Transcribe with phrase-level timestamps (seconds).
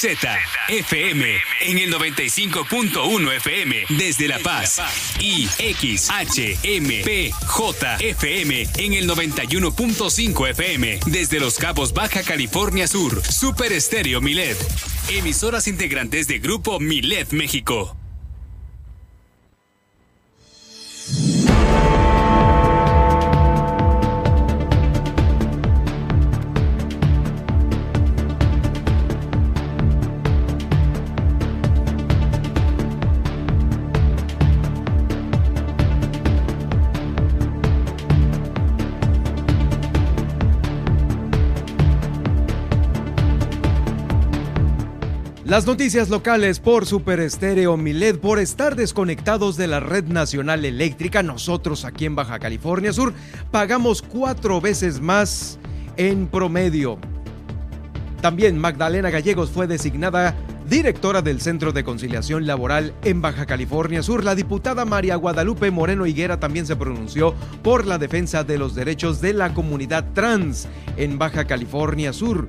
[0.00, 0.16] Z
[0.68, 1.26] FM
[1.60, 4.80] en el 95.1 FM desde La Paz
[5.20, 6.14] y XHMPJ
[7.98, 13.22] FM en el 91.5 FM desde Los Cabos Baja California Sur.
[13.22, 14.56] Super Estéreo Milet.
[15.10, 17.99] Emisoras integrantes de Grupo Milet México.
[45.50, 51.24] Las noticias locales por Super Estéreo Milet por estar desconectados de la red nacional eléctrica.
[51.24, 53.12] Nosotros aquí en Baja California Sur
[53.50, 55.58] pagamos cuatro veces más
[55.96, 56.98] en promedio.
[58.20, 60.36] También Magdalena Gallegos fue designada
[60.68, 64.22] directora del Centro de Conciliación Laboral en Baja California Sur.
[64.22, 67.34] La diputada María Guadalupe Moreno Higuera también se pronunció
[67.64, 72.46] por la defensa de los derechos de la comunidad trans en Baja California Sur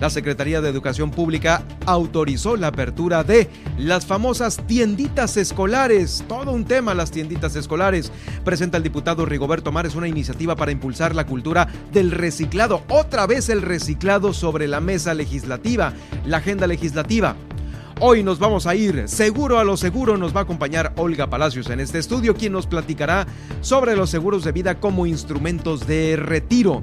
[0.00, 6.24] la Secretaría de Educación Pública autorizó la apertura de las famosas tienditas escolares.
[6.28, 8.12] Todo un tema las tienditas escolares.
[8.44, 12.82] Presenta el diputado Rigoberto Mares una iniciativa para impulsar la cultura del reciclado.
[12.88, 15.92] Otra vez el reciclado sobre la mesa legislativa,
[16.24, 17.36] la agenda legislativa.
[17.98, 20.18] Hoy nos vamos a ir seguro a lo seguro.
[20.18, 23.26] Nos va a acompañar Olga Palacios en este estudio, quien nos platicará
[23.62, 26.82] sobre los seguros de vida como instrumentos de retiro.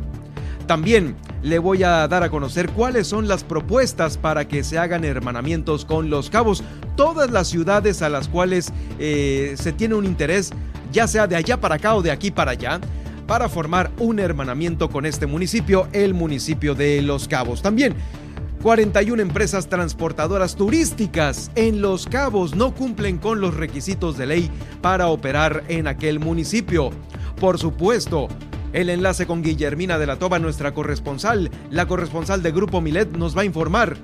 [0.67, 5.03] También le voy a dar a conocer cuáles son las propuestas para que se hagan
[5.03, 6.63] hermanamientos con los cabos.
[6.95, 10.51] Todas las ciudades a las cuales eh, se tiene un interés,
[10.91, 12.79] ya sea de allá para acá o de aquí para allá,
[13.27, 17.61] para formar un hermanamiento con este municipio, el municipio de Los Cabos.
[17.61, 17.95] También
[18.61, 24.49] 41 empresas transportadoras turísticas en Los Cabos no cumplen con los requisitos de ley
[24.81, 26.91] para operar en aquel municipio.
[27.41, 28.29] Por supuesto,
[28.73, 33.37] el enlace con Guillermina de la Toba, nuestra corresponsal, la corresponsal de Grupo Milet, nos
[33.37, 33.95] va a informar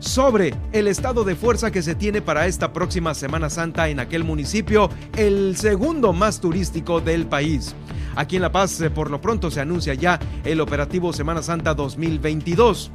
[0.00, 4.24] sobre el estado de fuerza que se tiene para esta próxima Semana Santa en aquel
[4.24, 7.74] municipio, el segundo más turístico del país.
[8.16, 11.74] Aquí en La Paz, eh, por lo pronto, se anuncia ya el operativo Semana Santa
[11.74, 12.90] 2022.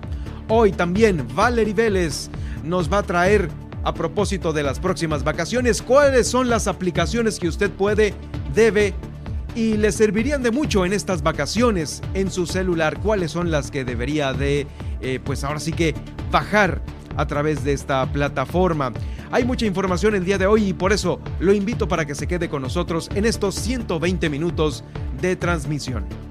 [0.50, 2.30] Hoy también Valerie Vélez
[2.64, 3.50] nos va a traer
[3.84, 8.14] a propósito de las próximas vacaciones, cuáles son las aplicaciones que usted puede,
[8.54, 8.94] debe
[9.56, 13.00] y le servirían de mucho en estas vacaciones en su celular.
[13.00, 14.68] ¿Cuáles son las que debería de,
[15.02, 15.94] eh, pues ahora sí que
[16.32, 16.82] bajar
[17.18, 18.94] a través de esta plataforma?
[19.32, 22.28] Hay mucha información el día de hoy y por eso lo invito para que se
[22.28, 24.84] quede con nosotros en estos 120 minutos
[25.22, 26.31] de transmisión.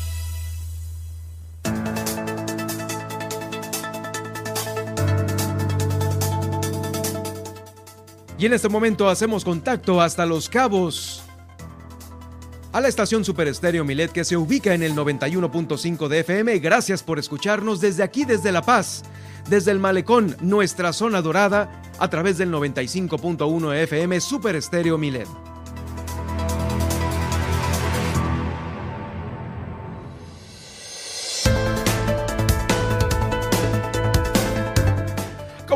[8.41, 11.21] Y en este momento hacemos contacto hasta Los Cabos
[12.71, 16.57] a la estación Super Estéreo Milet que se ubica en el 91.5 de FM.
[16.57, 19.03] Gracias por escucharnos desde aquí, desde La Paz,
[19.47, 25.50] desde el Malecón, nuestra zona dorada, a través del 95.1 FM Super Estéreo Milet.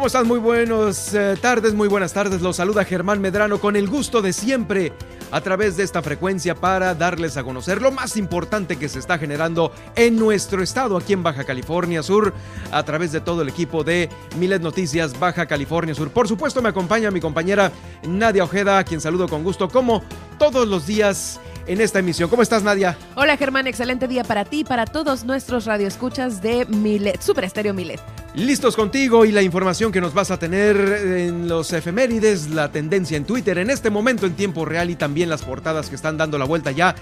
[0.05, 0.27] ¿Cómo están?
[0.27, 2.39] Muy buenas eh, tardes, muy buenas tardes.
[2.39, 4.93] Los saluda Germán Medrano con el gusto de siempre
[5.31, 9.17] a través de esta frecuencia para darles a conocer lo más importante que se está
[9.17, 12.35] generando en nuestro estado, aquí en Baja California Sur,
[12.71, 14.07] a través de todo el equipo de
[14.38, 16.11] Milet Noticias Baja California Sur.
[16.11, 17.72] Por supuesto, me acompaña mi compañera
[18.08, 20.03] Nadia Ojeda, a quien saludo con gusto, como
[20.37, 22.29] todos los días en esta emisión.
[22.29, 22.97] ¿Cómo estás, Nadia?
[23.16, 23.67] Hola, Germán.
[23.67, 28.02] Excelente día para ti y para todos nuestros radioescuchas de Milet, Super Estéreo Milet.
[28.35, 33.16] Listos contigo y la información que nos vas a tener en los efemérides, la tendencia
[33.16, 36.38] en Twitter en este momento en tiempo real y también las portadas que están dando
[36.38, 36.96] la vuelta ya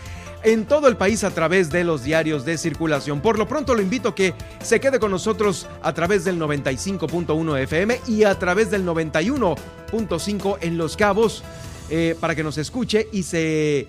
[0.43, 3.21] en todo el país a través de los diarios de circulación.
[3.21, 7.59] Por lo pronto lo invito a que se quede con nosotros a través del 95.1
[7.61, 11.43] FM y a través del 91.5 en Los Cabos
[11.89, 13.87] eh, para que nos escuche y se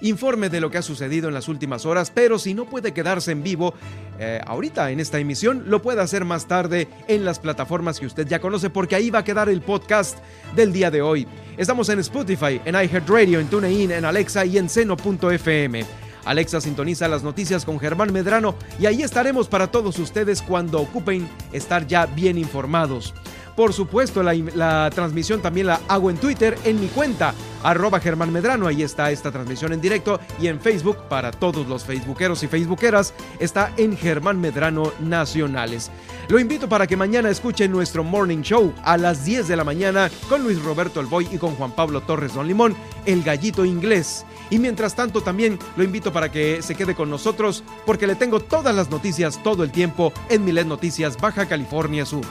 [0.00, 3.32] informe de lo que ha sucedido en las últimas horas, pero si no puede quedarse
[3.32, 3.74] en vivo
[4.18, 8.26] eh, ahorita en esta emisión, lo puede hacer más tarde en las plataformas que usted
[8.26, 10.18] ya conoce, porque ahí va a quedar el podcast
[10.54, 11.26] del día de hoy.
[11.56, 15.84] Estamos en Spotify, en iHeartRadio, en TuneIn, en Alexa y en seno.fm.
[16.24, 21.26] Alexa sintoniza las noticias con Germán Medrano y ahí estaremos para todos ustedes cuando ocupen
[21.52, 23.14] estar ya bien informados.
[23.58, 27.34] Por supuesto, la, transmisión también la hago en Twitter, en mi cuenta,
[27.64, 28.68] arroba Germán Medrano.
[28.68, 30.20] Ahí está esta transmisión en directo.
[30.40, 35.90] Y en Facebook, para todos los facebookeros y facebookeras, está en Germán Medrano Nacionales.
[36.28, 40.08] Lo invito para que mañana escuchen nuestro morning show a las 10 de la mañana
[40.28, 42.76] con Luis Roberto Alboy y con Juan Pablo Torres Don Limón,
[43.06, 44.24] el gallito inglés.
[44.50, 48.38] Y mientras tanto también lo invito para que se quede con nosotros porque le tengo
[48.38, 52.24] todas las noticias todo el tiempo en Milet Noticias Baja California Sur.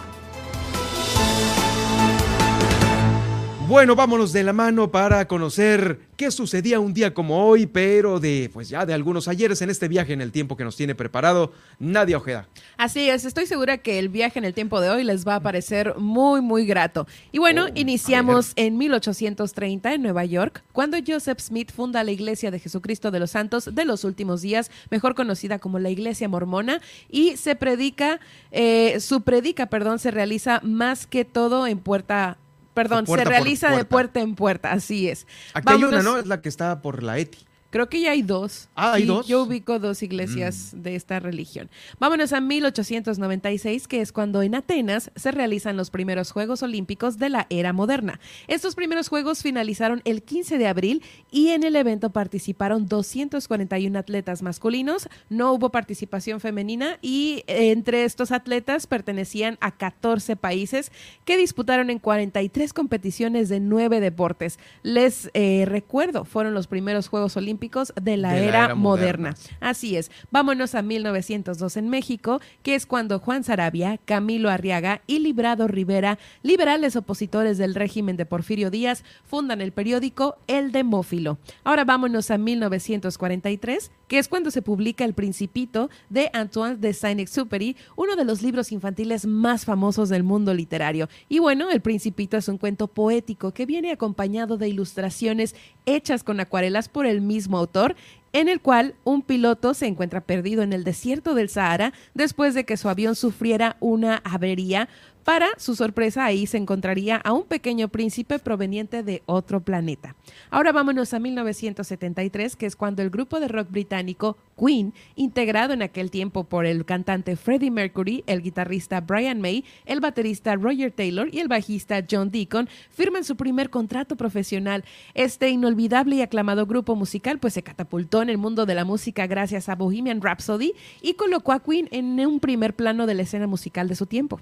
[3.67, 8.49] Bueno, vámonos de la mano para conocer qué sucedía un día como hoy, pero de
[8.53, 11.51] pues ya de algunos ayeres en este viaje en el tiempo que nos tiene preparado
[11.77, 12.47] Nadia Ojeda.
[12.77, 15.41] Así es, estoy segura que el viaje en el tiempo de hoy les va a
[15.41, 17.07] parecer muy muy grato.
[17.33, 22.51] Y bueno, oh, iniciamos en 1830 en Nueva York, cuando Joseph Smith funda la Iglesia
[22.51, 26.79] de Jesucristo de los Santos de los Últimos Días, mejor conocida como la Iglesia Mormona,
[27.09, 28.21] y se predica,
[28.51, 32.37] eh, su predica, perdón, se realiza más que todo en Puerta
[32.77, 35.25] Perdón, se realiza de puerta en puerta, así es.
[35.55, 36.19] Aquí hay una, ¿no?
[36.19, 37.46] Es la que está por la ETI.
[37.77, 38.69] Creo que ya hay dos.
[38.73, 39.27] Ah, hay dos.
[39.27, 40.81] Yo ubico dos iglesias mm.
[40.81, 41.69] de esta religión.
[41.99, 47.29] Vámonos a 1896, que es cuando en Atenas se realizan los primeros Juegos Olímpicos de
[47.29, 48.19] la era moderna.
[48.47, 54.41] Estos primeros Juegos finalizaron el 15 de abril y en el evento participaron 241 atletas
[54.41, 55.07] masculinos.
[55.29, 60.91] No hubo participación femenina y entre estos atletas pertenecían a 14 países
[61.25, 64.57] que disputaron en 43 competiciones de 9 deportes.
[64.81, 67.66] Les eh, recuerdo, fueron los primeros Juegos Olímpicos
[68.01, 69.35] de la, era, moderna.
[69.59, 70.11] Así es.
[70.31, 76.17] Vámonos a 1902 en México, que es cuando Juan Sarabia, Camilo Arriaga y Librado Rivera,
[76.43, 81.37] liberales opositores del régimen de Porfirio Díaz, fundan el periódico El Demófilo.
[81.63, 87.75] Ahora vámonos a 1943, que es cuando se publica El Principito de Antoine de Saint-Exupéry,
[87.95, 91.09] uno de los libros infantiles más famosos del mundo literario.
[91.29, 95.55] Y bueno, El Principito es un cuento poético que viene acompañado de ilustraciones
[95.85, 97.95] hechas con acuarelas por el mismo autor,
[98.33, 102.65] en el cual un piloto se encuentra perdido en el desierto del Sahara después de
[102.65, 104.89] que su avión sufriera una avería
[105.27, 110.15] para su sorpresa, ahí se encontraría a un pequeño príncipe proveniente de otro planeta.
[110.49, 115.81] Ahora vámonos a 1973, que es cuando el grupo de rock británico Queen, integrado en
[115.81, 121.27] aquel tiempo por el cantante Freddie Mercury, el guitarrista Brian May, el baterista Roger Taylor
[121.29, 124.85] y el bajista John Deacon, firman su primer contrato profesional.
[125.13, 129.27] Este inolvidable y aclamado grupo musical pues se catapultó en el mundo de la música
[129.27, 130.71] gracias a Bohemian Rhapsody
[131.01, 134.39] y colocó a Queen en un primer plano de la escena musical de su tiempo.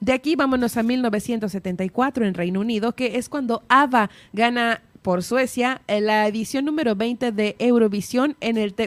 [0.00, 5.82] De aquí vámonos a 1974 en Reino Unido, que es cuando ABBA gana por Suecia
[5.86, 8.36] en la edición número 20 de Eurovisión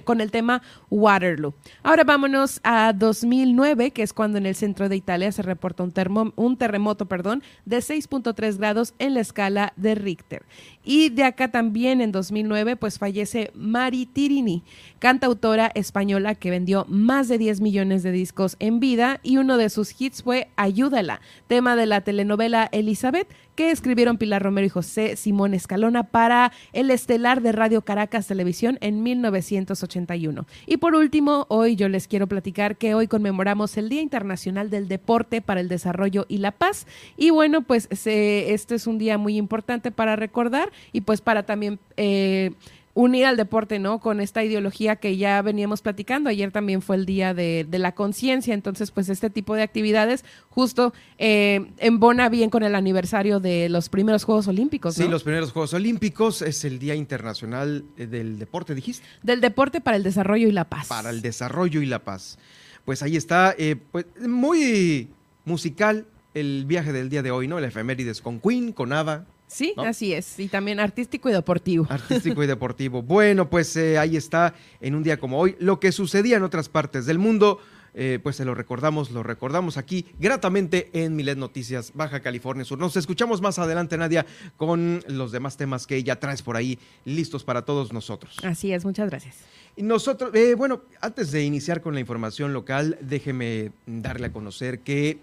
[0.03, 1.53] con el tema Waterloo.
[1.81, 6.33] Ahora vámonos a 2009, que es cuando en el centro de Italia se reporta un,
[6.35, 10.44] un terremoto perdón, de 6.3 grados en la escala de Richter.
[10.84, 14.64] Y de acá también en 2009 pues fallece Mari Tirini,
[15.00, 19.70] cantautora española que vendió más de 10 millones de discos en vida y uno de
[19.70, 23.28] sus hits fue Ayúdala, tema de la telenovela Elizabeth
[23.59, 28.78] que escribieron Pilar Romero y José Simón Escalona para el estelar de Radio Caracas Televisión
[28.80, 30.45] en 1981.
[30.66, 34.88] Y por último, hoy yo les quiero platicar que hoy conmemoramos el Día Internacional del
[34.88, 36.88] Deporte para el Desarrollo y la Paz.
[37.18, 41.80] Y bueno, pues este es un día muy importante para recordar y pues para también...
[41.98, 42.52] Eh,
[43.00, 44.00] unir al deporte, ¿no?
[44.00, 46.30] Con esta ideología que ya veníamos platicando.
[46.30, 50.94] Ayer también fue el día de, la conciencia, entonces pues este tipo de actividades justo
[51.18, 54.95] eh, embona bien con el aniversario de los primeros Juegos Olímpicos.
[54.95, 59.06] Sí, los primeros Juegos Olímpicos es el Día Internacional eh, del Deporte, dijiste.
[59.24, 60.88] Del Deporte para el Desarrollo y la Paz.
[60.88, 62.38] Para el Desarrollo y la Paz.
[62.83, 65.07] Pues ahí está, eh, pues muy
[65.45, 67.59] musical el viaje del día de hoy, ¿no?
[67.59, 70.39] El efemérides con Queen, con Ava, Sí, así es.
[70.39, 71.87] Y también artístico y deportivo.
[71.89, 73.01] Artístico y deportivo.
[73.09, 76.69] Bueno, pues eh, ahí está, en un día como hoy, lo que sucedía en otras
[76.69, 77.59] partes del mundo.
[77.95, 82.77] Eh, pues se lo recordamos, lo recordamos aquí gratamente en Milet Noticias, Baja California Sur.
[82.77, 84.27] Nos escuchamos más adelante, Nadia,
[84.57, 88.37] con los demás temas que ella traes por ahí listos para todos nosotros.
[88.44, 89.37] Así es, muchas gracias.
[89.75, 94.81] Y nosotros, eh, bueno, antes de iniciar con la información local, déjeme darle a conocer
[94.81, 95.18] que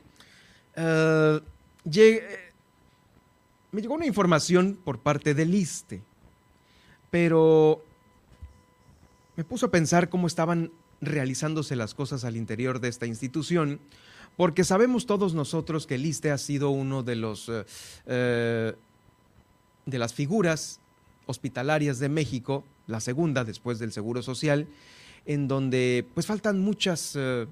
[3.73, 6.03] me llegó una información por parte del ISTE,
[7.11, 7.83] pero
[9.37, 10.71] me puso a pensar cómo estaban
[11.01, 13.81] realizándose las cosas al interior de esta institución,
[14.37, 17.65] porque sabemos todos nosotros que el ISTE ha sido uno de los eh,
[18.07, 18.75] eh,
[19.87, 20.81] de las figuras
[21.27, 24.67] hospitalarias de México, la segunda después del Seguro Social,
[25.27, 27.47] en donde pues faltan muchas eh,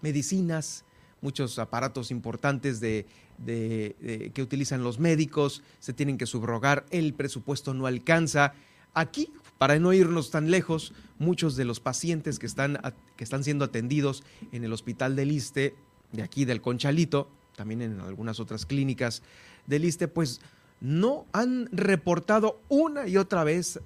[0.00, 0.84] medicinas,
[1.20, 3.06] muchos aparatos importantes de,
[3.46, 8.54] que utilizan los médicos, se tienen que subrogar, el presupuesto no alcanza.
[8.94, 12.80] Aquí, para no irnos tan lejos, muchos de los pacientes que están,
[13.16, 14.22] que están siendo atendidos
[14.52, 15.74] en el hospital del ISTE,
[16.12, 19.22] de aquí del Conchalito, también en algunas otras clínicas
[19.66, 20.40] del ISTE, pues
[20.80, 23.80] no han reportado una y otra vez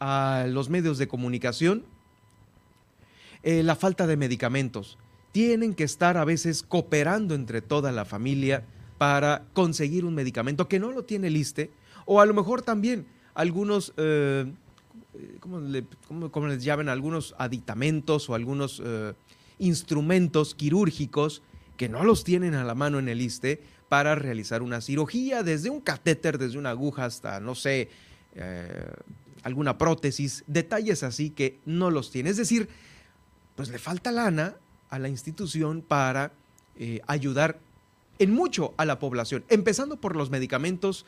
[0.00, 1.84] a los medios de comunicación
[3.42, 4.98] eh, la falta de medicamentos.
[5.36, 8.64] Tienen que estar a veces cooperando entre toda la familia
[8.96, 11.70] para conseguir un medicamento que no lo tiene el ISTE,
[12.06, 14.50] o a lo mejor también algunos, eh,
[15.40, 15.60] ¿cómo,
[16.48, 16.88] les llaman?
[16.88, 19.12] Algunos aditamentos o algunos eh,
[19.58, 21.42] instrumentos quirúrgicos
[21.76, 25.68] que no los tienen a la mano en el ISTE para realizar una cirugía, desde
[25.68, 27.90] un catéter, desde una aguja hasta, no sé,
[28.36, 28.90] eh,
[29.42, 32.30] alguna prótesis, detalles así que no los tiene.
[32.30, 32.70] Es decir,
[33.54, 34.56] pues le falta lana
[34.90, 36.32] a la institución para
[36.78, 37.58] eh, ayudar
[38.18, 41.04] en mucho a la población, empezando por los medicamentos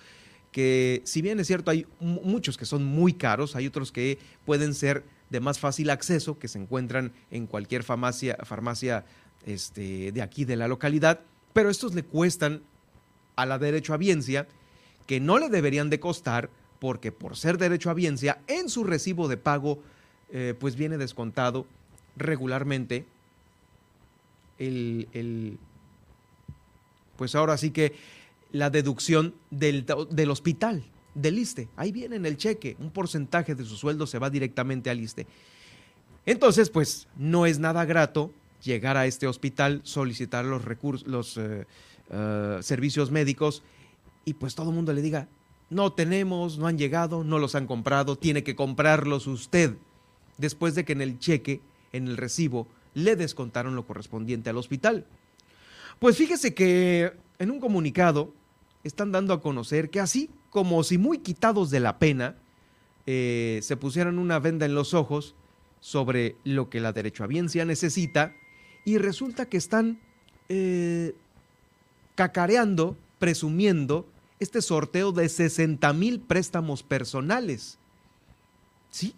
[0.52, 4.74] que si bien es cierto hay muchos que son muy caros, hay otros que pueden
[4.74, 9.04] ser de más fácil acceso, que se encuentran en cualquier farmacia, farmacia
[9.44, 11.20] este, de aquí de la localidad,
[11.52, 12.62] pero estos le cuestan
[13.36, 14.46] a la derecho derechohabiencia
[15.06, 19.36] que no le deberían de costar porque por ser derecho derechohabiencia en su recibo de
[19.36, 19.82] pago
[20.30, 21.66] eh, pues viene descontado
[22.16, 23.06] regularmente
[24.58, 25.58] el,
[27.16, 27.94] pues ahora sí que
[28.52, 30.82] la deducción del, del hospital,
[31.14, 31.68] del ISTE.
[31.76, 35.26] Ahí viene en el cheque, un porcentaje de su sueldo se va directamente al ISTE.
[36.26, 38.30] Entonces, pues no es nada grato
[38.62, 41.66] llegar a este hospital, solicitar los recursos, los eh,
[42.10, 43.62] eh, servicios médicos
[44.24, 45.28] y pues todo el mundo le diga,
[45.70, 49.76] no tenemos, no han llegado, no los han comprado, tiene que comprarlos usted,
[50.38, 51.60] después de que en el cheque,
[51.92, 52.66] en el recibo,
[52.98, 55.06] le descontaron lo correspondiente al hospital.
[55.98, 58.32] Pues fíjese que en un comunicado
[58.84, 62.36] están dando a conocer que así como si muy quitados de la pena,
[63.06, 65.34] eh, se pusieran una venda en los ojos
[65.80, 68.34] sobre lo que la derechohabiencia necesita
[68.84, 70.00] y resulta que están
[70.48, 71.14] eh,
[72.14, 74.06] cacareando, presumiendo
[74.40, 77.78] este sorteo de 60 mil préstamos personales.
[78.90, 79.14] ¿Sí?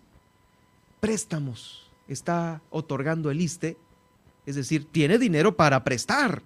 [1.01, 1.90] Préstamos.
[2.11, 3.79] Está otorgando el ISTE,
[4.45, 6.43] es decir, tiene dinero para prestar.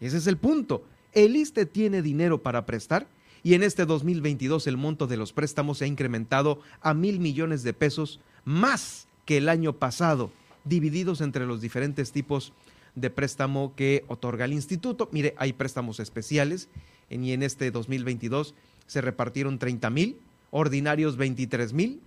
[0.00, 0.84] Ese es el punto.
[1.12, 3.08] El ISTE tiene dinero para prestar
[3.42, 7.62] y en este 2022 el monto de los préstamos se ha incrementado a mil millones
[7.64, 10.30] de pesos más que el año pasado
[10.64, 12.52] divididos entre los diferentes tipos
[12.94, 15.08] de préstamo que otorga el instituto.
[15.10, 16.68] Mire, hay préstamos especiales
[17.10, 18.54] y en este 2022
[18.86, 20.18] se repartieron 30 mil,
[20.50, 22.00] ordinarios 23 mil,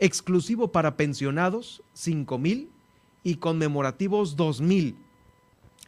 [0.00, 2.70] exclusivo para pensionados 5 mil
[3.22, 4.96] y conmemorativos 2 mil.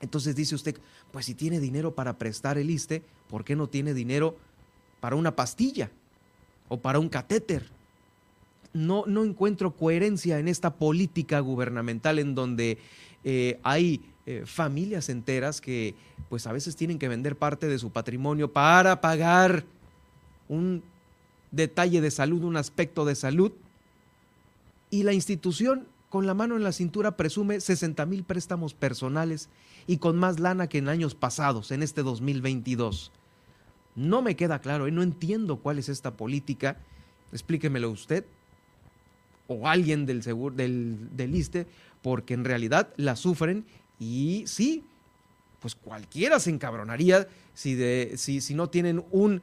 [0.01, 0.79] Entonces dice usted,
[1.11, 4.37] pues si tiene dinero para prestar el ISTE, ¿por qué no tiene dinero
[5.01, 5.91] para una pastilla
[6.69, 7.71] o para un catéter?
[8.73, 12.79] no, no encuentro coherencia en esta política gubernamental en donde
[13.25, 15.95] eh, hay eh, familias enteras que
[16.29, 19.65] pues a veces tienen que vender parte de su patrimonio para pagar
[20.49, 20.83] un
[21.51, 23.53] detalle de salud, un aspecto de salud,
[24.93, 29.49] y la institución con la mano en la cintura presume 60 mil préstamos personales
[29.87, 33.11] y con más lana que en años pasados, en este 2022.
[33.97, 36.77] No me queda claro y no entiendo cuál es esta política.
[37.33, 38.27] Explíquemelo usted
[39.49, 41.67] o alguien del del, del ISTE,
[42.03, 43.65] porque en realidad la sufren
[43.99, 44.85] y sí,
[45.59, 49.41] pues cualquiera se encabronaría si, de, si, si no tienen un,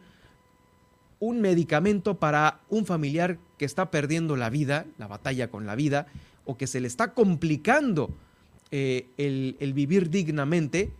[1.20, 6.08] un medicamento para un familiar que está perdiendo la vida, la batalla con la vida,
[6.46, 8.10] o que se le está complicando
[8.72, 10.92] eh, el, vivir dignamente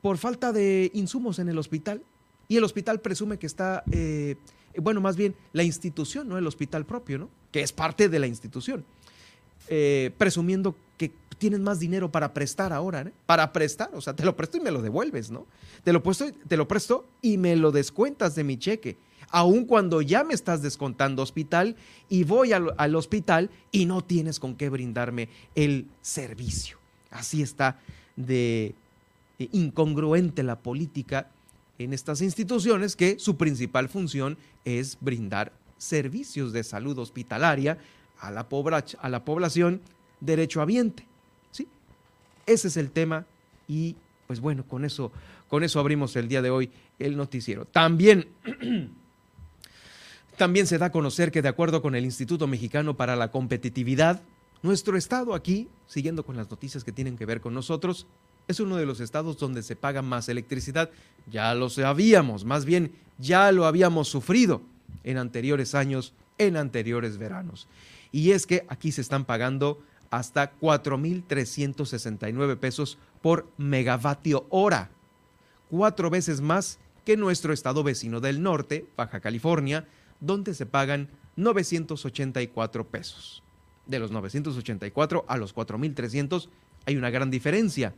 [0.00, 2.02] por falta de insumos en el hospital.
[2.46, 4.36] Y el hospital presume que está eh,
[4.76, 7.28] bueno, más bien la institución, no el hospital propio, ¿no?
[7.50, 8.84] Que es parte de la institución.
[9.68, 13.10] Eh, presumiendo que tienes más dinero para prestar ahora.
[13.26, 15.46] Para prestar, o sea, te lo presto y me lo devuelves, ¿no?
[15.82, 18.96] Te lo, te lo presto y me lo descuentas de mi cheque,
[19.30, 21.76] aun cuando ya me estás descontando hospital
[22.08, 26.78] y voy al, al hospital y no tienes con qué brindarme el servicio.
[27.10, 27.78] Así está
[28.16, 28.74] de
[29.38, 31.28] incongruente la política
[31.78, 37.78] en estas instituciones que su principal función es brindar servicios de salud hospitalaria
[38.18, 38.46] a la,
[39.00, 39.80] a la población
[40.20, 41.06] derechohabiente.
[41.50, 41.66] ¿sí?
[42.46, 43.24] Ese es el tema
[43.66, 43.96] y
[44.26, 45.10] pues bueno, con eso,
[45.48, 47.64] con eso abrimos el día de hoy el noticiero.
[47.64, 48.28] También,
[50.40, 54.22] también se da a conocer que de acuerdo con el Instituto Mexicano para la Competitividad,
[54.62, 58.06] nuestro estado aquí, siguiendo con las noticias que tienen que ver con nosotros,
[58.48, 60.88] es uno de los estados donde se paga más electricidad.
[61.30, 64.62] Ya lo sabíamos, más bien ya lo habíamos sufrido
[65.04, 67.68] en anteriores años, en anteriores veranos.
[68.10, 74.88] Y es que aquí se están pagando hasta 4.369 pesos por megavatio hora,
[75.68, 79.86] cuatro veces más que nuestro estado vecino del norte, Baja California,
[80.20, 83.42] donde se pagan 984 pesos.
[83.86, 86.48] De los 984 a los 4.300
[86.86, 87.94] hay una gran diferencia.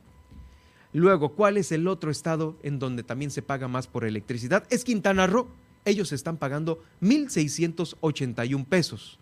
[0.92, 4.64] Luego, ¿cuál es el otro estado en donde también se paga más por electricidad?
[4.70, 5.48] Es Quintana Roo.
[5.84, 9.18] Ellos están pagando 1.681 pesos,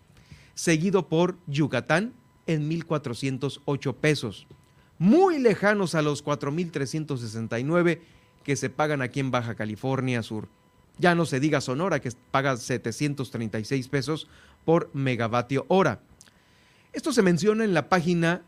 [0.53, 2.13] seguido por Yucatán
[2.45, 4.47] en 1.408 pesos,
[4.99, 7.99] muy lejanos a los 4.369
[8.43, 10.47] que se pagan aquí en Baja California Sur.
[10.97, 14.27] Ya no se diga Sonora, que paga 736 pesos
[14.65, 16.01] por megavatio hora.
[16.93, 18.43] Esto se menciona en la página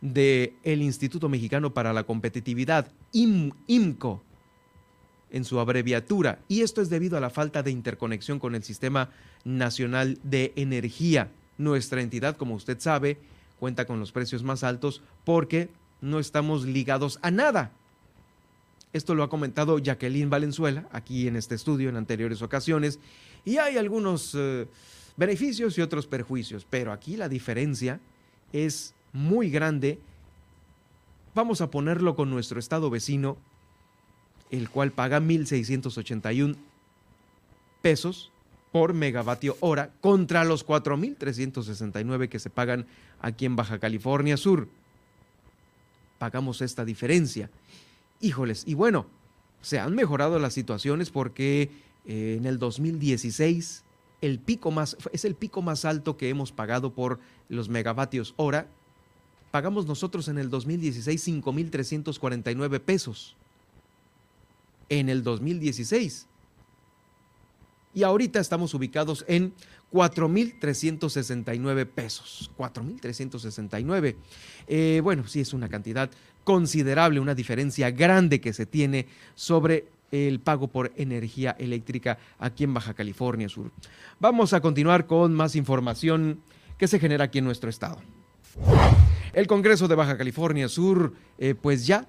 [0.00, 4.22] del Instituto Mexicano para la Competitividad, IMCO,
[5.30, 9.10] en su abreviatura, y esto es debido a la falta de interconexión con el Sistema
[9.44, 11.30] Nacional de Energía.
[11.56, 13.18] Nuestra entidad, como usted sabe,
[13.58, 15.70] cuenta con los precios más altos porque
[16.00, 17.72] no estamos ligados a nada.
[18.92, 22.98] Esto lo ha comentado Jacqueline Valenzuela aquí en este estudio en anteriores ocasiones
[23.44, 24.66] y hay algunos eh,
[25.16, 28.00] beneficios y otros perjuicios, pero aquí la diferencia
[28.52, 29.98] es muy grande.
[31.34, 33.38] Vamos a ponerlo con nuestro estado vecino,
[34.50, 36.56] el cual paga 1.681
[37.80, 38.30] pesos
[38.72, 42.86] por megavatio hora contra los 4.369 que se pagan
[43.20, 44.68] aquí en Baja California Sur.
[46.18, 47.50] Pagamos esta diferencia.
[48.22, 49.06] Híjoles, y bueno,
[49.60, 51.70] se han mejorado las situaciones porque
[52.06, 53.82] eh, en el 2016
[54.20, 57.18] el pico más, es el pico más alto que hemos pagado por
[57.48, 58.68] los megavatios hora.
[59.50, 63.36] Pagamos nosotros en el 2016 5.349 pesos.
[64.88, 66.28] En el 2016
[67.94, 69.52] y ahorita estamos ubicados en
[69.92, 72.50] 4.369 pesos.
[72.56, 74.16] 4.369.
[74.66, 76.10] Eh, bueno, sí es una cantidad
[76.44, 82.74] considerable, una diferencia grande que se tiene sobre el pago por energía eléctrica aquí en
[82.74, 83.70] Baja California Sur.
[84.20, 86.40] Vamos a continuar con más información
[86.78, 87.98] que se genera aquí en nuestro estado.
[89.32, 92.06] El Congreso de Baja California Sur, eh, pues ya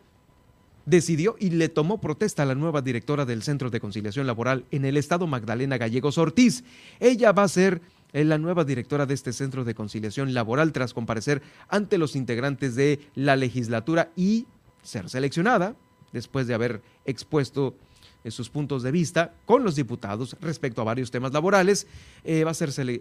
[0.86, 4.84] decidió y le tomó protesta a la nueva directora del Centro de Conciliación Laboral en
[4.84, 6.66] el Estado, Magdalena Gallegos Ortiz.
[7.00, 7.82] Ella va a ser
[8.14, 12.76] eh, la nueva directora de este Centro de Conciliación Laboral tras comparecer ante los integrantes
[12.76, 14.46] de la legislatura y
[14.82, 15.76] ser seleccionada
[16.12, 17.76] después de haber expuesto
[18.24, 21.88] eh, sus puntos de vista con los diputados respecto a varios temas laborales,
[22.24, 22.46] eh,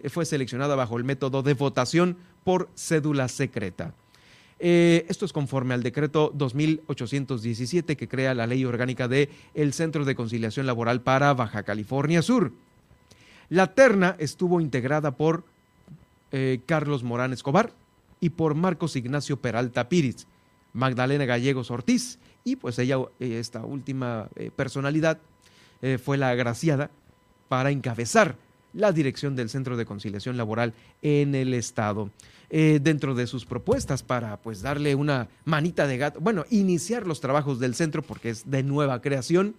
[0.09, 3.93] fue seleccionada bajo el método de votación por cédula secreta.
[4.59, 10.05] Eh, esto es conforme al decreto 2817 que crea la ley orgánica de el Centro
[10.05, 12.53] de Conciliación Laboral para Baja California Sur.
[13.53, 15.43] La terna estuvo integrada por
[16.31, 17.71] eh, Carlos Morán Escobar
[18.19, 20.25] y por Marcos Ignacio Peralta Píriz,
[20.73, 25.19] Magdalena Gallegos Ortiz y pues ella, eh, esta última personalidad,
[26.01, 26.91] fue la agraciada
[27.49, 28.37] para encabezar
[28.71, 32.09] la dirección del Centro de Conciliación Laboral en el Estado.
[32.49, 37.19] Eh, dentro de sus propuestas para pues darle una manita de gato, bueno, iniciar los
[37.19, 39.55] trabajos del centro porque es de nueva creación.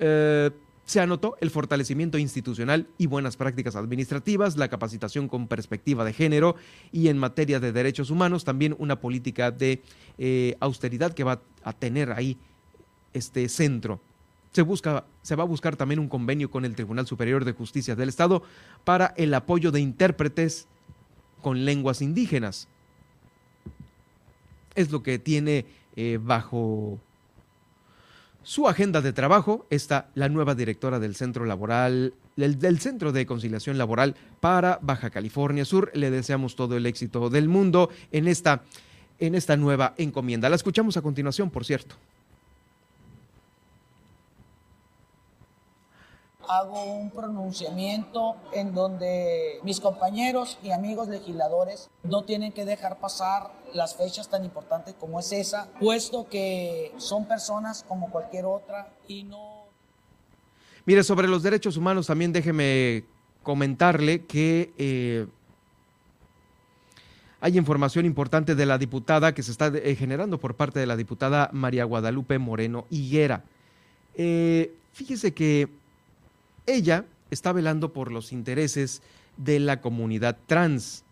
[0.00, 0.50] Eh,
[0.84, 6.56] se anotó el fortalecimiento institucional y buenas prácticas administrativas, la capacitación con perspectiva de género
[6.92, 9.82] y en materia de derechos humanos, también una política de
[10.18, 12.36] eh, austeridad que va a tener ahí
[13.14, 14.00] este centro.
[14.52, 17.96] Se, busca, se va a buscar también un convenio con el Tribunal Superior de Justicia
[17.96, 18.42] del Estado
[18.84, 20.66] para el apoyo de intérpretes
[21.40, 22.68] con lenguas indígenas.
[24.74, 25.64] Es lo que tiene
[25.96, 26.98] eh, bajo
[28.44, 33.26] su agenda de trabajo está la nueva directora del Centro Laboral, del, del, Centro de
[33.26, 35.90] Conciliación Laboral para Baja California Sur.
[35.94, 38.62] Le deseamos todo el éxito del mundo en esta,
[39.18, 40.48] en esta nueva encomienda.
[40.50, 41.96] La escuchamos a continuación, por cierto.
[46.48, 53.50] Hago un pronunciamiento en donde mis compañeros y amigos legisladores no tienen que dejar pasar
[53.72, 59.24] las fechas tan importantes como es esa, puesto que son personas como cualquier otra y
[59.24, 59.64] no...
[60.86, 63.04] Mire, sobre los derechos humanos también déjeme
[63.42, 64.72] comentarle que...
[64.78, 65.26] Eh,
[67.40, 70.96] Hay información importante de la diputada que se está eh, generando por parte de la
[70.96, 73.44] diputada María Guadalupe Moreno Higuera.
[74.14, 75.68] Eh, fíjese que
[76.66, 79.02] ella está velando por los intereses
[79.36, 81.04] de la comunidad trans.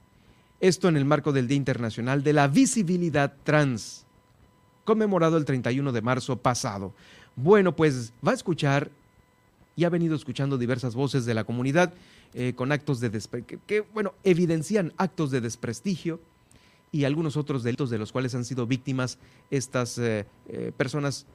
[0.60, 4.06] Esto en el marco del Día Internacional de la Visibilidad Trans,
[4.84, 6.94] conmemorado el 31 de marzo pasado.
[7.34, 8.90] Bueno, pues va a escuchar
[9.74, 11.92] y ha venido escuchando diversas voces de la comunidad
[12.34, 13.10] eh, con actos de
[13.66, 16.20] que, bueno, evidencian actos de desprestigio
[16.92, 19.18] y algunos otros delitos de los cuales han sido víctimas
[19.50, 21.26] estas eh, eh, personas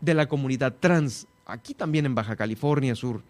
[0.00, 3.22] de la comunidad trans, aquí también en Baja California Sur.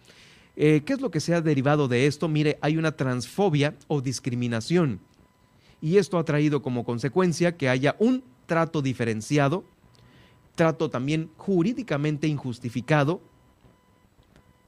[0.54, 2.28] ¿Qué es lo que se ha derivado de esto?
[2.28, 5.00] Mire, hay una transfobia o discriminación
[5.80, 9.64] y esto ha traído como consecuencia que haya un trato diferenciado,
[10.54, 13.22] trato también jurídicamente injustificado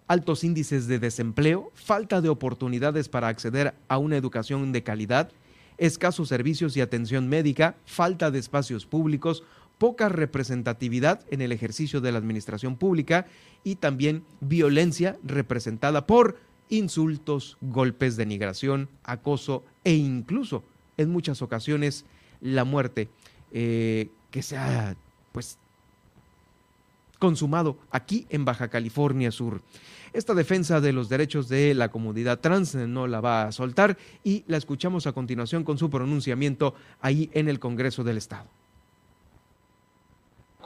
[0.08, 5.30] altos índices de desempleo, falta de oportunidades para acceder a una educación de calidad,
[5.78, 9.42] escasos servicios y atención médica, falta de espacios públicos,
[9.82, 13.26] poca representatividad en el ejercicio de la administración pública
[13.64, 20.62] y también violencia representada por insultos, golpes, denigración, acoso e incluso
[20.98, 22.04] en muchas ocasiones
[22.40, 23.08] la muerte
[23.50, 24.94] eh, que se ha
[25.32, 25.58] pues
[27.18, 29.62] consumado aquí en Baja California Sur.
[30.12, 34.44] Esta defensa de los derechos de la comunidad trans no la va a soltar y
[34.46, 38.61] la escuchamos a continuación con su pronunciamiento ahí en el Congreso del Estado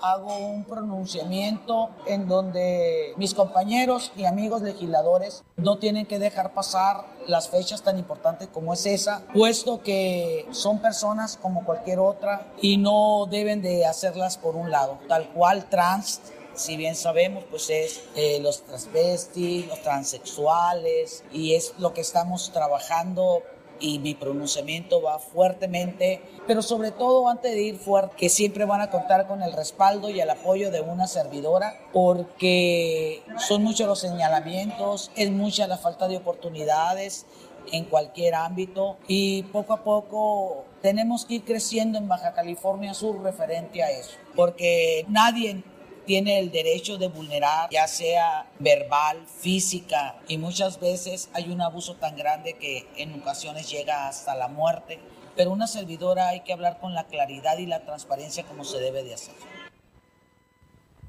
[0.03, 7.05] hago un pronunciamiento en donde mis compañeros y amigos legisladores no tienen que dejar pasar
[7.27, 12.77] las fechas tan importantes como es esa, puesto que son personas como cualquier otra y
[12.77, 16.21] no deben de hacerlas por un lado, tal cual trans
[16.57, 22.51] si bien sabemos, pues es eh, los transvestis, los transexuales, y es lo que estamos
[22.53, 23.43] trabajando
[23.81, 28.81] y mi pronunciamiento va fuertemente, pero sobre todo antes de ir fuerte, que siempre van
[28.81, 34.01] a contar con el respaldo y el apoyo de una servidora, porque son muchos los
[34.01, 37.27] señalamientos, es mucha la falta de oportunidades
[37.73, 43.23] en cualquier ámbito y poco a poco tenemos que ir creciendo en Baja California Sur
[43.23, 45.65] referente a eso, porque nadie
[46.07, 51.97] tiene el derecho de vulnerar, ya sea verbal, física, y muchas veces hay un abuso
[51.97, 54.99] tan grande que en ocasiones llega hasta la muerte.
[55.37, 59.05] Pero una servidora hay que hablar con la claridad y la transparencia como se debe
[59.05, 59.35] de hacer.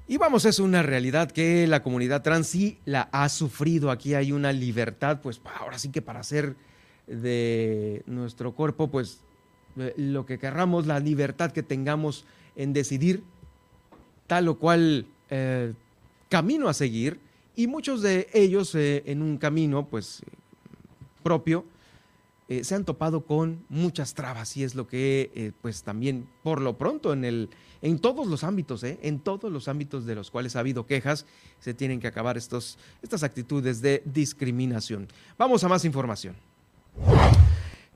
[0.10, 3.92] Y vamos, es una realidad que la comunidad trans sí la ha sufrido.
[3.92, 6.56] Aquí hay una libertad, pues ahora sí que para hacer
[7.08, 9.20] de nuestro cuerpo, pues
[9.78, 13.24] eh, lo que querramos, la libertad que tengamos en decidir
[14.28, 15.74] tal o cual eh,
[16.30, 17.20] camino a seguir
[17.56, 20.22] y muchos de ellos eh, en un camino pues
[21.24, 21.66] propio
[22.50, 26.78] eh, se han topado con muchas trabas y es lo que pues también por lo
[26.78, 27.50] pronto en el
[27.82, 31.26] en todos los ámbitos en todos los ámbitos de los cuales ha habido quejas
[31.60, 35.08] se tienen que acabar estos estas actitudes de discriminación.
[35.38, 36.36] Vamos a más información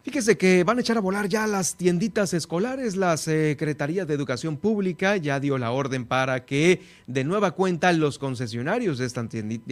[0.04, 2.96] Fíjese que van a echar a volar ya las tienditas escolares.
[2.96, 8.18] La Secretaría de Educación Pública ya dio la orden para que de nueva cuenta los
[8.18, 9.06] concesionarios de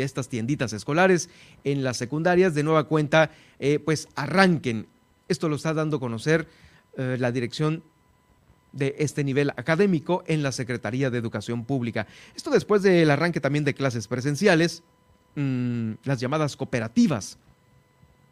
[0.03, 1.31] estas tienditas escolares
[1.63, 4.85] en las secundarias de nueva cuenta eh, pues arranquen.
[5.27, 6.47] Esto lo está dando a conocer
[6.95, 7.81] eh, la dirección
[8.71, 12.05] de este nivel académico en la Secretaría de Educación Pública.
[12.35, 14.83] Esto después del arranque también de clases presenciales,
[15.33, 17.39] mm, las llamadas cooperativas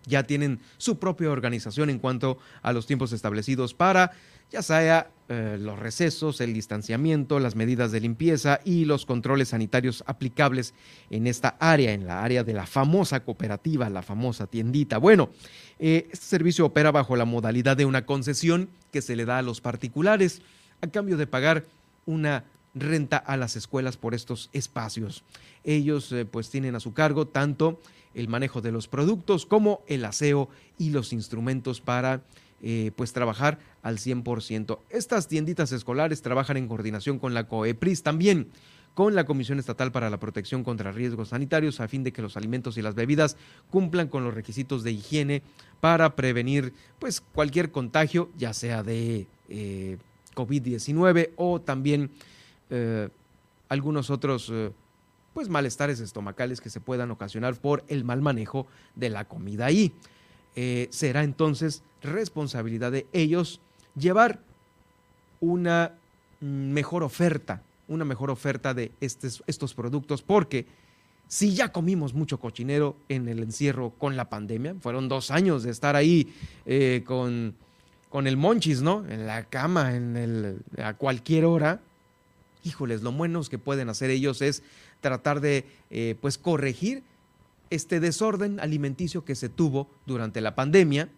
[0.08, 4.14] ya tienen su propia organización en cuanto a los tiempos establecidos para
[4.50, 10.04] ya sea eh, los recesos, el distanciamiento, las medidas de limpieza y los controles sanitarios
[10.08, 10.74] aplicables
[11.10, 14.98] en esta área, en la área de la famosa cooperativa, la famosa tiendita.
[15.00, 15.30] Bueno,
[15.80, 19.42] eh, este servicio opera bajo la modalidad de una concesión que se le da a
[19.42, 20.42] los particulares
[20.82, 21.66] a cambio de pagar
[22.06, 22.46] una
[22.80, 25.24] renta a las escuelas por estos espacios.
[25.64, 27.80] Ellos eh, pues tienen a su cargo tanto
[28.14, 32.24] el manejo de los productos como el aseo y los instrumentos para
[32.62, 34.80] eh, pues trabajar al 100%.
[34.90, 38.50] Estas tienditas escolares trabajan en coordinación con la COEPRIS también
[38.98, 42.36] con la Comisión Estatal para la Protección contra Riesgos Sanitarios a fin de que los
[42.36, 43.38] alimentos y las bebidas
[43.70, 45.44] cumplan con los requisitos de higiene
[45.80, 49.98] para prevenir pues cualquier contagio, ya sea de eh,
[50.34, 52.10] COVID-19 o también
[52.70, 53.10] eh,
[53.70, 54.52] algunos otros
[55.38, 59.94] pues malestares estomacales que se puedan ocasionar por el mal manejo de la comida ahí.
[60.56, 63.62] Eh, será entonces responsabilidad de ellos
[63.96, 64.40] llevar
[65.40, 65.94] una
[66.40, 70.66] mejor oferta, una mejor oferta de estos productos, porque
[71.28, 75.70] si ya comimos mucho cochinero en el encierro con la pandemia, fueron dos años de
[75.70, 76.34] estar ahí
[76.66, 77.54] eh, con
[78.10, 79.06] con el monchis, ¿no?
[79.08, 81.82] En la cama, en el, a cualquier hora.
[82.64, 84.64] Híjoles, lo menos que pueden hacer ellos es
[85.02, 87.04] tratar de, eh, pues, corregir
[87.70, 91.10] este desorden alimenticio que se tuvo durante la pandemia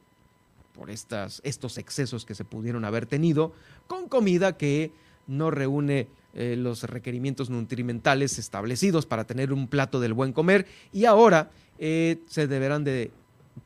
[0.73, 3.53] por estas, estos excesos que se pudieron haber tenido,
[3.87, 4.91] con comida que
[5.27, 10.67] no reúne eh, los requerimientos nutrimentales establecidos para tener un plato del buen comer.
[10.93, 13.11] Y ahora eh, se deberán de,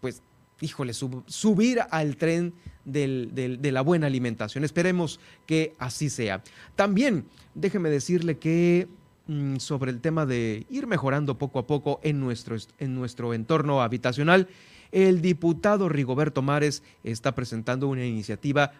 [0.01, 0.21] pues,
[0.61, 2.53] híjole, subir al tren
[2.85, 4.63] de la buena alimentación.
[4.63, 6.43] Esperemos que así sea.
[6.75, 8.87] También déjeme decirle que
[9.27, 13.81] mm, sobre el tema de ir mejorando poco a poco en nuestro, en nuestro entorno
[13.81, 14.47] habitacional,
[14.91, 18.71] el diputado Rigoberto Mares está presentando una iniciativa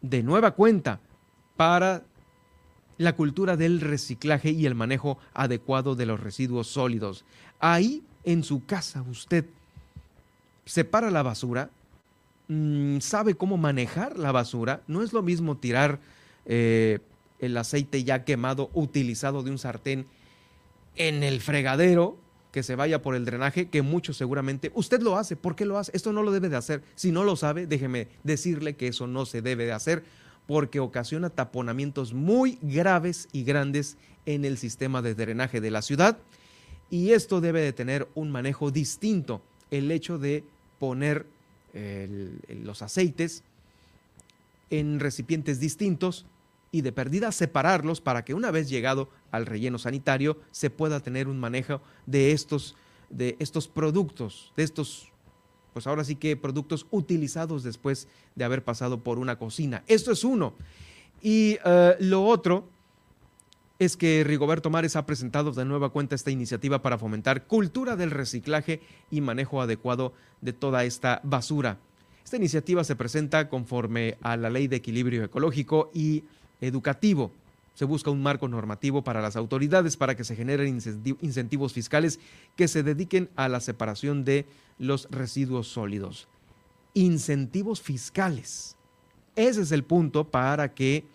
[0.00, 1.00] de nueva cuenta
[1.56, 2.02] para
[2.96, 7.24] la cultura del reciclaje y el manejo adecuado de los residuos sólidos.
[7.58, 9.46] Ahí en su casa usted
[10.64, 11.70] separa la basura,
[12.50, 14.82] mm, sabe cómo manejar la basura.
[14.86, 16.00] No es lo mismo tirar
[16.46, 16.98] eh,
[17.38, 20.06] el aceite ya quemado, utilizado de un sartén
[20.96, 22.18] en el fregadero,
[22.52, 25.36] que se vaya por el drenaje, que mucho seguramente usted lo hace.
[25.36, 25.92] ¿Por qué lo hace?
[25.94, 26.82] Esto no lo debe de hacer.
[26.96, 30.02] Si no lo sabe, déjeme decirle que eso no se debe de hacer
[30.48, 36.18] porque ocasiona taponamientos muy graves y grandes en el sistema de drenaje de la ciudad
[36.90, 39.40] y esto debe de tener un manejo distinto.
[39.70, 40.42] El hecho de
[40.80, 41.24] poner
[41.72, 43.42] los aceites
[44.70, 46.26] en recipientes distintos
[46.72, 51.28] y de perdida separarlos para que una vez llegado al relleno sanitario se pueda tener
[51.28, 52.76] un manejo de estos,
[53.10, 55.08] de estos productos, de estos,
[55.72, 59.82] pues ahora sí que productos utilizados después de haber pasado por una cocina.
[59.86, 60.54] Esto es uno.
[61.20, 62.68] Y eh, lo otro
[63.80, 68.10] es que Rigoberto Mares ha presentado de nueva cuenta esta iniciativa para fomentar cultura del
[68.10, 70.12] reciclaje y manejo adecuado
[70.42, 71.78] de toda esta basura.
[72.22, 76.24] Esta iniciativa se presenta conforme a la Ley de Equilibrio Ecológico y
[76.60, 77.32] Educativo.
[77.74, 80.78] Se busca un marco normativo para las autoridades para que se generen
[81.22, 82.20] incentivos fiscales
[82.56, 84.44] que se dediquen a la separación de
[84.78, 86.28] los residuos sólidos.
[86.92, 88.76] Incentivos fiscales.
[89.36, 91.06] Ese es el punto para que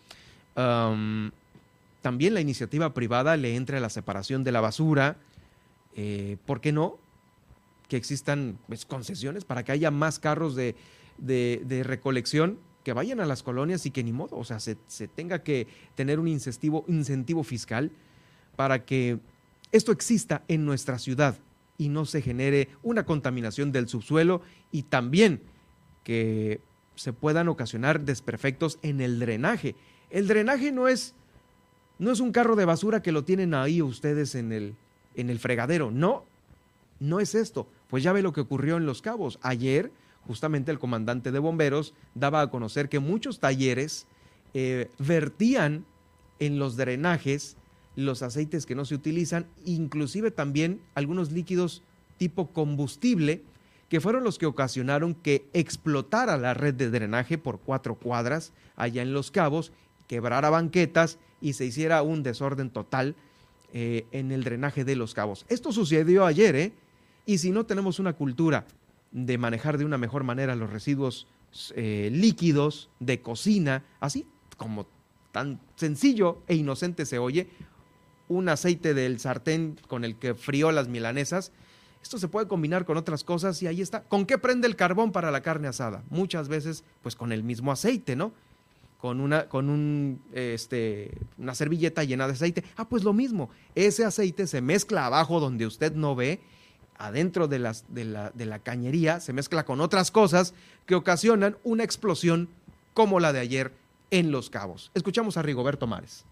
[2.06, 5.18] también la iniciativa privada le entre a la separación de la basura.
[5.96, 7.00] Eh, ¿Por qué no?
[7.88, 10.76] Que existan pues, concesiones para que haya más carros de,
[11.84, 14.76] recolección que vayan a las colonias y que ni modo, o sea, se,
[15.16, 15.66] tenga que
[15.96, 17.90] tener un incentivo, incentivo fiscal
[18.56, 19.18] para que
[19.72, 21.40] esto exista en nuestra ciudad
[21.76, 25.42] y no se genere una contaminación del subsuelo y también
[26.04, 26.62] que
[26.94, 29.76] se puedan ocasionar desperfectos en el drenaje.
[30.12, 31.16] El drenaje no es
[32.00, 34.76] no es un carro de basura que lo tienen ahí ustedes en el,
[35.16, 35.92] en el fregadero.
[35.92, 36.26] No,
[37.00, 37.68] no es esto.
[37.90, 39.40] Pues ya ve lo que ocurrió en Los Cabos.
[39.42, 39.92] Ayer,
[40.28, 44.08] justamente el comandante de bomberos daba a conocer que muchos talleres
[44.54, 45.86] eh, vertían
[46.40, 47.56] en los drenajes
[47.96, 51.82] los aceites que no se utilizan, inclusive también algunos líquidos
[52.18, 53.42] tipo combustible,
[53.90, 59.02] que fueron los que ocasionaron que explotara la red de drenaje por cuatro cuadras allá
[59.02, 59.72] en Los Cabos,
[60.08, 63.16] quebrara banquetas y se hiciera un desorden total
[63.72, 65.46] eh, en el drenaje de los cabos.
[65.48, 66.74] Esto sucedió ayer, ¿eh?
[67.28, 68.66] Y si no tenemos una cultura
[69.12, 71.28] de manejar de una mejor manera los residuos
[71.76, 74.26] eh, líquidos de cocina, así
[74.58, 74.88] como
[75.32, 77.48] tan sencillo e inocente se oye,
[78.28, 81.52] un aceite del sartén con el que frió las milanesas,
[82.02, 84.02] esto se puede combinar con otras cosas y ahí está.
[84.02, 86.04] ¿Con qué prende el carbón para la carne asada?
[86.10, 88.34] Muchas veces, pues con el mismo aceite, ¿no?
[89.00, 92.64] Con una, con un, este, una servilleta llena de aceite.
[92.78, 96.40] Ah, pues lo mismo, ese aceite se mezcla abajo donde usted no ve,
[96.98, 100.54] adentro de, las, de, la, de la cañería, se mezcla con otras cosas
[100.86, 102.50] que ocasionan una explosión
[102.94, 103.72] como la de ayer
[104.12, 104.92] en Los Cabos.
[104.94, 106.26] Escuchamos a Rigoberto Mares.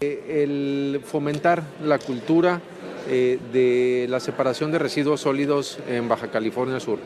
[0.00, 2.60] Eh, el fomentar la cultura
[3.08, 6.98] eh, de la separación de residuos sólidos en Baja California Sur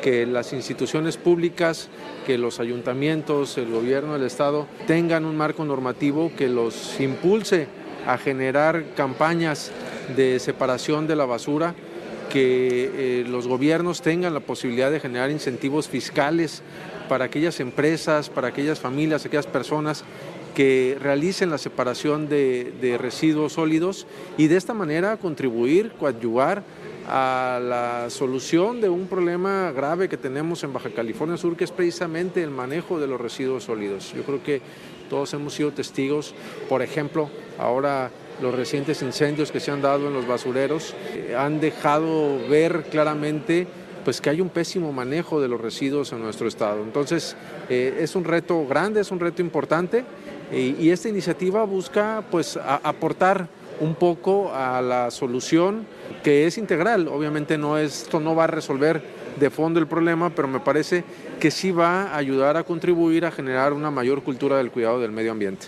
[0.00, 1.88] que las instituciones públicas,
[2.26, 7.68] que los ayuntamientos, el gobierno del Estado tengan un marco normativo que los impulse
[8.06, 9.70] a generar campañas
[10.16, 11.74] de separación de la basura,
[12.30, 16.62] que eh, los gobiernos tengan la posibilidad de generar incentivos fiscales
[17.08, 20.04] para aquellas empresas, para aquellas familias, aquellas personas
[20.54, 26.62] que realicen la separación de, de residuos sólidos y de esta manera contribuir, coadyuvar
[27.08, 31.72] a la solución de un problema grave que tenemos en Baja California Sur, que es
[31.72, 34.12] precisamente el manejo de los residuos sólidos.
[34.14, 34.60] Yo creo que
[35.08, 36.34] todos hemos sido testigos,
[36.68, 38.10] por ejemplo, ahora
[38.40, 43.66] los recientes incendios que se han dado en los basureros eh, han dejado ver claramente
[44.04, 46.82] pues que hay un pésimo manejo de los residuos en nuestro estado.
[46.82, 47.36] Entonces,
[47.68, 50.04] eh, es un reto grande, es un reto importante
[50.52, 53.46] y, esta iniciativa busca pues aportar
[53.80, 55.86] un poco a la solución
[56.22, 57.08] que es integral.
[57.08, 59.02] Obviamente no esto no va a resolver
[59.38, 61.04] de fondo el problema, pero me parece
[61.40, 65.12] que sí va a ayudar a contribuir a generar una mayor cultura del cuidado del
[65.12, 65.66] medio ambiente.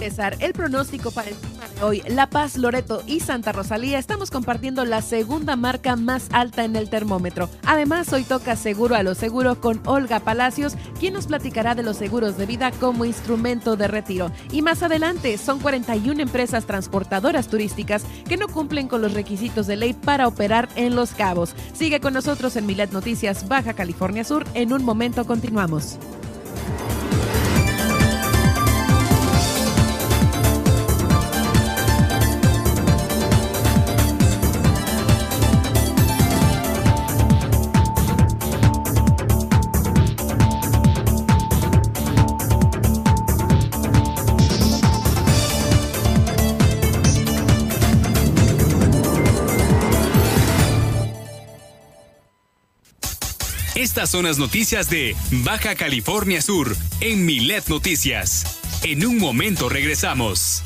[0.00, 4.84] El pronóstico para el clima de hoy, La Paz, Loreto y Santa Rosalía, estamos compartiendo
[4.84, 7.50] la segunda marca más alta en el termómetro.
[7.64, 11.96] Además, hoy toca Seguro a lo Seguro con Olga Palacios, quien nos platicará de los
[11.96, 14.30] seguros de vida como instrumento de retiro.
[14.52, 19.76] Y más adelante, son 41 empresas transportadoras turísticas que no cumplen con los requisitos de
[19.76, 21.54] ley para operar en Los Cabos.
[21.74, 24.44] Sigue con nosotros en Milet Noticias Baja California Sur.
[24.54, 25.98] En un momento continuamos.
[53.98, 58.60] Estas son las noticias de Baja California Sur en Milet Noticias.
[58.84, 60.62] En un momento regresamos.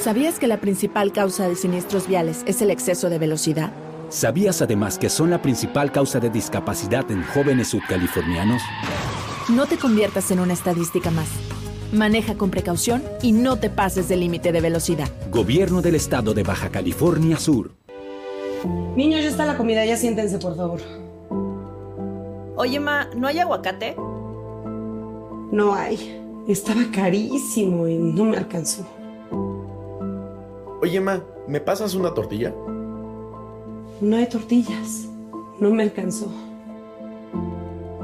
[0.00, 3.70] ¿Sabías que la principal causa de siniestros viales es el exceso de velocidad?
[4.08, 8.60] ¿Sabías además que son la principal causa de discapacidad en jóvenes subcalifornianos?
[9.48, 11.28] No te conviertas en una estadística más.
[11.92, 15.08] Maneja con precaución y no te pases del límite de velocidad.
[15.30, 17.85] Gobierno del Estado de Baja California Sur.
[18.96, 20.80] Niños, ya está la comida, ya siéntense, por favor.
[22.56, 23.94] Oye, Ma, ¿no hay aguacate?
[23.96, 26.22] No hay.
[26.48, 28.86] Estaba carísimo y no me alcanzó.
[30.80, 32.54] Oye, Ma, ¿me pasas una tortilla?
[34.00, 35.08] No hay tortillas.
[35.60, 36.26] No me alcanzó.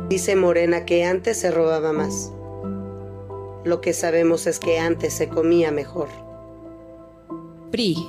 [0.08, 2.32] Dice Morena que antes se robaba más.
[3.64, 6.08] Lo que sabemos es que antes se comía mejor.
[7.70, 8.08] PRI.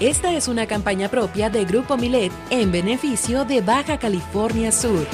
[0.00, 5.06] Esta es una campaña propia de Grupo Milet en beneficio de Baja California Sur.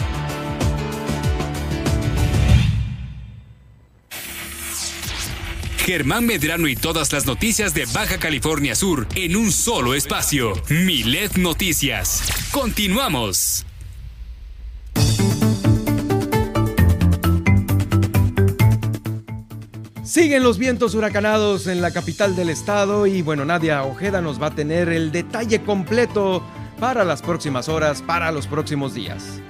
[5.78, 10.52] Germán Medrano y todas las noticias de Baja California Sur en un solo espacio.
[10.68, 12.24] Milet Noticias.
[12.50, 13.64] Continuamos.
[20.02, 24.48] Siguen los vientos huracanados en la capital del estado y bueno, Nadia Ojeda nos va
[24.48, 26.42] a tener el detalle completo
[26.80, 29.40] para las próximas horas, para los próximos días.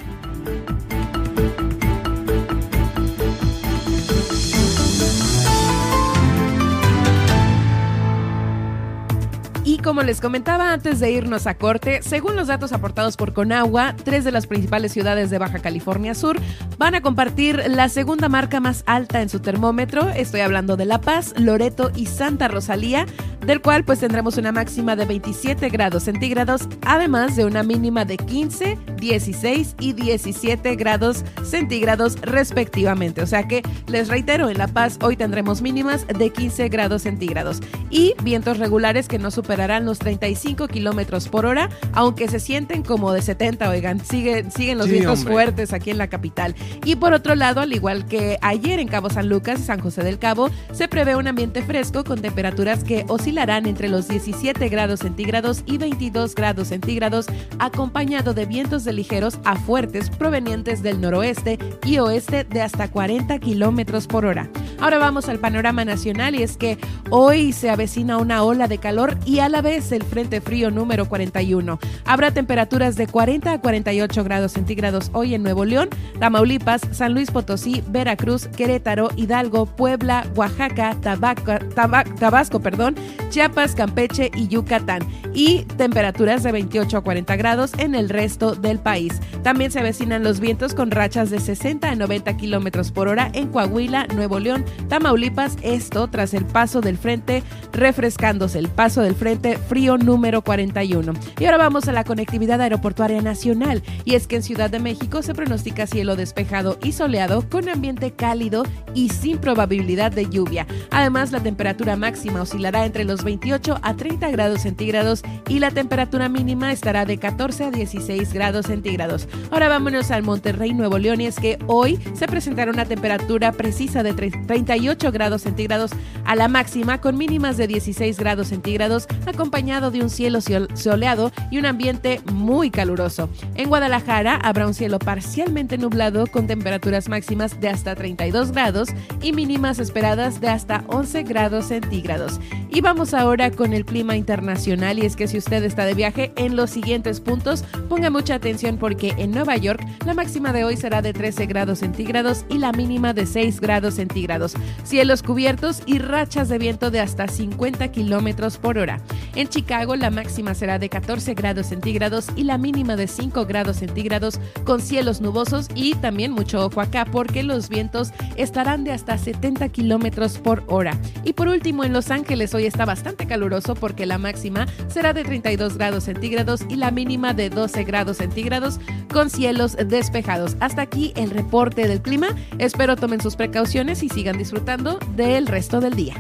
[9.93, 14.25] Como les comentaba antes de irnos a corte, según los datos aportados por Conagua, tres
[14.25, 16.41] de las principales ciudades de Baja California Sur
[16.79, 20.09] van a compartir la segunda marca más alta en su termómetro.
[20.09, 23.05] Estoy hablando de La Paz, Loreto y Santa Rosalía,
[23.47, 28.17] del cual pues tendremos una máxima de 27 grados centígrados, además de una mínima de
[28.17, 33.23] 15, 16 y 17 grados centígrados respectivamente.
[33.23, 37.61] O sea que les reitero, en La Paz hoy tendremos mínimas de 15 grados centígrados
[37.91, 42.83] y vientos regulares que no superan darán los 35 kilómetros por hora, aunque se sienten
[42.83, 46.57] como de 70, oigan, sigue, siguen los vientos fuertes aquí en la capital.
[46.85, 50.03] Y por otro lado, al igual que ayer en Cabo San Lucas y San José
[50.03, 54.69] del Cabo, se prevé un ambiente fresco con temperaturas que oscilan oscilarán entre los 17
[54.69, 57.27] grados centígrados y 22 grados centígrados,
[57.59, 63.39] acompañado de vientos de ligeros a fuertes provenientes del noroeste y oeste de hasta 40
[63.39, 64.51] kilómetros por hora.
[64.81, 66.77] Ahora vamos al panorama nacional y es que
[67.09, 71.09] hoy se avecina una ola de calor y a la vez el Frente Frío número
[71.09, 71.79] 41.
[72.05, 77.31] Habrá temperaturas de 40 a 48 grados centígrados hoy en Nuevo León, Tamaulipas, San Luis
[77.31, 82.97] Potosí, Veracruz, Querétaro, Hidalgo, Puebla, Oaxaca, Tabasco, perdón,
[83.31, 85.03] Chiapas, Campeche y Yucatán.
[85.35, 89.21] Y temperaturas de 28 a 40 grados en el resto del país.
[89.43, 93.49] También se avecinan los vientos con rachas de 60 a 90 kilómetros por hora en
[93.49, 95.57] Coahuila, Nuevo León, Tamaulipas.
[95.63, 97.43] Esto tras el paso del frente,
[97.73, 101.13] refrescándose el paso del frente frío número 41.
[101.39, 103.83] Y ahora vamos a la conectividad aeroportuaria nacional.
[104.05, 108.13] Y es que en Ciudad de México se pronostica cielo despejado y soleado con ambiente
[108.13, 108.65] cálido
[108.95, 110.67] y sin probabilidad de lluvia.
[110.91, 116.29] Además, la temperatura máxima oscilará entre los 28 a 30 grados centígrados y la temperatura
[116.29, 119.29] mínima estará de 14 a 16 grados centígrados.
[119.51, 124.03] Ahora vámonos al Monterrey, Nuevo León, y es que hoy se presentará una temperatura precisa
[124.03, 125.91] de 38 grados centígrados
[126.25, 131.59] a la máxima con mínimas de 16 grados centígrados acompañado de un cielo soleado y
[131.59, 133.29] un ambiente muy caluroso.
[133.55, 138.89] En Guadalajara habrá un cielo parcialmente nublado con temperaturas máximas de hasta 32 grados
[139.21, 142.41] y mínimas esperadas de hasta 11 grados centígrados.
[142.71, 146.33] Y vamos ahora con el clima internacional y es que si usted está de viaje
[146.37, 150.77] en los siguientes puntos, ponga mucha atención porque en Nueva York la máxima de hoy
[150.77, 154.55] será de 13 grados centígrados y la mínima de 6 grados centígrados.
[154.85, 159.01] Cielos cubiertos y rachas de viento de hasta 50 kilómetros por hora.
[159.35, 163.79] En Chicago la máxima será de 14 grados centígrados y la mínima de 5 grados
[163.79, 169.19] centígrados con cielos nubosos y también mucho ojo acá porque los vientos estarán de hasta
[169.19, 170.97] 70 kilómetros por hora.
[171.25, 175.25] Y por último en Los Ángeles hoy está bastante caluroso porque la máxima será de
[175.25, 178.81] 32 grados centígrados y la mínima de 12 grados centígrados
[179.11, 180.59] con cielos despejados.
[180.61, 182.29] Hasta aquí el reporte del clima.
[182.59, 186.15] Espero tomen sus precauciones y sigan disfrutando del resto del día.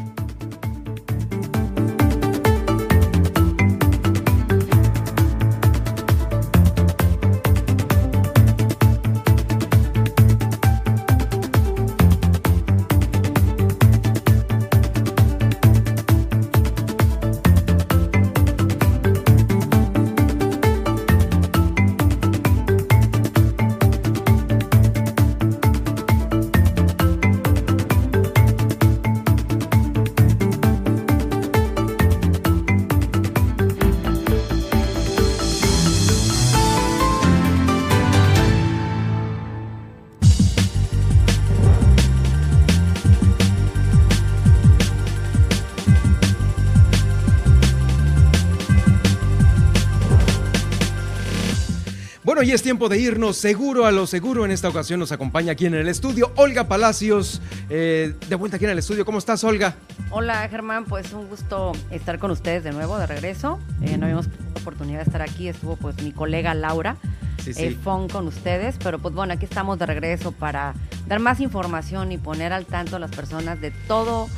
[52.43, 54.45] Bueno, y es tiempo de irnos seguro a lo seguro.
[54.45, 57.40] En esta ocasión nos acompaña aquí en el estudio Olga Palacios.
[57.70, 59.05] Eh, de vuelta aquí en el estudio.
[59.05, 59.76] ¿Cómo estás, Olga?
[60.11, 60.84] Hola, Germán.
[60.86, 63.61] Pues un gusto estar con ustedes de nuevo, de regreso.
[63.80, 65.47] Eh, no habíamos tenido oportunidad de estar aquí.
[65.47, 66.97] Estuvo pues mi colega Laura.
[67.45, 67.78] Sí, sí.
[67.84, 70.74] con ustedes, pero pues bueno, aquí estamos de regreso para
[71.07, 74.28] dar más información y poner al tanto a las personas de todo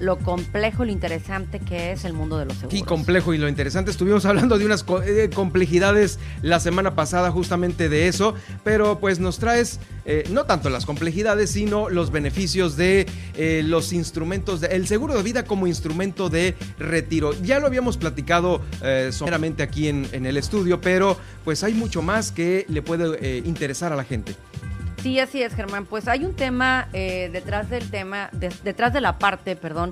[0.00, 2.78] lo complejo y lo interesante que es el mundo de los seguros.
[2.78, 3.90] Y complejo y lo interesante.
[3.90, 9.38] Estuvimos hablando de unas eh, complejidades la semana pasada justamente de eso, pero pues nos
[9.38, 14.86] traes eh, no tanto las complejidades, sino los beneficios de eh, los instrumentos, de, el
[14.86, 17.32] seguro de vida como instrumento de retiro.
[17.42, 18.60] Ya lo habíamos platicado
[19.10, 23.92] someramente aquí en, en, el estudio, pero pues hay mucho más que le puede interesar
[23.92, 24.34] a la gente.
[25.04, 25.84] Sí, así es, Germán.
[25.84, 29.90] Pues hay un tema eh, detrás del tema, detrás de la parte, perdón,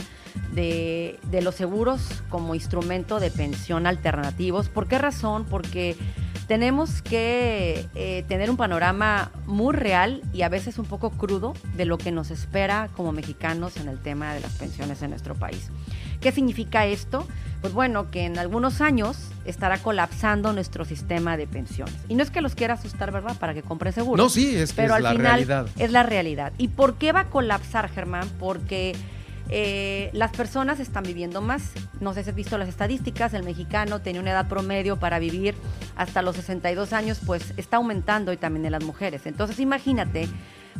[0.55, 4.71] de, los seguros como instrumento de pensión alternativos.
[4.71, 5.45] ¿Por qué razón?
[5.45, 5.97] Porque
[6.53, 11.86] tenemos que eh, tener un panorama muy real y a veces un poco crudo de
[11.86, 15.70] lo que nos espera como mexicanos en el tema de las pensiones en nuestro país.
[16.20, 17.26] ¿Qué significa esto?
[17.62, 21.94] Pues bueno, que en algunos años estará colapsando nuestro sistema de pensiones.
[22.11, 23.34] Y no es que los quiera asustar, ¿verdad?
[23.38, 24.22] Para que compre seguro.
[24.22, 25.66] No, sí, es que pero es al la final realidad.
[25.78, 26.53] Es la realidad.
[26.59, 28.28] ¿Y por qué va a colapsar, Germán?
[28.38, 28.94] Porque
[29.49, 31.72] eh, las personas están viviendo más.
[32.01, 35.55] No sé si has visto las estadísticas, el mexicano tenía una edad promedio para vivir
[35.97, 39.26] hasta los 62 años, pues está aumentando y también en las mujeres.
[39.26, 40.28] Entonces imagínate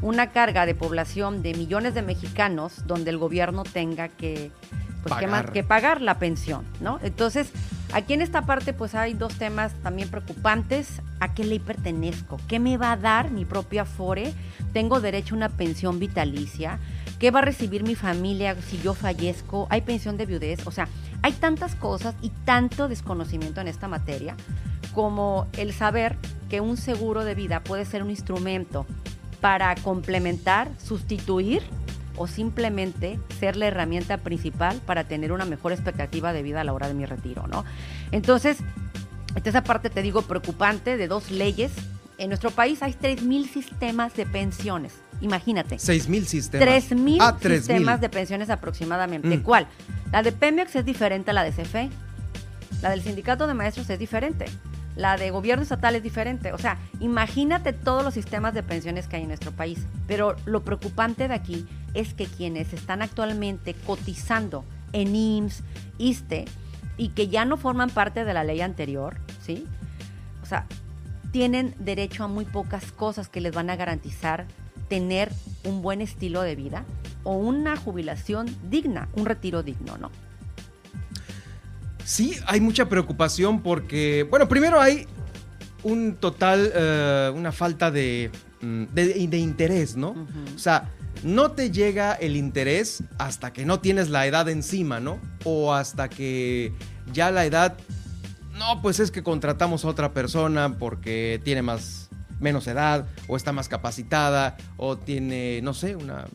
[0.00, 4.50] una carga de población de millones de mexicanos donde el gobierno tenga que
[5.02, 5.52] pues pagar.
[5.52, 6.98] Que, pagar la pensión, ¿no?
[7.02, 7.50] Entonces,
[7.92, 11.02] aquí en esta parte pues hay dos temas también preocupantes.
[11.20, 12.40] ¿A qué ley pertenezco?
[12.48, 14.32] ¿Qué me va a dar mi propia Afore?
[14.72, 16.78] ¿Tengo derecho a una pensión vitalicia?
[17.22, 19.68] ¿Qué va a recibir mi familia si yo fallezco?
[19.70, 20.66] ¿Hay pensión de viudez?
[20.66, 20.88] O sea,
[21.22, 24.34] Hay tantas cosas y tanto desconocimiento en esta materia
[24.92, 26.16] como el saber
[26.50, 28.86] que un seguro de vida puede ser un instrumento
[29.40, 31.62] para complementar, sustituir
[32.16, 36.72] o simplemente ser la herramienta principal para tener una mejor expectativa de vida a la
[36.72, 37.64] hora de mi retiro, ¿no?
[38.10, 38.58] Entonces,
[39.36, 41.70] esta parte te digo preocupante de dos leyes.
[42.18, 45.01] En nuestro país hay 3.000 sistemas de pensiones.
[45.22, 45.76] Imagínate.
[45.76, 46.68] 6.000 sistemas.
[46.68, 47.56] 3.000 Ah, 3.000.
[47.58, 49.38] sistemas de pensiones aproximadamente.
[49.38, 49.42] Mm.
[49.42, 49.66] ¿Cuál?
[50.10, 51.88] La de Pemex es diferente a la de CFE.
[52.82, 54.46] La del sindicato de maestros es diferente.
[54.96, 56.52] La de gobierno estatal es diferente.
[56.52, 59.78] O sea, imagínate todos los sistemas de pensiones que hay en nuestro país.
[60.06, 65.62] Pero lo preocupante de aquí es que quienes están actualmente cotizando en IMSS,
[65.98, 66.44] ISTE,
[66.98, 69.66] y que ya no forman parte de la ley anterior, ¿sí?
[70.42, 70.66] O sea,
[71.30, 74.46] tienen derecho a muy pocas cosas que les van a garantizar
[74.93, 75.32] tener
[75.64, 76.84] un buen estilo de vida
[77.24, 80.11] o una jubilación digna, un retiro digno, ¿no?
[82.05, 85.07] Sí, hay mucha preocupación porque, bueno, primero hay
[85.82, 88.30] un total, eh, una falta de,
[88.61, 90.14] mm, de, de interés, ¿no?
[90.55, 90.90] O sea,
[91.22, 95.18] no te llega el interés hasta que no tienes la edad encima, ¿no?
[95.45, 96.74] O hasta que
[97.14, 97.78] ya la edad,
[98.59, 102.01] no, pues es que contratamos a otra persona porque tiene más,
[102.43, 106.26] menos edad, o está más capacitada, o tiene, no sé, una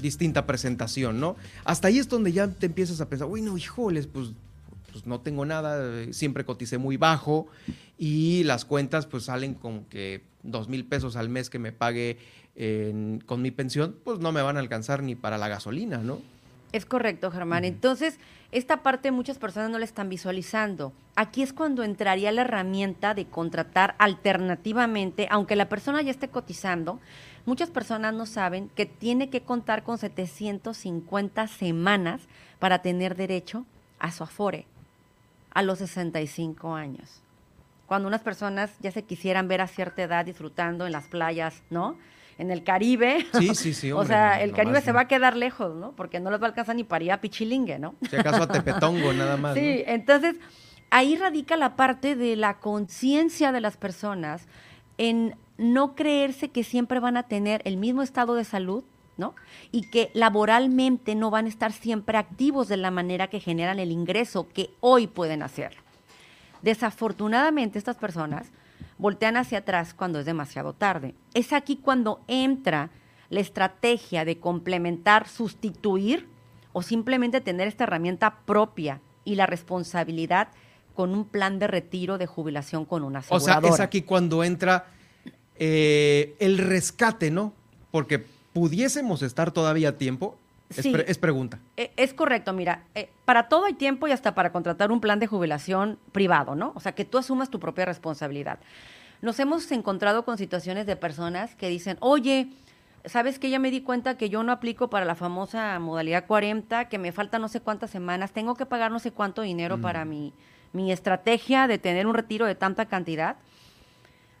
[0.00, 1.36] distinta presentación, ¿no?
[1.64, 4.32] Hasta ahí es donde ya te empiezas a pensar, uy, no, híjoles, pues
[4.96, 7.48] pues no tengo nada, eh, siempre coticé muy bajo
[7.98, 12.16] y las cuentas pues salen como que dos mil pesos al mes que me pague
[13.26, 16.22] con mi pensión, pues no me van a alcanzar ni para la gasolina, ¿no?
[16.72, 17.64] Es correcto, Germán.
[17.64, 18.18] Entonces,
[18.52, 20.92] esta parte muchas personas no la están visualizando.
[21.14, 27.00] Aquí es cuando entraría la herramienta de contratar alternativamente, aunque la persona ya esté cotizando.
[27.44, 32.22] Muchas personas no saben que tiene que contar con 750 semanas
[32.58, 33.64] para tener derecho
[33.98, 34.66] a su afore
[35.56, 37.22] a los 65 años.
[37.86, 41.96] Cuando unas personas ya se quisieran ver a cierta edad disfrutando en las playas, ¿no?
[42.38, 43.26] En el Caribe.
[43.32, 45.92] Sí, sí, sí, o sea, el Caribe se va a quedar lejos, ¿no?
[45.92, 47.94] Porque no les va a alcanzar ni para ir a Pichilingue, ¿no?
[48.10, 49.54] Si acaso a Tepetongo nada más.
[49.54, 49.92] Sí, ¿no?
[49.92, 50.36] entonces
[50.90, 54.46] ahí radica la parte de la conciencia de las personas
[54.98, 58.84] en no creerse que siempre van a tener el mismo estado de salud,
[59.16, 59.34] ¿no?
[59.72, 63.90] Y que laboralmente no van a estar siempre activos de la manera que generan el
[63.90, 65.76] ingreso que hoy pueden hacer.
[66.62, 68.50] Desafortunadamente estas personas
[68.98, 71.14] voltean hacia atrás cuando es demasiado tarde.
[71.34, 72.90] Es aquí cuando entra
[73.28, 76.28] la estrategia de complementar, sustituir
[76.72, 80.48] o simplemente tener esta herramienta propia y la responsabilidad
[80.94, 83.74] con un plan de retiro de jubilación con una O sea, aseguradora.
[83.74, 84.86] es aquí cuando entra
[85.56, 87.52] eh, el rescate, ¿no?
[87.90, 90.38] Porque pudiésemos estar todavía a tiempo.
[90.68, 90.90] Es, Sí.
[90.92, 91.58] pre- es pregunta.
[91.76, 95.18] Eh, Es correcto, mira, eh, para todo hay tiempo y hasta para contratar un plan
[95.20, 96.72] de jubilación privado, ¿no?
[96.74, 98.58] O sea, que tú asumas tu propia responsabilidad.
[99.22, 102.48] Nos hemos encontrado con situaciones de personas que dicen, oye,
[103.04, 106.88] ¿sabes que Ya me di cuenta que yo no aplico para la famosa modalidad 40,
[106.88, 109.80] que me faltan no sé cuántas semanas, tengo que pagar no sé cuánto dinero Mm.
[109.82, 110.32] para mi,
[110.72, 113.36] mi estrategia de tener un retiro de tanta cantidad.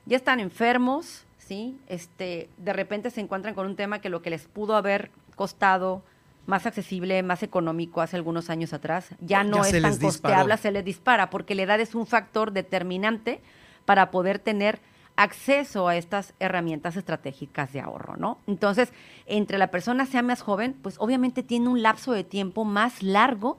[0.06, 1.78] Ya están enfermos, ¿sí?
[1.86, 6.02] Este, de repente se encuentran con un tema que lo que les pudo haber costado
[6.46, 10.06] más accesible, más económico hace algunos años atrás, ya no Ya es tan disparó.
[10.08, 13.40] costeable, se les dispara, porque la edad es un factor determinante
[13.84, 14.80] para poder tener
[15.16, 18.38] acceso a estas herramientas estratégicas de ahorro, ¿no?
[18.46, 18.92] Entonces,
[19.26, 23.58] entre la persona sea más joven, pues obviamente tiene un lapso de tiempo más largo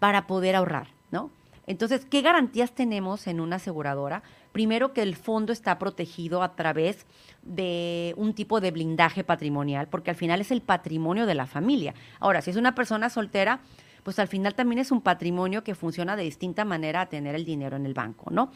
[0.00, 1.30] para poder ahorrar, ¿no?
[1.66, 4.22] Entonces, ¿qué garantías tenemos en una aseguradora?
[4.52, 7.06] Primero que el fondo está protegido a través
[7.42, 11.94] de un tipo de blindaje patrimonial, porque al final es el patrimonio de la familia.
[12.18, 13.60] Ahora, si es una persona soltera,
[14.02, 17.44] pues al final también es un patrimonio que funciona de distinta manera a tener el
[17.44, 18.50] dinero en el banco, ¿no?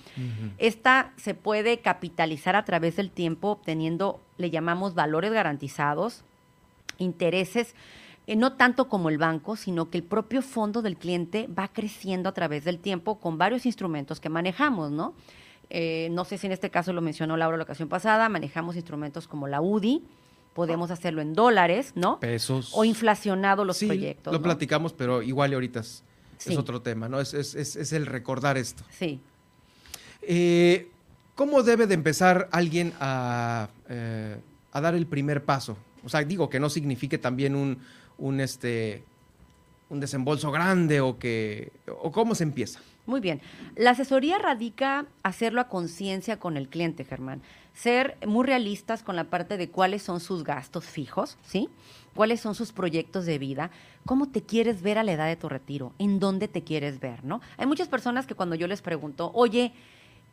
[0.58, 6.24] Esta se puede capitalizar a través del tiempo obteniendo, le llamamos valores garantizados,
[6.98, 7.74] intereses,
[8.26, 12.28] eh, no tanto como el banco, sino que el propio fondo del cliente va creciendo
[12.28, 15.14] a través del tiempo con varios instrumentos que manejamos, ¿no?
[15.70, 19.26] Eh, no sé si en este caso lo mencionó Laura la ocasión pasada, manejamos instrumentos
[19.26, 20.02] como la UDI,
[20.54, 22.20] podemos hacerlo en dólares, ¿no?
[22.20, 22.70] Pesos.
[22.74, 24.32] O inflacionado los Sí, proyectos.
[24.32, 24.42] Lo ¿no?
[24.44, 26.02] platicamos, pero igual y ahorita es,
[26.56, 27.20] otro tema, ¿no?
[27.20, 28.84] Es, es- es- es el recordar esto.
[28.90, 29.18] Sí.
[30.22, 30.90] Eh,
[31.34, 34.36] ¿Cómo debe de empezar alguien a, eh,
[34.72, 35.76] a dar el primer paso?
[36.04, 37.78] O sea, digo que no signifique también un,
[38.18, 39.02] un, este,
[39.88, 41.72] un desembolso grande o que...
[42.00, 42.80] ¿O cómo se empieza?
[43.06, 43.40] Muy bien.
[43.76, 47.42] La asesoría radica hacerlo a conciencia con el cliente, Germán.
[47.74, 51.68] Ser muy realistas con la parte de cuáles son sus gastos fijos, ¿sí?
[52.14, 53.70] Cuáles son sus proyectos de vida,
[54.06, 57.24] cómo te quieres ver a la edad de tu retiro, en dónde te quieres ver,
[57.24, 57.40] ¿no?
[57.58, 59.72] Hay muchas personas que cuando yo les pregunto, oye,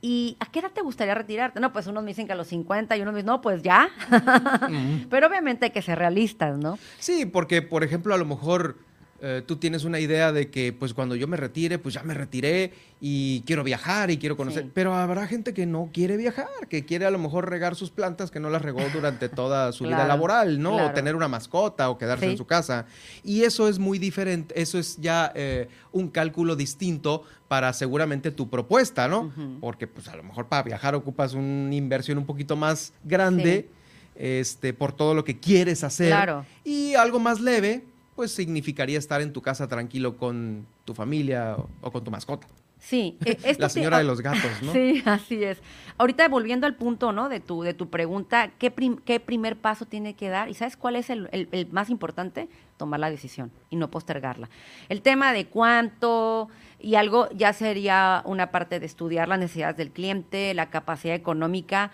[0.03, 1.59] ¿Y a qué edad te gustaría retirarte?
[1.59, 3.61] No, pues unos me dicen que a los 50 y unos me dicen, no, pues
[3.61, 3.88] ya.
[5.11, 6.80] Pero obviamente hay que ser realistas, ¿no?
[6.97, 8.80] Sí, porque, por ejemplo, a lo mejor
[9.24, 12.15] eh, tú tienes una idea de que, pues cuando yo me retire, pues ya me
[12.15, 14.72] retiré y quiero viajar y quiero conocer.
[14.74, 18.32] Pero habrá gente que no quiere viajar, que quiere a lo mejor regar sus plantas
[18.32, 20.88] que no las regó durante toda su vida laboral, ¿no?
[20.88, 22.88] O tener una mascota o quedarse en su casa.
[23.24, 28.49] Y eso es muy diferente, eso es ya eh, un cálculo distinto para seguramente tu
[28.49, 29.32] propuesta, ¿no?
[29.59, 33.69] Porque pues a lo mejor para viajar ocupas una inversión un poquito más grande.
[34.13, 36.09] Este, por todo lo que quieres hacer.
[36.09, 36.45] Claro.
[36.63, 37.86] Y algo más leve,
[38.22, 42.45] pues significaría estar en tu casa tranquilo con tu familia o, con tu mascota.
[42.78, 44.74] Sí, e, la señora de los gatos, ¿no?
[44.74, 45.57] Sí, así es.
[45.97, 47.30] Ahorita volviendo al punto, ¿no?
[47.30, 48.72] De tu, de tu pregunta, ¿qué,
[49.03, 50.49] ¿qué primer paso tiene que dar?
[50.49, 52.47] ¿Y sabes cuál es el, el, más importante?
[52.78, 54.51] Tomar la decisión y no postergarla.
[54.88, 56.47] El tema de cuánto
[56.82, 61.91] y algo ya sería una parte de estudiar las necesidades del cliente, la capacidad económica.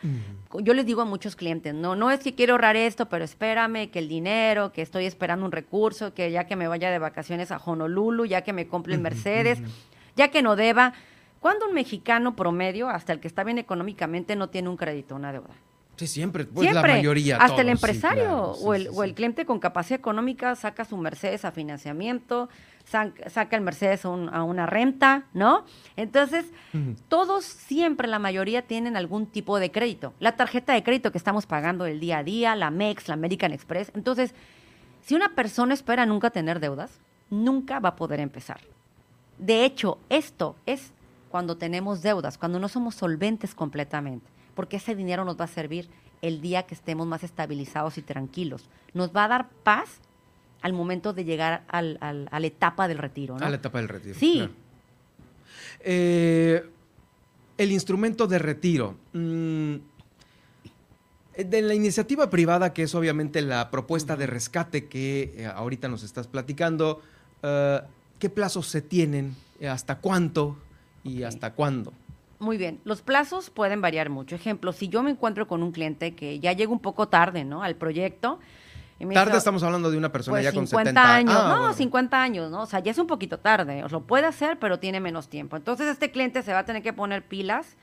[0.59, 3.89] Yo les digo a muchos clientes, no, no es que quiero ahorrar esto, pero espérame
[3.89, 7.51] que el dinero, que estoy esperando un recurso, que ya que me vaya de vacaciones
[7.51, 9.59] a Honolulu, ya que me compre el Mercedes
[10.17, 10.93] ya que no deba.
[11.39, 15.31] ¿Cuándo un mexicano promedio, hasta el que está bien económicamente, no tiene un crédito, una
[15.31, 15.53] deuda?
[15.95, 17.37] Sí, siempre, pues la mayoría.
[17.37, 21.51] Hasta el empresario o, el, o, el, cliente con capacidad económica saca su Mercedes a
[21.51, 22.49] financiamiento,
[22.87, 25.65] saca el Mercedes a, una renta, ¿no?
[25.95, 26.45] Entonces,
[27.09, 30.13] todos siempre, la mayoría, tienen algún tipo de crédito.
[30.19, 33.51] La tarjeta de crédito que estamos pagando el día a día, la MEX, la American
[33.51, 33.91] Express.
[33.93, 34.33] Entonces,
[35.01, 38.61] si una persona espera nunca tener deudas, nunca va a poder empezar.
[39.37, 40.91] De hecho, esto es
[41.29, 45.89] cuando tenemos deudas, cuando no somos solventes completamente, porque ese dinero nos va a servir
[46.21, 48.69] el día que estemos más estabilizados y tranquilos.
[48.93, 49.99] Nos va a dar paz
[50.61, 53.37] al momento de llegar a la etapa del retiro.
[53.37, 53.45] ¿no?
[53.45, 54.15] A la etapa del retiro.
[54.19, 54.49] Sí.
[55.81, 56.63] Eh,
[57.57, 58.95] el instrumento de retiro.
[59.13, 59.75] Mm,
[61.37, 66.01] de la iniciativa privada, que es obviamente la propuesta de rescate que eh, ahorita nos
[66.01, 67.01] estás platicando,
[67.43, 67.85] uh,
[68.19, 69.35] ¿Qué plazos se tienen?
[69.69, 70.57] ¿Hasta cuánto?
[71.03, 71.93] ¿Y hasta cuándo?
[72.39, 74.35] Muy bien, los plazos pueden variar mucho.
[74.35, 77.63] Ejemplo, si yo me encuentro con un cliente que ya llega un poco tarde, ¿no?
[77.63, 78.39] Al proyecto.
[79.13, 81.35] Tarde estamos hablando de una persona pues ya con 50 años.
[81.35, 82.61] Ah, no, 50 años, ¿no?
[82.61, 83.83] O sea, ya es un poquito tarde.
[83.83, 85.55] O lo puede hacer, pero tiene menos tiempo.
[85.55, 87.77] Entonces, este cliente se va a tener que poner pilas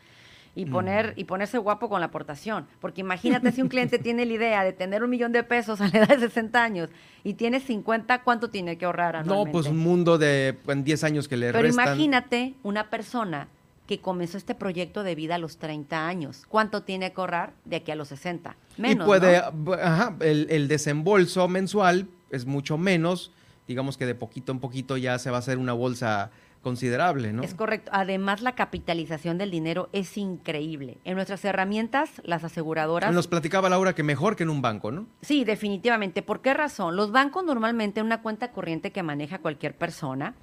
[0.57, 2.67] y poner y ponerse guapo con la aportación.
[2.81, 5.89] Porque imagínate si un cliente tiene la idea de tener un millón de pesos a
[5.89, 6.91] la edad de 60 años
[7.25, 9.49] y tiene 50, ¿cuánto tiene que ahorrar anualmente?
[9.49, 13.49] No, pues un mundo de en 10 años que le Pero imagínate una persona
[13.87, 16.45] que comenzó este proyecto de vida a los 30 años.
[16.49, 18.57] ¿Cuánto tiene que ahorrar de aquí a los 60?
[18.79, 23.33] Menos, Y puede, ajá, el, el desembolso mensual es mucho menos,
[23.69, 26.31] digamos que de poquito en poquito ya se va a hacer una bolsa
[26.65, 27.45] considerable, ¿no?
[27.45, 27.93] Es correcto.
[27.95, 30.99] Además, la capitalización del dinero es increíble.
[31.05, 33.15] En nuestras herramientas, las aseguradoras...
[33.15, 35.07] Nos platicaba Laura que mejor que en un banco, ¿no?
[35.21, 36.23] Sí, definitivamente.
[36.23, 36.97] ¿Por qué razón?
[36.97, 40.35] Los bancos normalmente una cuenta corriente que maneja cualquier persona,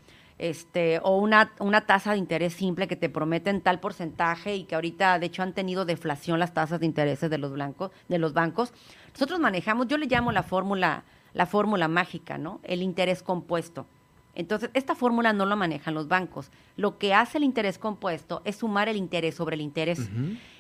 [0.42, 4.74] este, o una, una tasa de interés simple que te prometen tal porcentaje y que
[4.74, 8.34] ahorita, de hecho, han tenido deflación las tasas de intereses de los, blancos, de los
[8.34, 8.74] bancos.
[9.14, 11.04] Nosotros manejamos, yo le llamo la fórmula,
[11.36, 12.60] la fórmula mágica, ¿no?
[12.64, 13.86] El interés compuesto.
[14.34, 16.50] Entonces, esta fórmula no la manejan los bancos.
[16.76, 20.10] Lo que hace el interés compuesto es sumar el interés sobre el interés.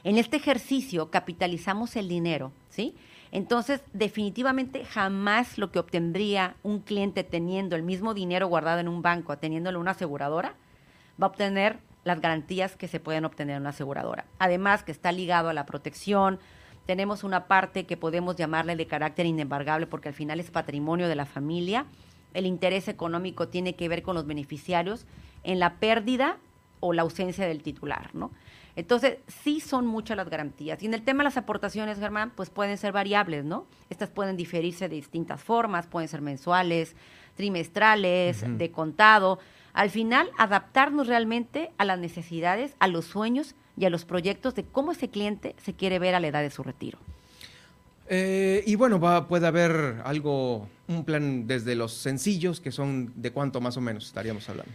[0.04, 2.94] En este ejercicio capitalizamos el dinero, ¿sí?
[3.32, 9.02] Entonces, definitivamente jamás lo que obtendría un cliente teniendo el mismo dinero guardado en un
[9.02, 10.56] banco, teniéndolo en una aseguradora,
[11.22, 14.26] va a obtener las garantías que se pueden obtener en una aseguradora.
[14.40, 16.40] Además, que está ligado a la protección,
[16.86, 21.16] tenemos una parte que podemos llamarle de carácter inembargable porque al final es patrimonio de
[21.16, 21.86] la familia.
[22.34, 25.06] El interés económico tiene que ver con los beneficiarios.
[25.44, 26.38] En la pérdida
[26.82, 28.32] o la ausencia del titular, ¿no?
[28.76, 30.82] Entonces, sí son muchas las garantías.
[30.82, 33.66] Y en el tema de las aportaciones, Germán, pues pueden ser variables, ¿no?
[33.90, 36.96] Estas pueden diferirse de distintas formas, pueden ser mensuales,
[37.36, 39.40] trimestrales, de contado.
[39.74, 44.64] Al final, adaptarnos realmente a las necesidades, a los sueños y a los proyectos de
[44.64, 46.98] cómo ese cliente se quiere ver a la edad de su retiro.
[48.08, 53.32] Eh, y bueno, va, puede haber algo, un plan desde los sencillos, que son de
[53.32, 54.72] cuánto más o menos estaríamos hablando.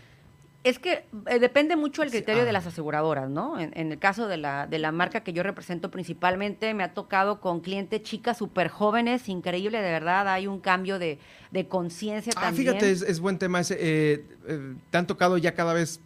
[0.66, 2.54] Es que eh, depende mucho el criterio de ah.
[2.54, 3.58] las aseguradoras, ¿no?
[3.60, 7.40] En, el caso de la, de la marca que yo represento principalmente, me ha tocado
[7.40, 11.20] con clientes chicas súper jóvenes, increíble, de verdad, hay un cambio de,
[11.52, 13.76] de conciencia ah, Fíjate, es, buen tema ese.
[13.78, 14.24] Eh,
[14.90, 16.00] te han tocado ya cada vez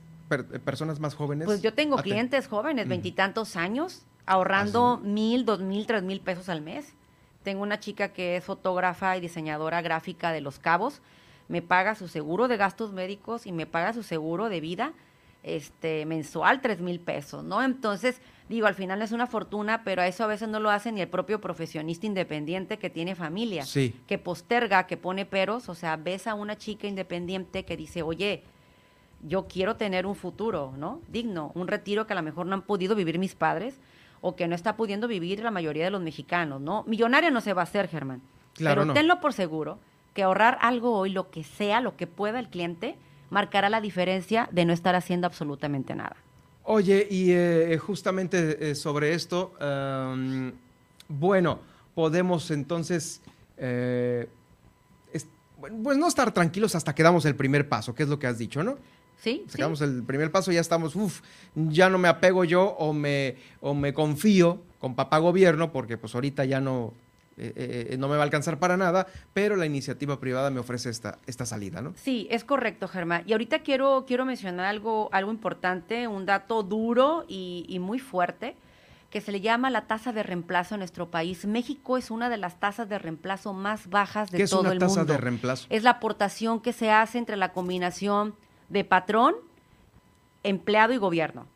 [0.64, 1.46] personas más jóvenes?
[1.46, 6.60] Pues yo tengo clientes jóvenes, veintitantos años, ahorrando mil, dos mil, tres mil pesos al
[6.60, 6.92] mes.
[7.42, 11.00] Tengo una chica que es fotógrafa y diseñadora gráfica de Los Cabos.
[11.50, 14.92] Me paga su seguro de gastos médicos y me paga su seguro de vida
[15.42, 17.60] este, mensual, tres mil pesos, ¿no?
[17.60, 20.92] Entonces, digo, al final es una fortuna, pero a eso a veces no lo hace
[20.92, 23.64] ni el propio profesionista independiente que tiene familia,
[24.06, 28.44] que posterga, que pone peros, o sea, ves a una chica independiente que dice, oye,
[29.26, 31.00] yo quiero tener un futuro, ¿no?
[31.08, 33.80] Digno, un retiro que a lo mejor no han podido vivir mis padres
[34.20, 36.84] o que no está pudiendo vivir la mayoría de los mexicanos, ¿no?
[36.86, 38.22] Millonaria no se va a hacer, Germán.
[38.54, 39.78] Claro, pero tenlo por seguro
[40.14, 42.96] que ahorrar algo hoy, lo que sea, lo que pueda el cliente,
[43.30, 46.16] marcará la diferencia de no estar haciendo absolutamente nada.
[46.64, 49.52] Oye, y eh, justamente eh, sobre esto,
[51.08, 51.60] bueno,
[51.94, 53.20] podemos entonces,
[53.56, 54.28] eh,
[55.82, 58.38] pues no estar tranquilos hasta que damos el primer paso, que es lo que has
[58.38, 58.78] dicho, ¿no?
[59.18, 59.44] Sí.
[59.48, 61.20] Sacamos el primer paso, ya estamos, uff,
[61.54, 66.14] ya no me apego yo o me, o me confío con papá gobierno, porque pues
[66.14, 66.94] ahorita ya no,
[67.40, 70.90] eh, eh, no me va a alcanzar para nada, pero la iniciativa privada me ofrece
[70.90, 71.94] esta, esta salida, ¿no?
[71.96, 73.22] Sí, es correcto, Germán.
[73.26, 78.56] Y ahorita quiero, quiero mencionar algo, algo importante, un dato duro y, muy fuerte
[79.08, 81.44] que se le llama la tasa de reemplazo en nuestro país.
[81.44, 84.78] México es una de las tasas de reemplazo más bajas de ¿Qué todo es una
[84.78, 85.66] tasa de reemplazo?
[85.68, 88.34] Es la aportación que se hace entre la combinación
[88.68, 89.34] de patrón,
[90.44, 91.46] empleado y gobierno.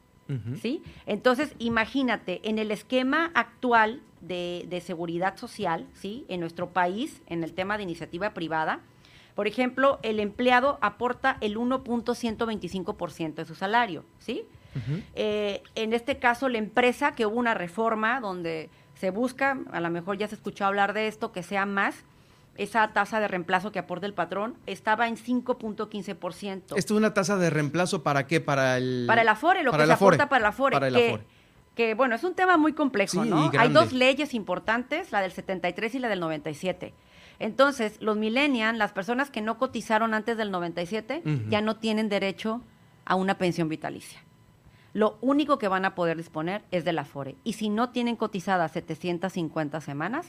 [0.60, 0.82] ¿Sí?
[1.06, 6.24] Entonces, imagínate, en el esquema actual de, seguridad social, ¿sí?
[6.28, 8.80] En nuestro país, en el tema de iniciativa privada,
[9.34, 14.44] por ejemplo, el empleado aporta el 1.125% de su salario, ¿sí?
[15.14, 19.90] Eh, en este caso, la empresa, que hubo una reforma donde se busca, a lo
[19.90, 22.04] mejor ya se escuchó hablar de esto, que sea más,
[22.56, 26.76] esa tasa de reemplazo que aporta el patrón estaba en 5.15%.
[26.76, 28.40] ¿Esto es una tasa de reemplazo para qué?
[28.40, 29.04] Para el...
[29.06, 30.74] Para el Afore, lo que se aporta para el Afore.
[30.74, 31.24] Para el Afore
[31.74, 33.50] que bueno, es un tema muy complejo, ¿no?
[33.58, 36.94] Hay dos leyes importantes, la del 73 y la del 97.
[37.40, 42.60] Entonces, los millennials, las personas que no cotizaron antes del 97, ya no tienen derecho
[43.04, 44.20] a una pensión vitalicia.
[44.92, 47.34] Lo único que van a poder disponer es del Afore.
[47.42, 50.28] Y si no tienen cotizadas 750 semanas,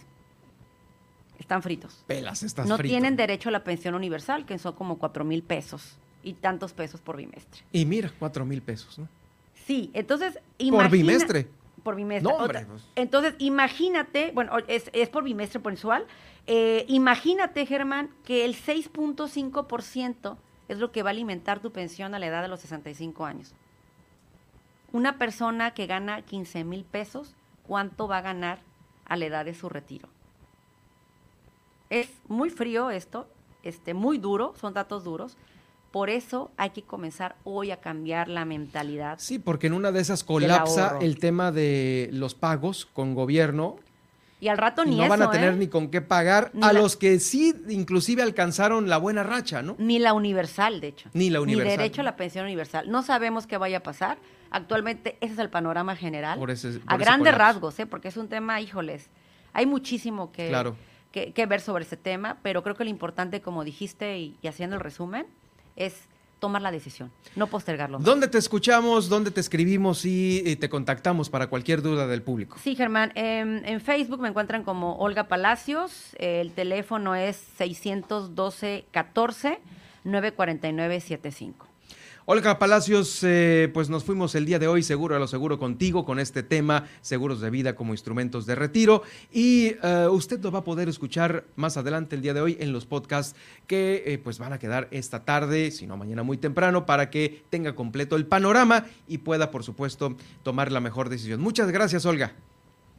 [1.39, 2.03] están fritos.
[2.07, 5.97] Pelas, estás No tienen derecho a la pensión universal, que son como 4 mil pesos
[6.23, 7.61] y tantos pesos por bimestre.
[7.71, 9.07] Y mira, 4 mil pesos, ¿no?
[9.65, 11.47] Sí, entonces Por bimestre.
[11.83, 12.33] Por bimestre.
[12.65, 12.83] Pues.
[12.95, 16.05] Entonces, imagínate, bueno, es, por bimestre mensual.
[16.47, 22.19] Eh, imagínate, Germán, que el 6.5% es lo que va a alimentar tu pensión a
[22.19, 23.53] la edad de los 65 años.
[24.91, 27.35] Una persona que gana 15 mil pesos,
[27.67, 28.59] ¿cuánto va a ganar
[29.05, 30.07] a la edad de su retiro?
[31.89, 33.27] Es muy frío esto,
[33.63, 35.37] este, muy duro, son datos duros,
[35.95, 39.17] por eso hay que comenzar hoy a cambiar la mentalidad.
[39.17, 43.77] Sí, porque en una de esas colapsa el tema de los pagos con gobierno.
[44.41, 45.55] Y al rato ni no van a tener ¿eh?
[45.55, 49.77] ni con qué pagar a los que sí inclusive alcanzaron la buena racha, ¿no?
[49.79, 51.09] Ni la universal, de hecho.
[51.13, 51.71] Ni la universal.
[51.71, 52.91] Ni derecho a la pensión universal.
[52.91, 54.17] No sabemos qué vaya a pasar.
[54.51, 56.37] Actualmente ese es el panorama general.
[56.87, 57.85] a grandes rasgos, ¿eh?
[57.85, 59.09] Porque es un tema, híjoles,
[59.53, 60.51] hay muchísimo que,
[61.33, 64.81] que, ver sobre ese tema, pero creo que lo importante, como dijiste y haciendo el
[64.81, 65.25] resumen,
[65.75, 66.07] es
[66.39, 67.99] tomar la decisión, no postergarlo.
[67.99, 69.09] ¿Dónde te escuchamos?
[69.09, 72.57] ¿Dónde te escribimos y, te contactamos para cualquier duda del público?
[72.61, 73.11] Sí, Germán.
[73.15, 76.15] en Facebook me encuentran como Olga Palacios.
[76.19, 79.59] El teléfono es 612 14
[80.03, 81.67] 949 75.
[82.27, 86.05] Olga Palacios, eh, pues nos fuimos el día de hoy seguro a lo seguro contigo
[86.05, 89.03] con este tema, seguros de vida como instrumentos de retiro.
[89.31, 92.73] Y eh, usted lo va a poder escuchar más adelante el día de hoy en
[92.73, 93.35] los podcasts
[93.67, 97.43] que eh, pues van a quedar esta tarde, si no mañana muy temprano, para que
[97.51, 101.41] tenga completo el panorama y pueda, por supuesto, tomar la mejor decisión.
[101.41, 102.33] Muchas gracias, Olga.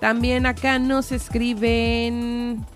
[0.00, 2.66] También acá nos escriben...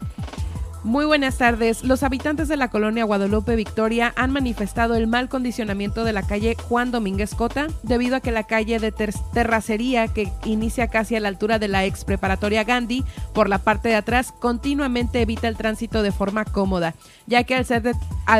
[0.87, 1.83] Muy buenas tardes.
[1.83, 6.55] Los habitantes de la colonia Guadalupe Victoria han manifestado el mal condicionamiento de la calle
[6.69, 11.27] Juan Domínguez Cota debido a que la calle de terracería que inicia casi a la
[11.27, 16.05] altura de la ex preparatoria Gandhi por la parte de atrás continuamente evita el tránsito
[16.05, 16.95] de forma cómoda,
[17.27, 17.65] ya que al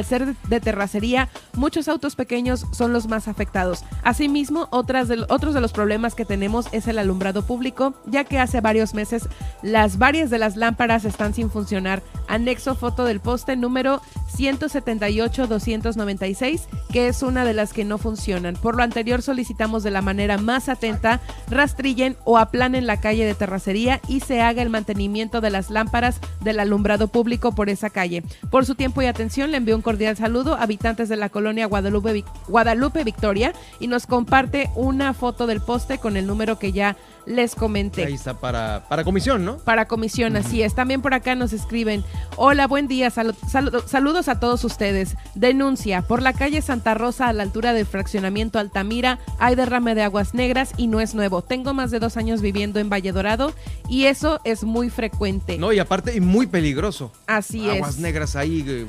[0.05, 3.85] ser de, terracería muchos autos pequeños son los más afectados.
[4.05, 8.95] Asimismo, otros de los problemas que tenemos es el alumbrado público, ya que hace varios
[8.95, 9.29] meses
[9.63, 12.05] las varias de las lámparas están sin funcionar
[12.37, 14.03] Anexo foto del poste número
[14.37, 16.61] 178-296,
[16.93, 18.57] que es una de las que no funcionan.
[18.57, 23.35] Por lo anterior solicitamos de la manera más atenta rastrillen o aplanen la calle de
[23.35, 28.23] terracería y se haga el mantenimiento de las lámparas del alumbrado público por esa calle.
[28.51, 31.67] Por su tiempo y atención le envío un cordial saludo a habitantes de la colonia
[31.67, 36.97] Guadalupe, Guadalupe Victoria y nos comparte una foto del poste con el número que ya
[37.27, 38.05] les comenté.
[38.05, 39.59] Ahí está para, para comisión, ¿no?
[39.59, 40.75] Para comisión, así es.
[40.75, 42.05] También por acá nos escriben,
[42.37, 45.17] hola, buen día, saludos a todos ustedes.
[45.35, 50.03] Denuncia, por la calle Santa Rosa a la altura del fraccionamiento Altamira hay derrame de
[50.03, 51.43] aguas negras y no es nuevo.
[51.43, 53.53] Tengo más de dos años viviendo en Valle Dorado
[53.89, 55.59] y eso es muy frecuente.
[55.59, 57.13] No, y aparte, y muy peligroso.
[57.27, 57.77] Así es.
[57.77, 58.65] Aguas negras ahí.
[58.67, 58.87] Eh,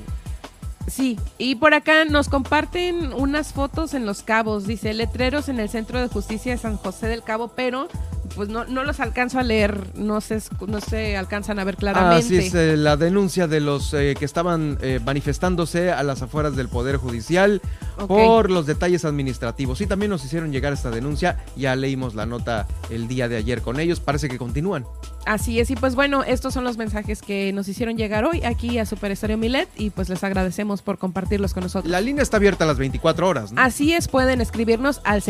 [0.88, 5.68] Sí, y por acá nos comparten unas fotos en Los Cabos, dice letreros en el
[5.68, 7.90] Centro de Justicia de San José del Cabo, pero
[8.36, 12.26] pues no, no los alcanzo a leer, no se, no se alcanzan a ver claramente.
[12.26, 16.56] Así es, eh, la denuncia de los eh, que estaban eh, manifestándose a las afueras
[16.56, 17.62] del Poder Judicial
[18.08, 19.78] por los detalles administrativos.
[19.80, 23.62] Sí, también nos hicieron llegar esta denuncia, ya leímos la nota el día de ayer
[23.62, 24.86] con ellos, parece que continúan.
[25.26, 28.80] Así es, y pues bueno, estos son los mensajes que nos hicieron llegar hoy aquí
[28.80, 31.92] a Super Estéreo Milet y pues les agradecemos por compartirlos con nosotros.
[31.92, 33.62] La línea está abierta a las 24 horas, ¿no?
[33.62, 35.22] Así es, pueden escribirnos al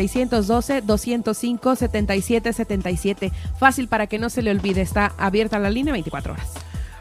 [2.89, 3.31] 612-205-7777.
[3.59, 6.49] Fácil para que no se le olvide, está abierta la línea 24 horas.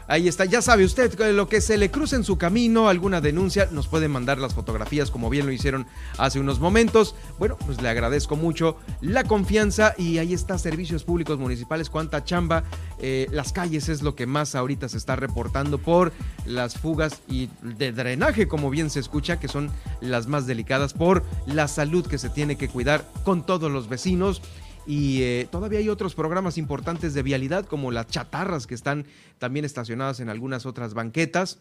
[0.09, 3.67] Ahí está, ya sabe usted, lo que se le cruce en su camino, alguna denuncia,
[3.71, 5.85] nos puede mandar las fotografías como bien lo hicieron
[6.17, 7.13] hace unos momentos.
[7.37, 12.63] Bueno, pues le agradezco mucho la confianza y ahí está, servicios públicos municipales, cuánta chamba.
[12.99, 16.13] Eh, las calles es lo que más ahorita se está reportando por
[16.45, 19.69] las fugas y de drenaje, como bien se escucha, que son
[19.99, 24.41] las más delicadas por la salud que se tiene que cuidar con todos los vecinos
[24.87, 29.05] y eh, todavía hay otros programas importantes de vialidad como las chatarras que están
[29.37, 31.59] también estacionadas en algunas otras banquetas.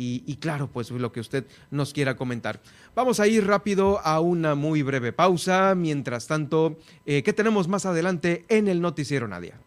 [0.00, 2.60] Y, claro, pues lo que usted nos quiera comentar.
[2.94, 5.74] Vamos a ir rápido a una muy breve pausa.
[5.74, 9.58] Mientras tanto, eh, ¿qué tenemos más adelante en el Noticiero Nadia?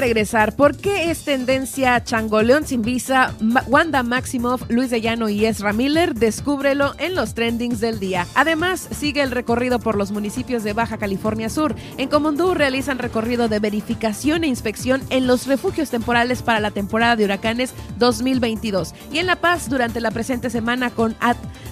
[0.00, 0.56] Regresar.
[0.56, 3.34] ¿Por qué es tendencia Changoleón sin visa?
[3.66, 8.26] Wanda Maximoff, Luis de Llano y Ezra Miller, descúbrelo en los trendings del día.
[8.34, 11.74] Además, sigue el recorrido por los municipios de Baja California Sur.
[11.98, 17.16] En Comondú realizan recorrido de verificación e inspección en los refugios temporales para la temporada
[17.16, 18.94] de huracanes 2022.
[19.12, 21.14] Y en La Paz, durante la presente semana, con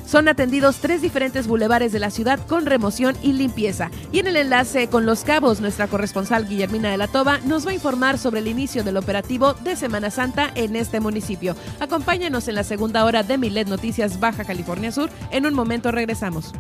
[0.09, 3.91] son atendidos tres diferentes bulevares de la ciudad con remoción y limpieza.
[4.11, 7.73] Y en el enlace con Los Cabos, nuestra corresponsal Guillermina de la Toba nos va
[7.73, 11.55] a informar sobre el inicio del operativo de Semana Santa en este municipio.
[11.79, 15.11] Acompáñanos en la segunda hora de Milet Noticias Baja California Sur.
[15.31, 16.55] En un momento regresamos.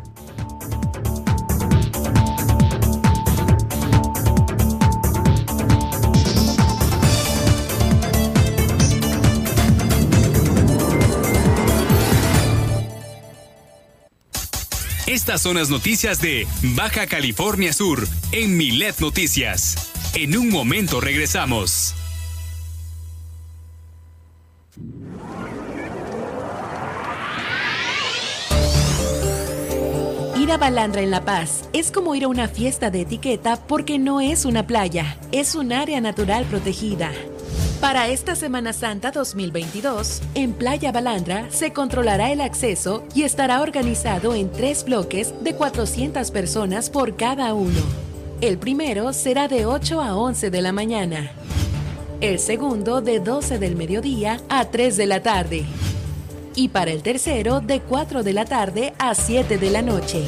[15.09, 16.47] Estas son las noticias de
[16.77, 19.91] Baja California Sur en Milet Noticias.
[20.13, 21.95] En un momento regresamos.
[30.39, 33.99] Ir a Balandra en La Paz es como ir a una fiesta de etiqueta porque
[33.99, 37.13] no es una playa, es un área natural protegida.
[37.81, 44.35] Para esta Semana Santa 2022, en Playa Balandra se controlará el acceso y estará organizado
[44.35, 47.81] en tres bloques de 400 personas por cada uno.
[48.41, 51.31] El primero será de 8 a 11 de la mañana.
[52.21, 55.65] El segundo de 12 del mediodía a 3 de la tarde.
[56.57, 60.25] Y para el tercero de 4 de la tarde a 7 de la noche.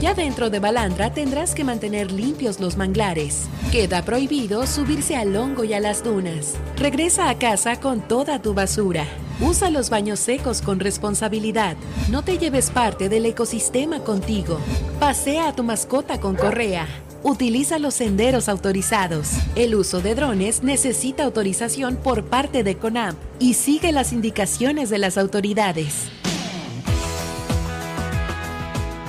[0.00, 3.46] Ya dentro de Balandra tendrás que mantener limpios los manglares.
[3.72, 6.54] Queda prohibido subirse al hongo y a las dunas.
[6.76, 9.06] Regresa a casa con toda tu basura.
[9.40, 11.76] Usa los baños secos con responsabilidad.
[12.10, 14.58] No te lleves parte del ecosistema contigo.
[15.00, 16.86] Pasea a tu mascota con correa.
[17.22, 19.30] Utiliza los senderos autorizados.
[19.56, 24.98] El uso de drones necesita autorización por parte de CONAMP y sigue las indicaciones de
[24.98, 26.10] las autoridades.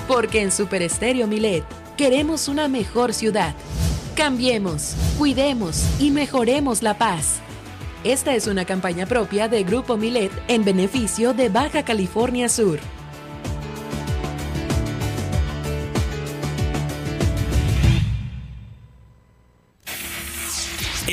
[0.08, 1.64] Porque en Super Estéreo Milet
[1.98, 3.56] queremos una mejor ciudad.
[4.16, 7.40] Cambiemos, cuidemos y mejoremos la paz.
[8.04, 12.80] Esta es una campaña propia de Grupo Milet en beneficio de Baja California Sur.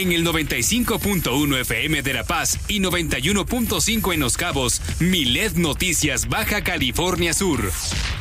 [0.02, 6.64] En el 95.1 FM de La Paz y 91.5 en Los Cabos, Milet Noticias Baja
[6.64, 7.70] California Sur.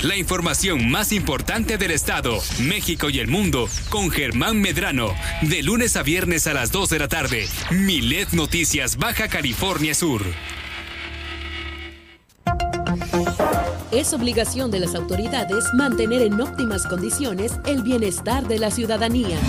[0.03, 5.11] La información más importante del estado, México y el mundo con Germán Medrano,
[5.41, 7.47] de lunes a viernes a las 2 de la tarde.
[7.71, 10.23] Milet Noticias Baja California Sur.
[13.91, 19.39] Es obligación de las autoridades mantener en óptimas condiciones el bienestar de la ciudadanía.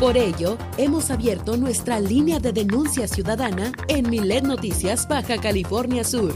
[0.00, 6.34] Por ello, hemos abierto nuestra línea de denuncia ciudadana en Milet Noticias Baja California Sur.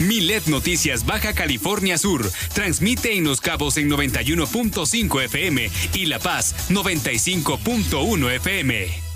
[0.00, 6.54] Milet Noticias Baja California Sur transmite en Los Cabos en 91.5 FM y La Paz
[6.70, 9.08] 95.1 FM.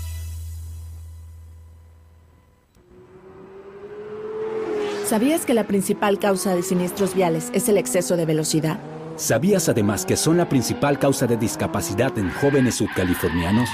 [5.07, 8.79] ¿Sabías que la principal causa de siniestros viales es el exceso de velocidad?
[9.15, 13.69] ¿Sabías además que son la principal causa de discapacidad en jóvenes subcalifornianos?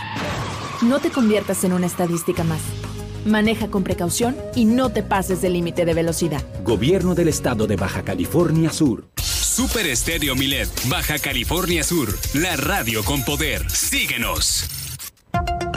[0.83, 2.61] No te conviertas en una estadística más.
[3.25, 6.43] Maneja con precaución y no te pases del límite de velocidad.
[6.63, 9.09] Gobierno del Estado de Baja California Sur.
[9.17, 13.69] Super Estéreo Milet, Baja California Sur, la radio con poder.
[13.69, 14.78] Síguenos.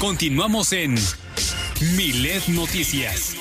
[0.00, 0.94] Continuamos en
[1.94, 3.36] Milet Noticias.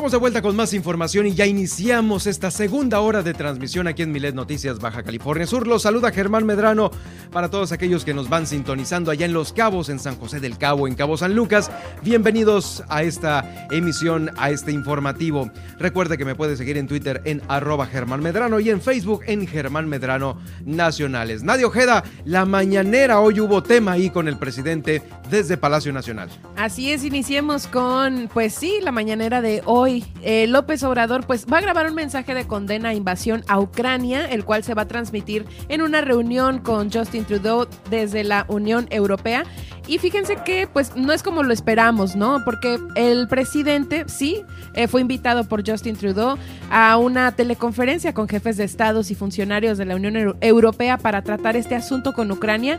[0.00, 4.00] Estamos de vuelta con más información y ya iniciamos esta segunda hora de transmisión aquí
[4.00, 5.66] en Milet Noticias Baja California Sur.
[5.66, 6.90] Los saluda Germán Medrano
[7.30, 10.56] para todos aquellos que nos van sintonizando allá en Los Cabos, en San José del
[10.56, 11.70] Cabo, en Cabo San Lucas.
[12.02, 15.50] Bienvenidos a esta emisión, a este informativo.
[15.78, 19.46] Recuerde que me puede seguir en Twitter en arroba Germán Medrano y en Facebook en
[19.46, 21.42] Germán Medrano Nacionales.
[21.42, 26.30] Nadia Ojeda, la mañanera, hoy hubo tema ahí con el presidente desde Palacio Nacional.
[26.56, 29.89] Así es, iniciemos con, pues sí, la mañanera de hoy
[30.22, 34.26] eh, López Obrador pues va a grabar un mensaje de condena a invasión a Ucrania,
[34.26, 38.86] el cual se va a transmitir en una reunión con Justin Trudeau desde la Unión
[38.90, 39.44] Europea.
[39.86, 42.42] Y fíjense que pues no es como lo esperamos, ¿no?
[42.44, 44.42] Porque el presidente sí
[44.74, 46.36] eh, fue invitado por Justin Trudeau
[46.70, 51.22] a una teleconferencia con jefes de estados y funcionarios de la Unión Euro- Europea para
[51.22, 52.78] tratar este asunto con Ucrania,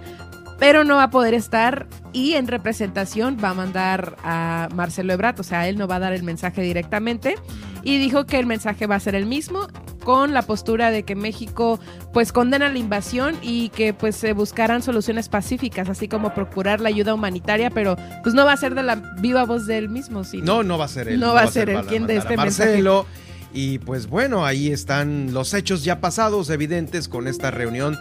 [0.61, 5.39] pero no va a poder estar y en representación va a mandar a Marcelo Ebrard,
[5.39, 7.33] o sea, él no va a dar el mensaje directamente
[7.81, 9.69] y dijo que el mensaje va a ser el mismo
[10.03, 11.79] con la postura de que México
[12.13, 16.89] pues condena la invasión y que pues se buscarán soluciones pacíficas, así como procurar la
[16.89, 20.21] ayuda humanitaria, pero pues no va a ser de la viva voz de él mismo,
[20.43, 21.19] No, no va a ser él.
[21.19, 22.69] No va a ser él quien mandar este mensaje.
[22.69, 23.07] Marcelo.
[23.51, 27.97] Y pues bueno, ahí están los hechos ya pasados, evidentes, con esta reunión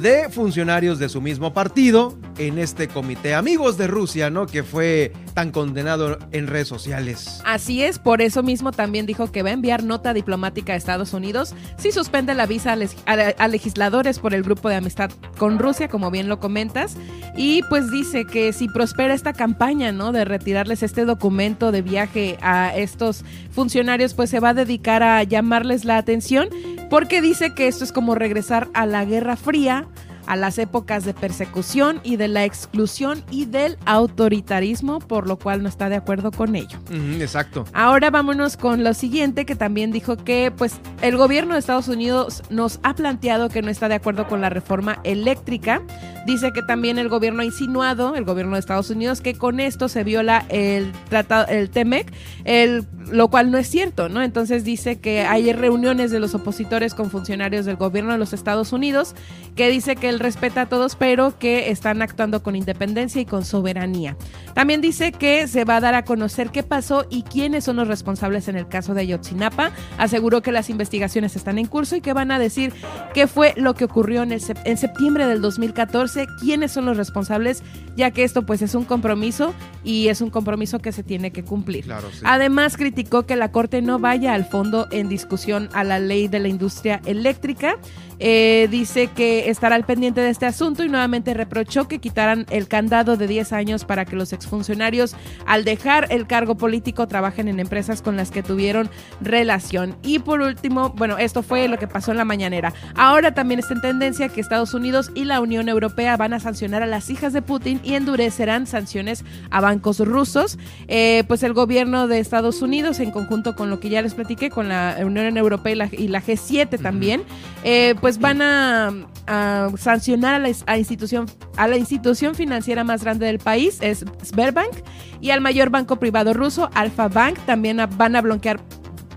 [0.00, 4.46] de funcionarios de su mismo partido en este comité Amigos de Rusia, ¿no?
[4.46, 7.40] Que fue tan condenado en redes sociales.
[7.44, 11.12] Así es, por eso mismo también dijo que va a enviar nota diplomática a Estados
[11.14, 15.58] Unidos si suspende la visa a, a- a legisladores por el grupo de amistad con
[15.58, 16.96] Rusia, como bien lo comentas,
[17.36, 20.12] y pues dice que si prospera esta campaña, ¿no?
[20.12, 25.22] De retirarles este documento de viaje a estos funcionarios, pues se va a dedicar a
[25.22, 26.48] llamarles la atención,
[26.90, 29.86] porque dice que esto es como regresar a la Guerra Fría
[30.32, 35.62] a las épocas de persecución y de la exclusión y del autoritarismo, por lo cual
[35.62, 36.78] no está de acuerdo con ello.
[37.20, 37.66] Exacto.
[37.74, 42.44] Ahora vámonos con lo siguiente que también dijo que pues el gobierno de Estados Unidos
[42.48, 45.82] nos ha planteado que no está de acuerdo con la reforma eléctrica.
[46.24, 49.88] Dice que también el gobierno ha insinuado, el gobierno de Estados Unidos, que con esto
[49.88, 52.10] se viola el tratado, el TEMEC,
[52.44, 54.22] el, lo cual no es cierto, ¿no?
[54.22, 58.72] Entonces dice que hay reuniones de los opositores con funcionarios del gobierno de los Estados
[58.72, 59.16] Unidos,
[59.56, 63.44] que dice que él respeta a todos, pero que están actuando con independencia y con
[63.44, 64.16] soberanía.
[64.54, 67.88] También dice que se va a dar a conocer qué pasó y quiénes son los
[67.88, 69.72] responsables en el caso de Ayotzinapa.
[69.98, 72.72] Aseguró que las investigaciones están en curso y que van a decir
[73.14, 76.96] qué fue lo que ocurrió en, el sep- en septiembre del 2014, quiénes son los
[76.96, 77.62] responsables,
[77.96, 79.54] ya que esto pues es un compromiso
[79.84, 81.84] y es un compromiso que se tiene que cumplir.
[81.84, 82.20] Claro, sí.
[82.24, 86.38] Además, criticó que la Corte no vaya al fondo en discusión a la ley de
[86.38, 87.76] la industria eléctrica.
[88.24, 92.68] Eh, dice que estará al pendiente de este asunto y nuevamente reprochó que quitaran el
[92.68, 97.58] candado de 10 años para que los exfuncionarios, al dejar el cargo político, trabajen en
[97.58, 98.88] empresas con las que tuvieron
[99.20, 99.96] relación.
[100.04, 102.72] Y por último, bueno, esto fue lo que pasó en la mañanera.
[102.94, 106.84] Ahora también está en tendencia que Estados Unidos y la Unión Europea van a sancionar
[106.84, 110.60] a las hijas de Putin y endurecerán sanciones a bancos rusos.
[110.86, 114.48] Eh, pues el gobierno de Estados Unidos, en conjunto con lo que ya les platiqué,
[114.48, 117.24] con la Unión Europea y la, y la G7 también,
[117.64, 123.38] eh, pues van a, sancionar a la, institución, a la institución financiera más grande del
[123.38, 124.72] país, es Sberbank,
[125.20, 128.60] y al mayor banco privado ruso, Alfa Bank, también van a bloquear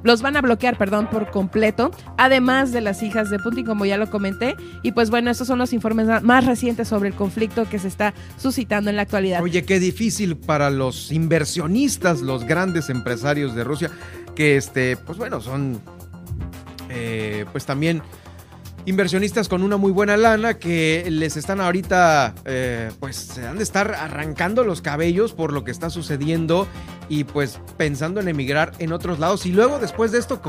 [0.04, 3.98] los van a bloquear, perdón, por completo, además de las hijas de Putin, como ya
[3.98, 4.56] lo comenté.
[4.84, 8.14] Y pues bueno, estos son los informes más recientes sobre el conflicto que se está
[8.38, 9.42] suscitando en la actualidad.
[9.42, 13.90] Oye, qué difícil para los inversionistas, los grandes empresarios de Rusia,
[14.36, 15.82] que este, pues bueno, son
[16.90, 18.04] eh, pues también
[18.86, 23.64] inversionistas con una muy buena lana que les están ahorita, eh, pues se han de
[23.64, 26.68] estar arrancando los cabellos por lo que está sucediendo
[27.10, 30.42] y pues pensando en emigrar en otros lados y luego después de esto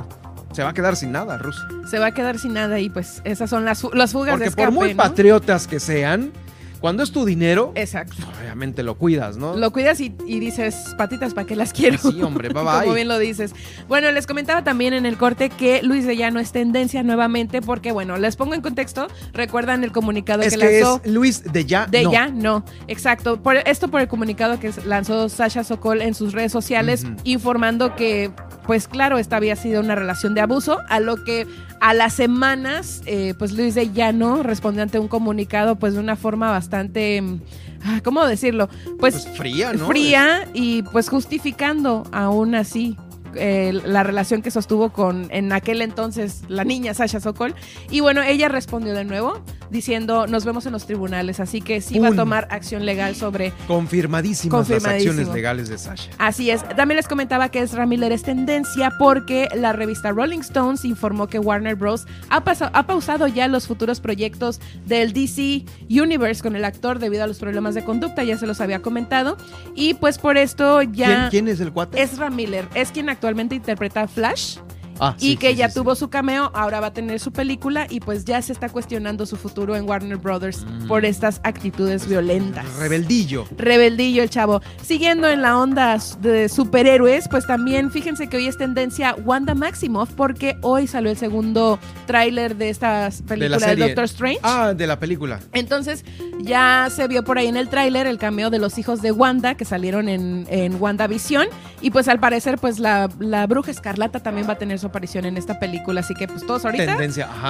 [0.52, 1.64] se va a quedar sin nada, Rusia.
[1.90, 4.48] Se va a quedar sin nada y pues esas son las, las fugas Porque de
[4.50, 4.96] escape, por muy ¿no?
[5.02, 6.32] patriotas que sean,
[6.80, 8.14] cuando es tu dinero, Exacto.
[8.40, 9.56] obviamente lo cuidas, ¿no?
[9.56, 11.98] Lo cuidas y, y dices, patitas, ¿para qué las quiero?
[11.98, 12.94] Sí, hombre, bye Como bye.
[12.94, 13.54] bien lo dices.
[13.88, 17.92] Bueno, les comentaba también en el corte que Luis de Llano es tendencia nuevamente porque,
[17.92, 19.06] bueno, les pongo en contexto.
[19.32, 21.00] ¿Recuerdan el comunicado Es que que lanzó?
[21.04, 21.86] es Luis de ya.
[21.86, 22.12] De no.
[22.12, 22.64] ya, no.
[22.88, 23.42] Exacto.
[23.42, 28.30] Por, esto por el comunicado que lanzó Sasha Sokol en sus redes sociales, informando que,
[28.66, 31.46] pues claro, esta había sido una relación de abuso, a lo que
[31.80, 36.16] a las semanas, eh, pues Luis de Llano respondió ante un comunicado, pues de una
[36.16, 37.40] forma bastante, mm,
[37.84, 38.68] ah, ¿cómo decirlo?
[38.98, 39.86] Pues, Pues fría, ¿no?
[39.86, 42.96] Fría y pues justificando aún así
[43.38, 47.54] eh, la relación que sostuvo con en aquel entonces la niña Sasha Sokol.
[47.90, 51.98] Y bueno, ella respondió de nuevo diciendo, nos vemos en los tribunales, así que sí
[51.98, 56.10] va a tomar acción legal sobre Confirmadísimas las acciones legales de Sasha.
[56.18, 56.62] Así es.
[56.76, 61.38] También les comentaba que Ezra Miller es tendencia porque la revista Rolling Stones informó que
[61.38, 62.06] Warner Bros.
[62.30, 62.42] ha,
[62.72, 67.38] ha pausado ya los futuros proyectos del DC Universe con el actor debido a los
[67.38, 69.36] problemas de conducta, ya se los había comentado.
[69.74, 71.06] Y pues por esto ya...
[71.06, 72.00] ¿Quién, quién es el cuate?
[72.00, 74.58] Ezra Miller es quien actualmente interpreta a Flash
[74.98, 77.30] Ah, y sí, que sí, ya sí, tuvo su cameo, ahora va a tener su
[77.30, 80.88] película y pues ya se está cuestionando su futuro en Warner Brothers Mm.
[80.88, 82.64] por estas actitudes violentas.
[82.78, 83.44] Rebeldillo.
[83.58, 84.62] Rebeldillo el chavo.
[84.82, 90.12] Siguiendo en la onda de superhéroes, pues también fíjense que hoy es tendencia Wanda Maximoff
[90.12, 93.76] porque hoy salió el segundo tráiler de esta película de.
[93.76, 94.38] Doctor Strange.
[94.42, 95.40] Ah, de la película.
[95.52, 96.06] Entonces
[96.40, 99.56] ya se vio por ahí en el tráiler el cameo de los hijos de Wanda
[99.56, 101.48] que salieron en, en WandaVision
[101.80, 105.24] y pues al parecer pues la, la bruja escarlata también va a tener su aparición
[105.26, 106.98] en esta película, así que pues todos ahorita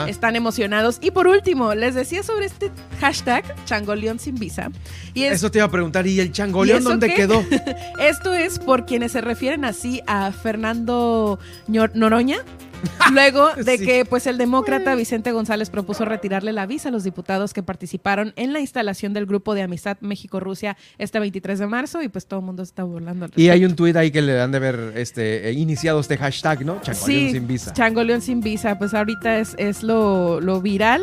[0.09, 0.98] están emocionados.
[1.01, 2.70] Y por último, les decía sobre este
[3.01, 4.70] hashtag changoleón sin visa.
[5.15, 7.15] Y es, Eso te iba a preguntar, ¿y el changoleón ¿Y dónde qué?
[7.15, 7.44] quedó?
[8.01, 12.39] Esto es por quienes se refieren así a Fernando Noroña.
[13.12, 13.85] Luego de Sí.
[13.85, 18.32] que pues el demócrata Vicente González propuso retirarle la visa a los diputados que participaron
[18.36, 22.40] en la instalación del grupo de amistad México-Rusia este 23 de marzo y pues todo
[22.40, 24.93] el mundo está volando al Y hay un tuit ahí que le han de ver
[24.97, 26.81] este, eh, iniciado este hashtag, ¿no?
[26.81, 27.73] Changoleón Sí, sin visa.
[27.73, 31.03] Changoleón sin visa, pues ahorita es, es lo, lo viral.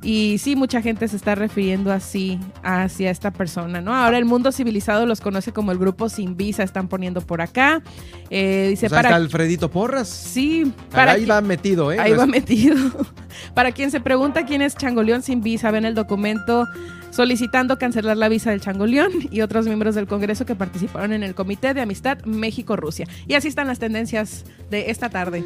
[0.00, 3.94] Y sí, mucha gente se está refiriendo así hacia esta persona, ¿no?
[3.94, 7.82] Ahora el mundo civilizado los conoce como el grupo sin visa, están poniendo por acá.
[8.30, 10.08] Eh, dice, O sea, para está Alfredito Porras.
[10.08, 11.98] Sí, para ahí va metido, ¿eh?
[11.98, 12.76] Ahí No va es- metido.
[13.54, 16.66] Para quien se pregunta quién es Changoleón sin visa, ven el documento
[17.10, 21.34] solicitando cancelar la visa del Changoleón y otros miembros del Congreso que participaron en el
[21.34, 23.06] Comité de Amistad México-Rusia.
[23.26, 25.44] Y así están las tendencias de esta tarde.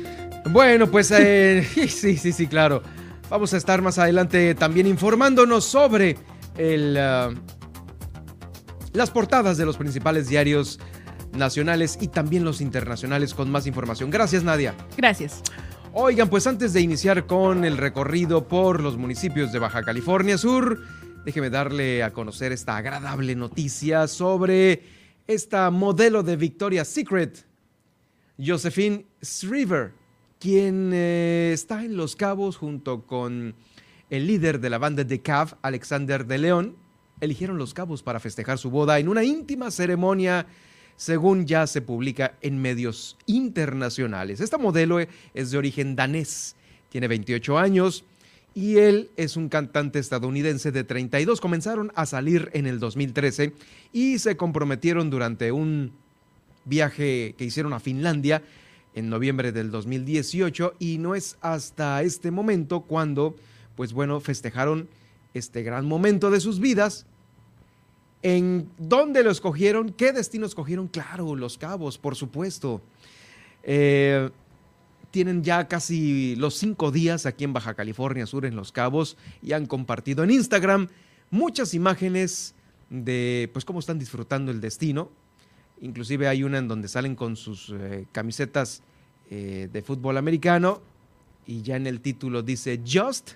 [0.50, 2.82] Bueno, pues eh, sí, sí, sí, claro.
[3.32, 6.18] Vamos a estar más adelante también informándonos sobre
[6.58, 7.30] el, ah,
[8.92, 10.78] las portadas de los principales diarios
[11.32, 14.10] nacionales y también los internacionales con más información.
[14.10, 14.74] Gracias, Nadia.
[14.98, 15.40] Gracias.
[15.94, 20.82] Oigan, pues antes de iniciar con el recorrido por los municipios de Baja California Sur,
[21.24, 24.82] déjeme darle a conocer esta agradable noticia sobre
[25.26, 27.46] esta modelo de Victoria's Secret,
[28.38, 30.01] Josephine Shriver,
[30.42, 33.54] quien eh, está en Los Cabos junto con
[34.10, 36.74] el líder de la banda de Cav, Alexander de León.
[37.20, 40.46] Eligieron Los Cabos para festejar su boda en una íntima ceremonia
[40.96, 44.40] según ya se publica en medios internacionales.
[44.40, 46.56] Esta modelo es de origen danés,
[46.88, 48.04] tiene 28 años
[48.52, 51.40] y él es un cantante estadounidense de 32.
[51.40, 53.52] Comenzaron a salir en el 2013
[53.92, 55.92] y se comprometieron durante un
[56.64, 58.42] viaje que hicieron a Finlandia
[58.94, 63.36] en noviembre del 2018 y no es hasta este momento cuando,
[63.76, 64.88] pues bueno, festejaron
[65.34, 67.06] este gran momento de sus vidas
[68.22, 69.90] ¿En dónde lo escogieron?
[69.90, 70.86] ¿Qué destino escogieron?
[70.86, 72.80] Claro, Los Cabos, por supuesto.
[73.64, 74.30] Eh,
[75.10, 79.52] tienen ya casi los cinco días aquí en Baja California Sur, en Los Cabos, y
[79.52, 80.88] han compartido en Instagram
[81.30, 82.54] muchas imágenes
[82.90, 85.10] de pues cómo están disfrutando el destino.
[85.82, 88.82] Inclusive hay una en donde salen con sus eh, camisetas
[89.30, 90.80] eh, de fútbol americano
[91.46, 93.32] y ya en el título dice Just,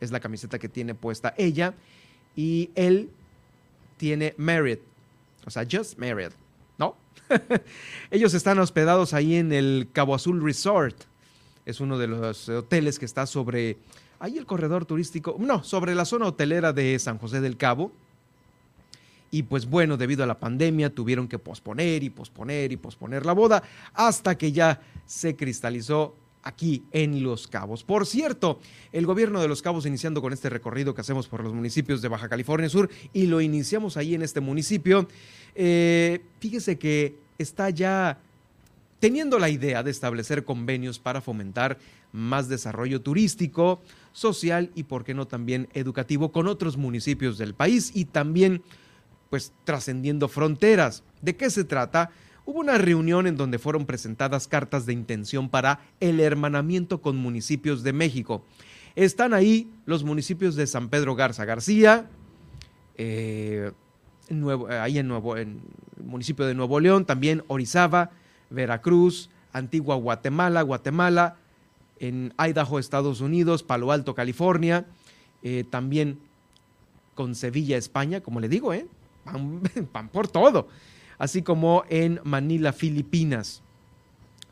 [0.00, 1.74] es la camiseta que tiene puesta ella,
[2.34, 3.10] y él
[3.96, 4.80] tiene Marriott,
[5.44, 6.34] o sea, Just Marriott,
[6.78, 6.96] ¿no?
[8.10, 10.96] Ellos están hospedados ahí en el Cabo Azul Resort,
[11.64, 13.78] es uno de los hoteles que está sobre,
[14.20, 17.90] ahí el corredor turístico, no, sobre la zona hotelera de San José del Cabo.
[19.30, 23.32] Y pues bueno, debido a la pandemia tuvieron que posponer y posponer y posponer la
[23.32, 23.62] boda
[23.94, 27.82] hasta que ya se cristalizó aquí en Los Cabos.
[27.82, 28.60] Por cierto,
[28.92, 32.08] el gobierno de Los Cabos, iniciando con este recorrido que hacemos por los municipios de
[32.08, 35.08] Baja California Sur, y lo iniciamos ahí en este municipio,
[35.56, 38.20] eh, fíjese que está ya
[39.00, 41.78] teniendo la idea de establecer convenios para fomentar
[42.12, 43.80] más desarrollo turístico,
[44.12, 48.62] social y, por qué no, también educativo con otros municipios del país y también,
[49.30, 51.02] pues, trascendiendo fronteras.
[51.22, 52.10] ¿De qué se trata?
[52.44, 57.82] Hubo una reunión en donde fueron presentadas cartas de intención para el hermanamiento con municipios
[57.82, 58.44] de México.
[58.94, 62.08] Están ahí los municipios de San Pedro Garza García,
[62.96, 63.72] eh,
[64.80, 65.60] ahí en, Nuevo, en
[65.98, 68.10] el municipio de Nuevo León, también Orizaba,
[68.48, 71.36] Veracruz, Antigua Guatemala, Guatemala,
[71.98, 74.86] en Idaho, Estados Unidos, Palo Alto, California,
[75.42, 76.18] eh, también
[77.14, 78.86] con Sevilla, España, como le digo, ¿eh?
[79.92, 80.68] Van por todo
[81.18, 83.62] así como en Manila, Filipinas.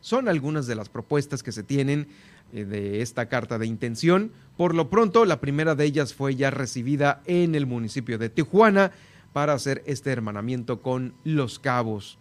[0.00, 2.08] Son algunas de las propuestas que se tienen
[2.52, 4.32] eh, de esta carta de intención.
[4.56, 8.92] Por lo pronto, la primera de ellas fue ya recibida en el municipio de Tijuana
[9.32, 12.18] para hacer este hermanamiento con Los Cabos.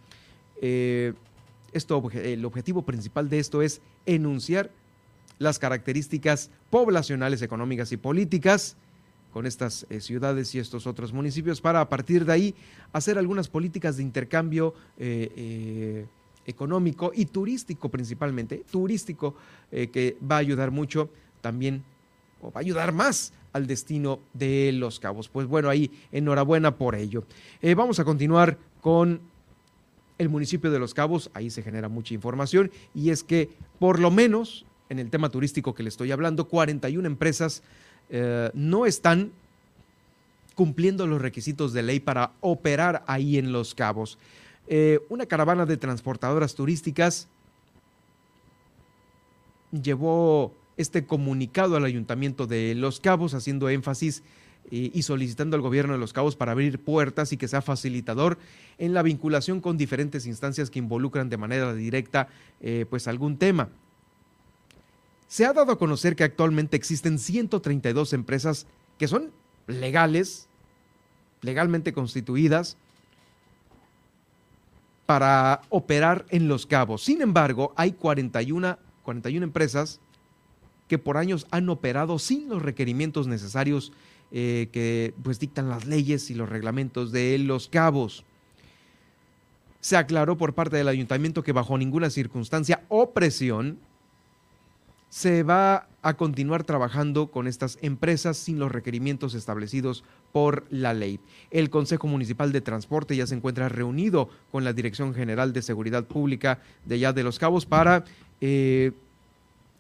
[0.62, 1.14] Eh,
[1.74, 4.72] esto, el objetivo principal de esto es enunciar
[5.40, 8.78] las características poblacionales, económicas y políticas
[9.34, 12.56] con estas eh, ciudades y estos otros municipios para a partir de ahí
[12.94, 16.06] hacer algunas políticas de intercambio eh, eh,
[16.46, 19.36] económico y turístico principalmente, turístico,
[19.72, 21.10] que va a ayudar mucho
[21.42, 21.84] también,
[22.42, 25.30] o va a ayudar más al destino de Los Cabos.
[25.30, 27.24] Pues bueno, ahí enhorabuena por ello.
[27.78, 29.22] Vamos a continuar con
[30.18, 33.50] el municipio de Los Cabos, ahí se genera mucha información y es que
[33.80, 37.64] por lo menos en el tema turístico que le estoy hablando, 41 empresas
[38.16, 39.32] eh, no están
[40.54, 44.20] cumpliendo los requisitos de ley para operar ahí en Los Cabos.
[44.68, 47.28] Eh, una caravana de transportadoras turísticas
[49.72, 54.22] llevó este comunicado al ayuntamiento de Los Cabos haciendo énfasis
[54.70, 58.38] eh, y solicitando al gobierno de Los Cabos para abrir puertas y que sea facilitador
[58.78, 62.28] en la vinculación con diferentes instancias que involucran de manera directa
[62.92, 63.70] pues algún tema.
[65.34, 68.68] Se ha dado a conocer que actualmente existen 132 empresas
[69.00, 69.32] que son
[69.66, 70.48] legales,
[71.42, 72.78] legalmente constituidas,
[75.08, 77.04] para operar en Los Cabos.
[77.04, 80.00] Sin embargo, hay 41, 41 empresas
[80.88, 83.92] que por años han operado sin los requerimientos necesarios
[84.32, 88.24] eh, que pues dictan las leyes y los reglamentos de Los Cabos.
[89.82, 93.80] Se aclaró por parte del ayuntamiento que bajo ninguna circunstancia o presión
[95.14, 101.20] se va a continuar trabajando con estas empresas sin los requerimientos establecidos por la ley.
[101.52, 106.06] El Consejo Municipal de Transporte ya se encuentra reunido con la Dirección General de Seguridad
[106.06, 108.06] Pública de allá de Los Cabos para
[108.42, 108.92] eh,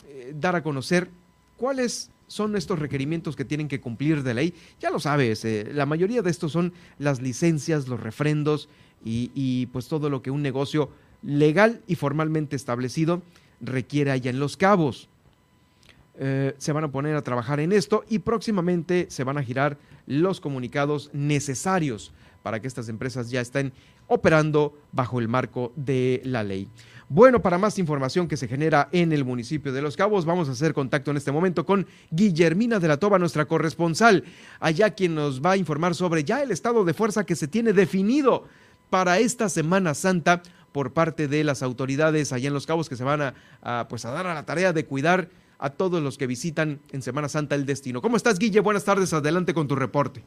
[0.07, 1.09] eh, dar a conocer
[1.57, 4.53] cuáles son estos requerimientos que tienen que cumplir de ley.
[4.79, 8.69] Ya lo sabes, eh, la mayoría de estos son las licencias, los refrendos
[9.03, 10.91] y, y pues todo lo que un negocio
[11.23, 13.23] legal y formalmente establecido
[13.61, 15.09] requiere allá en Los Cabos.
[16.15, 19.77] Eh, se van a poner a trabajar en esto y próximamente se van a girar
[20.05, 22.13] los comunicados necesarios
[22.43, 23.73] para que estas empresas ya estén
[24.07, 26.69] operando bajo el marco de la ley.
[27.09, 30.53] Bueno, para más información que se genera en el municipio de Los Cabos, vamos a
[30.53, 34.23] hacer contacto en este momento con Guillermina de la Toba, nuestra corresponsal,
[34.59, 37.73] allá quien nos va a informar sobre ya el estado de fuerza que se tiene
[37.73, 38.45] definido
[38.89, 43.03] para esta Semana Santa por parte de las autoridades allá en Los Cabos que se
[43.03, 45.29] van a, pues a dar a la tarea de cuidar
[45.63, 48.01] a todos los que visitan en Semana Santa el destino.
[48.01, 48.59] ¿Cómo estás, Guille?
[48.59, 50.21] Buenas tardes, adelante con tu reporte.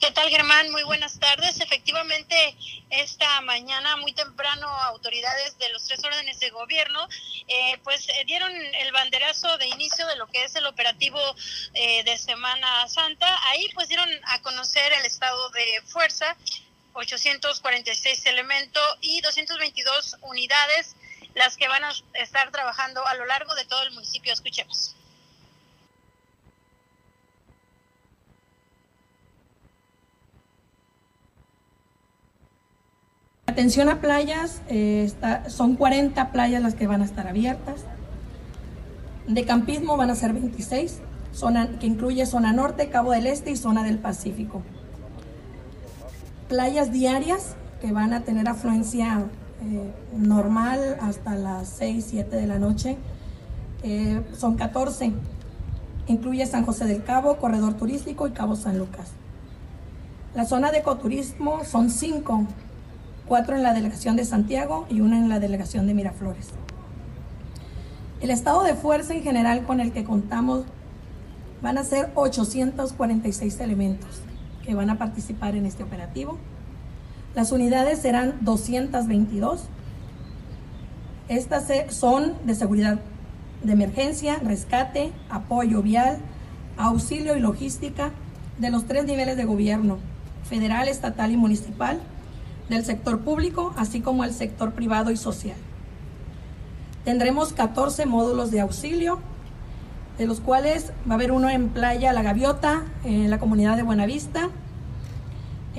[0.00, 0.70] ¿Qué tal, Germán?
[0.70, 1.60] Muy buenas tardes.
[1.60, 2.56] Efectivamente,
[2.88, 7.06] esta mañana, muy temprano, autoridades de los tres órdenes de gobierno,
[7.46, 11.20] eh, pues eh, dieron el banderazo de inicio de lo que es el operativo
[11.74, 13.26] eh, de Semana Santa.
[13.50, 16.38] Ahí, pues, dieron a conocer el estado de fuerza,
[16.94, 20.96] 846 elementos y 222 unidades
[21.38, 24.32] las que van a estar trabajando a lo largo de todo el municipio.
[24.32, 24.94] Escuchemos.
[33.46, 35.10] Atención a playas, eh,
[35.48, 37.80] son 40 playas las que van a estar abiertas.
[39.26, 41.00] De campismo van a ser 26,
[41.32, 44.62] zona, que incluye zona norte, Cabo del Este y zona del Pacífico.
[46.48, 49.28] Playas diarias que van a tener afluencia
[49.62, 52.96] eh, normal hasta las 6, 7 de la noche.
[53.82, 55.12] Eh, son 14.
[56.06, 59.10] Incluye San José del Cabo, Corredor Turístico y Cabo San Lucas.
[60.34, 62.46] La zona de ecoturismo son 5,
[63.26, 66.48] 4 en la delegación de Santiago y una en la delegación de Miraflores.
[68.20, 70.64] El estado de fuerza en general con el que contamos
[71.62, 74.22] van a ser 846 elementos
[74.64, 76.36] que van a participar en este operativo.
[77.38, 79.60] Las unidades serán 222.
[81.28, 82.98] Estas son de seguridad
[83.62, 86.18] de emergencia, rescate, apoyo vial,
[86.76, 88.10] auxilio y logística
[88.58, 89.98] de los tres niveles de gobierno,
[90.42, 92.00] federal, estatal y municipal,
[92.68, 95.58] del sector público, así como el sector privado y social.
[97.04, 99.20] Tendremos 14 módulos de auxilio,
[100.18, 103.84] de los cuales va a haber uno en Playa La Gaviota, en la comunidad de
[103.84, 104.50] Buenavista,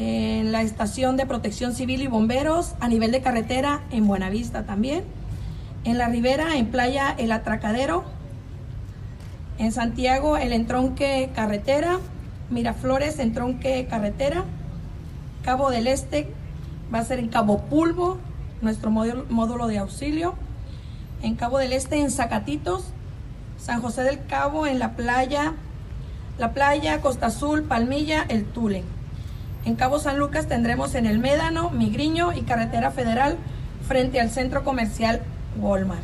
[0.02, 5.04] en la estación de protección civil y bomberos, a nivel de carretera en Buenavista también,
[5.84, 8.06] en la Ribera, en Playa El Atracadero,
[9.58, 12.00] en Santiago el entronque carretera,
[12.50, 14.46] Miraflores entronque carretera,
[15.44, 16.32] Cabo del Este
[16.94, 18.20] va a ser en Cabo Pulvo,
[18.62, 20.36] nuestro módulo de auxilio,
[21.22, 22.86] en Cabo del Este en Zacatitos,
[23.58, 25.56] San José del Cabo en la playa,
[26.38, 28.86] la playa Costa Azul, Palmilla, el Tule.
[29.65, 33.38] En Cabo San Lucas tendremos en el Médano, Migriño y Carretera Federal
[33.88, 35.22] frente al centro comercial
[35.57, 36.03] Walmart.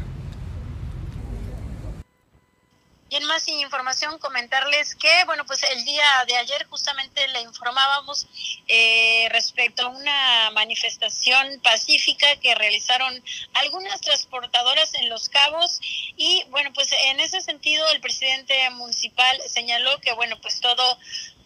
[3.07, 8.27] Y en más información, comentarles que, bueno, pues el día de ayer justamente le informábamos
[8.67, 13.23] eh, respecto a una manifestación pacífica que realizaron
[13.53, 15.79] algunas transportadoras en Los Cabos
[16.17, 20.97] y, bueno, pues en ese sentido el presidente municipal señaló que, bueno, pues todo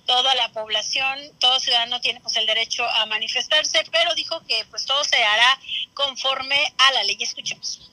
[0.09, 4.83] toda la población, todo ciudadano tiene pues el derecho a manifestarse, pero dijo que pues
[4.87, 5.59] todo se hará
[5.93, 7.15] conforme a la ley.
[7.19, 7.91] Escuchemos.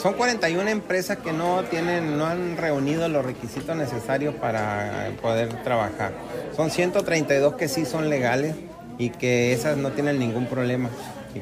[0.00, 6.14] Son 41 empresas que no tienen, no han reunido los requisitos necesarios para poder trabajar.
[6.56, 8.56] Son 132 que sí son legales
[8.96, 10.88] y que esas no tienen ningún problema.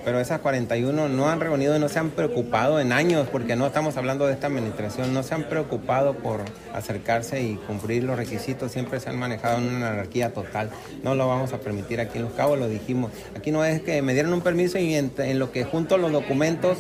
[0.05, 3.67] Pero esas 41 no han reunido y no se han preocupado en años, porque no
[3.67, 6.41] estamos hablando de esta administración, no se han preocupado por
[6.73, 10.71] acercarse y cumplir los requisitos, siempre se han manejado en una anarquía total.
[11.03, 13.13] No lo vamos a permitir aquí en Los Cabos, lo dijimos.
[13.37, 16.13] Aquí no es que me dieron un permiso y en, en lo que junto los
[16.13, 16.79] documentos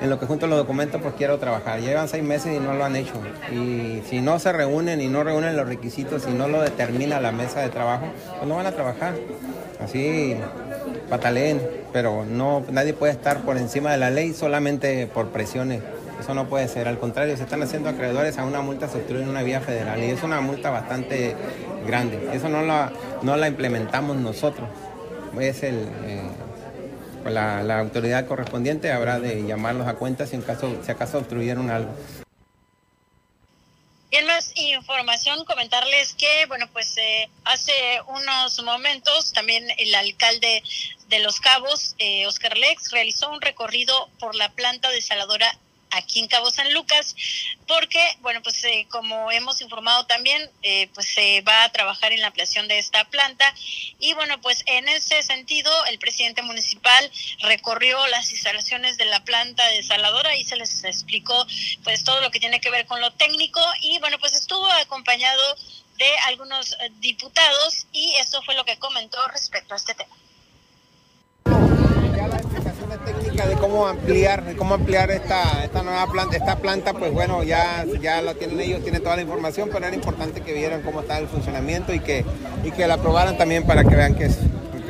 [0.00, 1.80] en lo que junto los documentos pues quiero trabajar.
[1.80, 3.14] Llevan seis meses y no lo han hecho.
[3.52, 7.32] Y si no se reúnen y no reúnen los requisitos y no lo determina la
[7.32, 8.06] mesa de trabajo,
[8.36, 9.14] pues no van a trabajar.
[9.80, 10.36] Así
[11.08, 11.60] pataleen,
[11.92, 15.82] pero no, nadie puede estar por encima de la ley solamente por presiones.
[16.20, 19.28] Eso no puede ser, al contrario, se están haciendo acreedores a una multa se en
[19.28, 21.36] una vía federal y es una multa bastante
[21.86, 22.30] grande.
[22.32, 24.68] Eso no la, no la implementamos nosotros.
[25.38, 26.22] Es el, eh,
[27.30, 31.92] la, autoridad correspondiente habrá de llamarlos a cuenta si, en caso, si acaso obstruyeron algo.
[34.10, 37.72] Y en más información, comentarles que, bueno, pues eh, hace
[38.06, 40.62] unos momentos también el alcalde
[41.14, 45.56] de Los Cabos, eh, Oscar Lex, realizó un recorrido por la planta desaladora
[45.92, 47.14] aquí en Cabo San Lucas,
[47.68, 52.20] porque, bueno, pues eh, como hemos informado también, eh, pues se va a trabajar en
[52.20, 53.54] la ampliación de esta planta.
[54.00, 57.08] Y bueno, pues en ese sentido el presidente municipal
[57.42, 61.46] recorrió las instalaciones de la planta desaladora y se les explicó
[61.84, 63.60] pues todo lo que tiene que ver con lo técnico.
[63.82, 65.56] Y bueno, pues estuvo acompañado
[65.96, 70.23] de algunos diputados y eso fue lo que comentó respecto a este tema
[73.04, 77.84] técnica de cómo ampliar, cómo ampliar esta, esta nueva planta, esta planta, pues bueno, ya,
[78.00, 81.18] ya lo tienen ellos, tienen toda la información, pero era importante que vieran cómo está
[81.18, 82.24] el funcionamiento y que,
[82.64, 84.38] y que la aprobaran también para que vean que es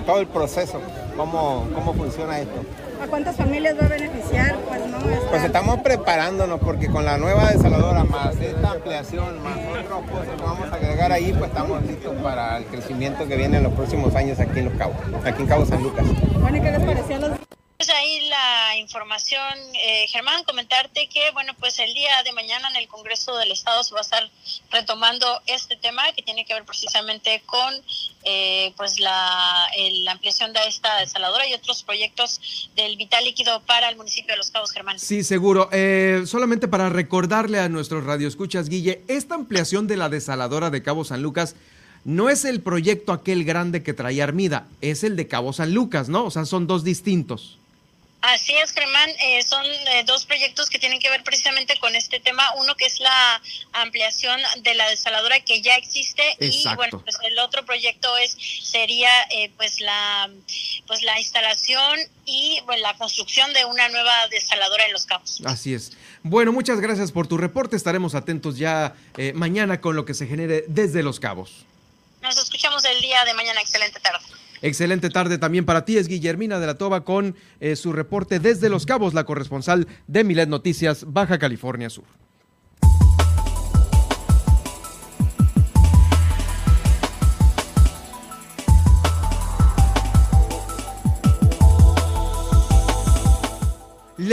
[0.06, 0.81] todo el proceso,
[1.16, 2.62] cómo, cómo funciona esto.
[3.05, 4.56] ¿A cuántas familias va a beneficiar?
[4.66, 4.97] Pues, no,
[5.28, 10.43] pues estamos preparándonos porque con la nueva desaladora más esta ampliación, más otros cosas que
[10.43, 14.14] vamos a agregar ahí, pues estamos listos para el crecimiento que viene en los próximos
[14.14, 16.06] años aquí en Los Cabos, aquí en Cabo San Lucas.
[16.40, 17.53] Bueno, ¿y qué les parecía los pues
[17.95, 22.89] ahí la información, eh, Germán, comentarte que, bueno, pues el día de mañana en el
[22.89, 24.31] Congreso del Estado se va a estar
[24.71, 27.75] retomando este tema que tiene que ver precisamente con,
[28.25, 29.69] eh, pues, la,
[30.11, 34.51] ampliación de esta desaladora y otros proyectos del vital líquido para el municipio de Los
[34.51, 34.99] Cabos, Germán.
[34.99, 35.69] Sí, seguro.
[35.73, 41.05] Eh, solamente para recordarle a nuestros radioescuchas, Guille, esta ampliación de la desaladora de Cabo
[41.05, 41.57] San Lucas
[42.05, 46.09] no es el proyecto aquel grande que traía Armida, es el de Cabo San Lucas,
[46.09, 46.25] ¿no?
[46.25, 47.59] O sea, son dos distintos.
[48.25, 49.11] Así es, Germán.
[49.23, 52.43] Eh, son eh, dos proyectos que tienen que ver precisamente con este tema.
[52.57, 53.43] Uno que es la
[53.73, 59.11] ampliación de la desaladora que ya existe y bueno, pues el otro proyecto es sería
[59.31, 60.31] eh, pues la
[60.87, 65.43] pues la instalación y la construcción de una nueva desaladora en Los Cabos.
[65.45, 65.93] Así es.
[66.23, 67.77] Bueno, muchas gracias por tu reporte.
[67.77, 68.95] Estaremos atentos ya
[69.35, 71.67] mañana con lo que se genere desde Los Cabos.
[72.23, 73.61] Nos escuchamos el día de mañana.
[73.61, 74.25] Excelente tarde.
[74.62, 78.68] Excelente tarde también para ti, es Guillermina de la Toba con eh, su reporte desde
[78.68, 82.24] Los Cabos, la corresponsal de Milet Noticias, Baja California Sur.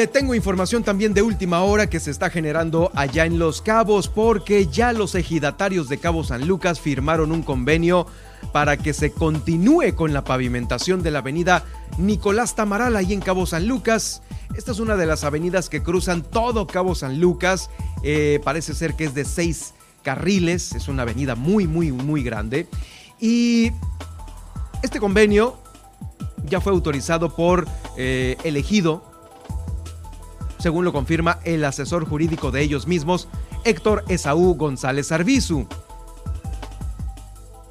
[0.07, 4.65] Tengo información también de última hora que se está generando allá en Los Cabos porque
[4.67, 8.07] ya los ejidatarios de Cabo San Lucas firmaron un convenio
[8.51, 11.65] para que se continúe con la pavimentación de la avenida
[11.97, 14.23] Nicolás Tamaral ahí en Cabo San Lucas.
[14.55, 17.69] Esta es una de las avenidas que cruzan todo Cabo San Lucas.
[18.03, 19.73] Eh, parece ser que es de seis
[20.03, 20.73] carriles.
[20.73, 22.67] Es una avenida muy, muy, muy grande.
[23.19, 23.71] Y
[24.81, 25.57] este convenio
[26.45, 27.67] ya fue autorizado por
[27.97, 29.10] eh, elegido,
[30.61, 33.27] según lo confirma el asesor jurídico de ellos mismos,
[33.65, 35.67] Héctor Esaú González Arbizu.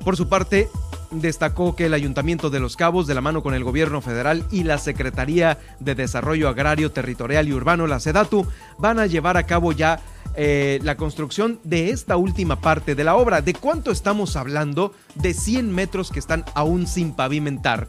[0.04, 0.68] Por su parte,
[1.10, 4.64] destacó que el Ayuntamiento de Los Cabos, de la mano con el Gobierno Federal y
[4.64, 8.46] la Secretaría de Desarrollo Agrario, Territorial y Urbano, la SEDATU,
[8.78, 10.00] van a llevar a cabo ya
[10.36, 13.42] eh, la construcción de esta última parte de la obra.
[13.42, 14.92] ¿De cuánto estamos hablando?
[15.16, 17.88] De 100 metros que están aún sin pavimentar.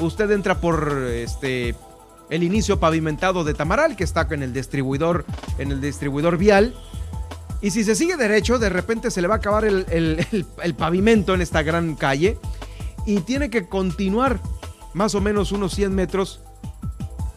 [0.00, 1.74] Usted entra por este
[2.30, 5.24] el inicio pavimentado de Tamaral, que está en el distribuidor,
[5.58, 6.74] en el distribuidor vial.
[7.60, 11.34] Y si se sigue derecho, de repente se le va a acabar el, el- pavimento
[11.34, 12.38] en esta gran calle.
[13.06, 14.40] Y tiene que continuar
[14.94, 16.40] más o menos unos 100 metros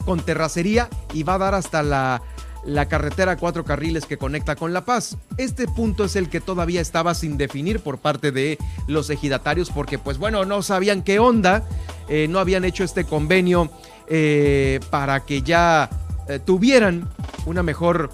[0.06, 2.22] con terracería y va a dar hasta la,
[2.65, 5.18] la carretera cuatro carriles que conecta con La Paz.
[5.38, 8.57] Este punto es el que todavía estaba sin definir por parte de
[8.88, 11.64] los ejidatarios porque pues bueno, no sabían qué onda,
[12.10, 13.72] eh, no habían hecho este convenio
[14.08, 15.90] eh, para que ya
[16.28, 17.08] eh, tuvieran
[17.46, 18.10] una mejor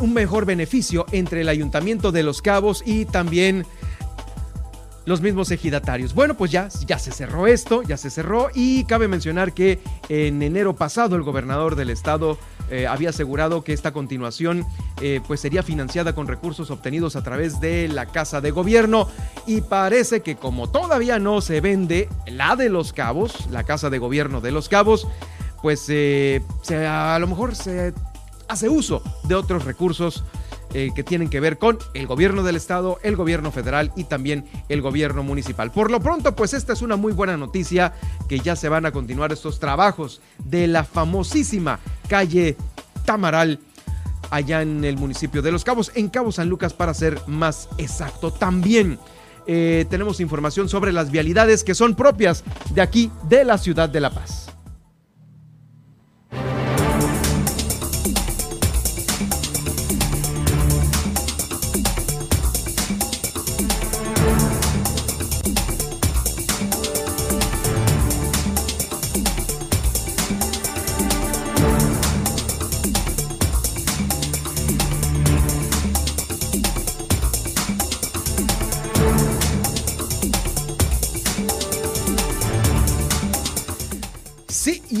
[0.00, 3.64] un mejor beneficio entre el Ayuntamiento de Los Cabos y también
[5.08, 6.14] los mismos ejidatarios.
[6.14, 9.78] Bueno, pues ya, ya se cerró esto, ya se cerró y cabe mencionar que
[10.08, 12.38] en enero pasado el gobernador del estado
[12.70, 14.64] eh, había asegurado que esta continuación
[15.00, 19.08] eh, pues sería financiada con recursos obtenidos a través de la Casa de Gobierno.
[19.46, 23.98] Y parece que como todavía no se vende la de Los Cabos, la Casa de
[23.98, 25.06] Gobierno de Los Cabos,
[25.62, 27.92] pues eh, se- a lo mejor se
[28.48, 30.24] hace uso de otros recursos
[30.74, 34.44] eh, que tienen que ver con el gobierno del estado, el gobierno federal y también
[34.68, 35.70] el gobierno municipal.
[35.70, 37.94] Por lo pronto, pues esta es una muy buena noticia
[38.28, 42.56] que ya se van a continuar estos trabajos de la famosísima calle
[43.04, 43.60] Tamaral
[44.30, 48.30] allá en el municipio de Los Cabos, en Cabo San Lucas para ser más exacto.
[48.30, 48.98] También
[49.46, 54.00] eh, tenemos información sobre las vialidades que son propias de aquí, de la ciudad de
[54.00, 54.47] La Paz.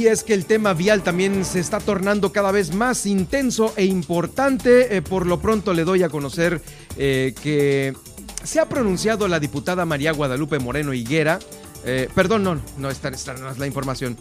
[0.08, 4.96] Es que el tema vial también se está tornando cada vez más intenso e importante.
[4.96, 6.62] Eh, por lo pronto le doy a conocer
[6.96, 7.94] eh, que
[8.42, 11.38] se ha pronunciado la diputada María Guadalupe Moreno Higuera.
[11.84, 14.16] Eh, perdón, no, no, esta, esta no es la información.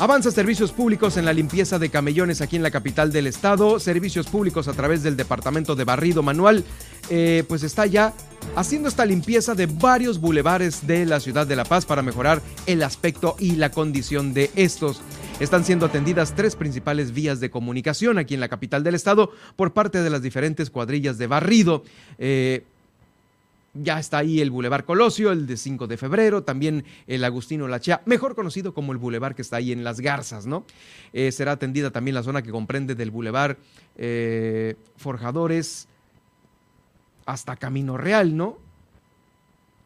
[0.00, 3.80] Avanza servicios públicos en la limpieza de camellones aquí en la capital del estado.
[3.80, 6.62] Servicios públicos a través del departamento de barrido manual.
[7.10, 8.14] eh, pues está ya
[8.54, 12.84] haciendo esta limpieza de varios bulevares de la ciudad de La Paz para mejorar el
[12.84, 15.00] aspecto y la condición de estos.
[15.40, 19.72] Están siendo atendidas tres principales vías de comunicación aquí en la capital del estado por
[19.72, 21.82] parte de las diferentes cuadrillas de barrido.
[22.18, 22.64] Eh,
[23.82, 28.02] ya está ahí el Boulevard Colosio, el de 5 de febrero, también el Agustino Lachea,
[28.06, 30.64] mejor conocido como el Boulevard que está ahí en Las Garzas, ¿no?
[31.12, 33.56] Eh, será atendida también la zona que comprende del Boulevard
[33.96, 35.88] eh, Forjadores
[37.26, 38.58] hasta Camino Real, ¿no?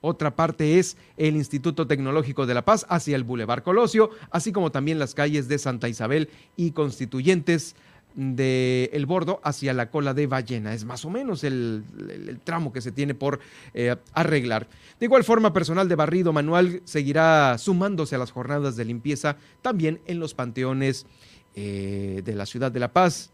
[0.00, 4.72] Otra parte es el Instituto Tecnológico de La Paz hacia el Boulevard Colosio, así como
[4.72, 7.76] también las calles de Santa Isabel y Constituyentes
[8.14, 10.74] de El Bordo hacia la cola de Ballena.
[10.74, 13.40] Es más o menos el, el- el tramo que se tiene por
[13.74, 14.68] eh, arreglar.
[15.00, 20.00] De igual forma, personal de barrido manual seguirá sumándose a las jornadas de limpieza también
[20.06, 21.06] en los panteones
[21.54, 23.30] eh, de la ciudad de La Paz.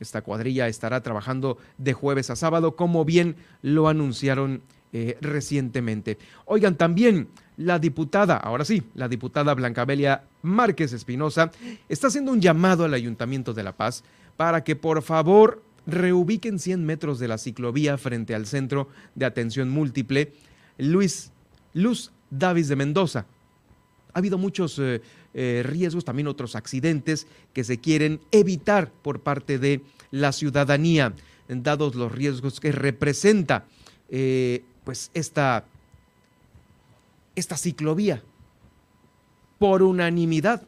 [0.00, 4.62] Esta cuadrilla estará trabajando de jueves a sábado, como bien lo anunciaron
[4.92, 6.18] eh, recientemente.
[6.44, 11.50] Oigan, también la diputada, ahora sí, la diputada Blancabelia Márquez Espinosa
[11.88, 14.04] está haciendo un llamado al Ayuntamiento de La Paz
[14.36, 19.68] para que por favor reubiquen 100 metros de la ciclovía frente al Centro de Atención
[19.70, 20.32] Múltiple
[20.78, 21.32] Luis
[21.74, 23.26] Luz Davis de Mendoza.
[24.14, 25.00] Ha habido muchos eh,
[25.34, 29.80] eh, riesgos, también otros accidentes que se quieren evitar por parte de
[30.10, 31.14] la ciudadanía,
[31.48, 33.66] dados los riesgos que representa
[34.08, 35.64] eh, pues esta,
[37.36, 38.22] esta ciclovía.
[39.58, 40.62] Por unanimidad,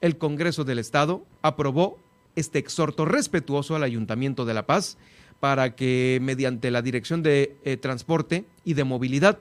[0.00, 1.98] el Congreso del Estado aprobó
[2.36, 4.96] este exhorto respetuoso al Ayuntamiento de La Paz
[5.40, 9.38] para que mediante la Dirección de eh, Transporte y de Movilidad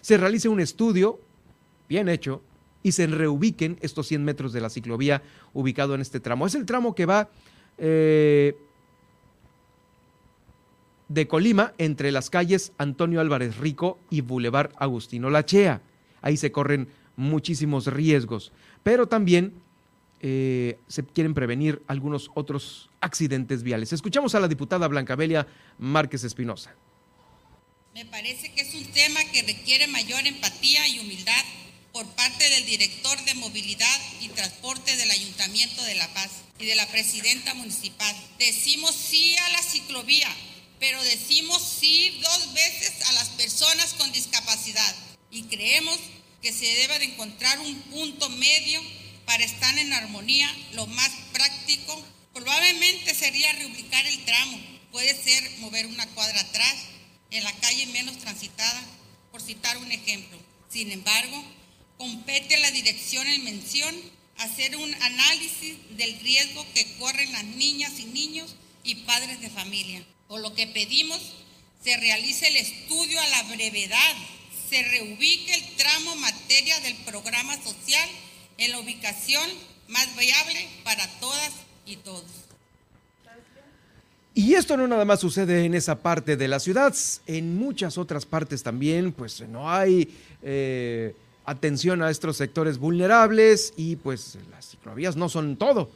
[0.00, 1.20] se realice un estudio
[1.88, 2.42] bien hecho
[2.82, 6.46] y se reubiquen estos 100 metros de la ciclovía ubicado en este tramo.
[6.46, 7.30] Es el tramo que va
[7.78, 8.56] eh,
[11.12, 15.82] de Colima entre las calles Antonio Álvarez Rico y Boulevard Agustino Lachea.
[16.22, 18.52] Ahí se corren muchísimos riesgos,
[18.82, 19.52] pero también
[20.20, 23.92] eh, se quieren prevenir algunos otros accidentes viales.
[23.92, 25.46] Escuchamos a la diputada Blancabelia
[25.78, 26.74] Márquez Espinosa.
[27.92, 31.44] Me parece que es un tema que requiere mayor empatía y humildad
[31.92, 36.74] por parte del director de movilidad y transporte del Ayuntamiento de La Paz y de
[36.74, 38.16] la presidenta municipal.
[38.38, 40.28] Decimos sí a la ciclovía,
[40.82, 44.96] pero decimos sí dos veces a las personas con discapacidad
[45.30, 45.96] y creemos
[46.42, 48.82] que se debe de encontrar un punto medio
[49.24, 54.58] para estar en armonía, lo más práctico probablemente sería reubicar el tramo.
[54.90, 56.74] Puede ser mover una cuadra atrás
[57.30, 58.82] en la calle menos transitada,
[59.30, 60.36] por citar un ejemplo.
[60.68, 61.44] Sin embargo,
[61.96, 63.94] compete a la dirección en mención
[64.38, 70.04] hacer un análisis del riesgo que corren las niñas y niños y padres de familia.
[70.32, 71.20] Por lo que pedimos
[71.84, 74.14] se realice el estudio a la brevedad,
[74.70, 78.08] se reubique el tramo materia del programa social
[78.56, 79.46] en la ubicación
[79.88, 81.52] más viable para todas
[81.84, 82.24] y todos.
[84.32, 86.94] Y esto no nada más sucede en esa parte de la ciudad,
[87.26, 91.14] en muchas otras partes también, pues no hay eh,
[91.44, 95.90] atención a estos sectores vulnerables y pues las ciclovías no son todo,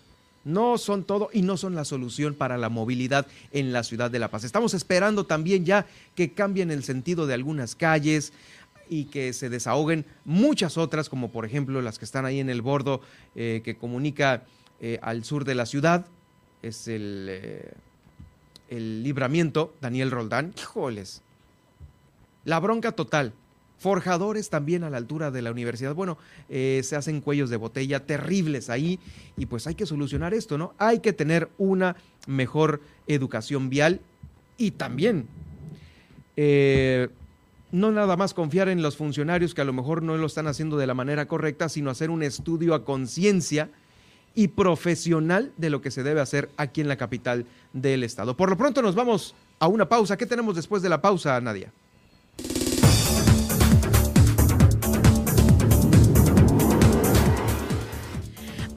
[0.47, 4.18] no son todo y no son la solución para la movilidad en la ciudad de
[4.18, 4.44] La Paz.
[4.44, 8.32] Estamos esperando también ya que cambien el sentido de algunas calles
[8.89, 12.62] y que se desahoguen muchas otras, como por ejemplo las que están ahí en el
[12.62, 13.01] bordo
[13.35, 14.44] eh, que comunica
[14.81, 16.06] eh, al sur de la ciudad,
[16.62, 17.74] es el
[18.68, 21.23] el libramiento, Daniel Roldán, híjoles,
[22.44, 23.32] la bronca total.
[23.78, 25.94] Forjadores también a la altura de la universidad.
[25.94, 26.16] Bueno,
[26.48, 28.98] eh, se hacen cuellos de botella terribles ahí
[29.36, 30.74] y pues hay que solucionar esto, ¿no?
[30.78, 31.97] Hay que tener una
[32.27, 34.01] mejor educación vial
[34.57, 35.27] y también
[36.36, 37.09] eh,
[37.73, 40.77] no nada más confiar en los funcionarios que a lo mejor no lo están haciendo
[40.77, 43.69] de la manera correcta, sino hacer un estudio a conciencia
[44.35, 48.36] y profesional de lo que se debe hacer aquí en la capital del estado.
[48.36, 50.16] Por lo pronto nos vamos a una pausa.
[50.16, 51.73] ¿Qué tenemos después de la pausa, Nadia?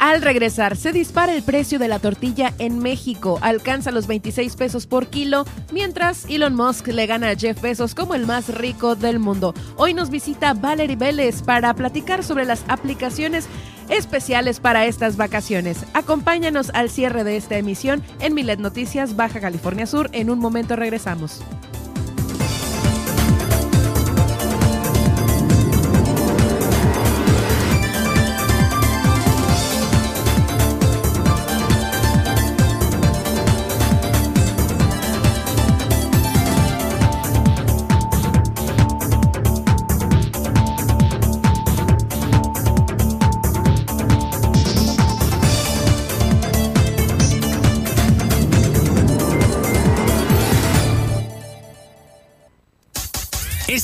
[0.10, 4.88] Al regresar, se dispara el precio de la tortilla en México, alcanza los 26 pesos
[4.88, 9.20] por kilo, mientras Elon Musk le gana a Jeff Bezos como el más rico del
[9.20, 9.54] mundo.
[9.76, 13.46] Hoy nos visita Valerie Vélez para platicar sobre las aplicaciones
[13.90, 15.86] especiales para estas vacaciones.
[15.94, 20.10] Acompáñanos al cierre de esta emisión en Milet Noticias Baja California Sur.
[20.14, 21.44] En un momento regresamos.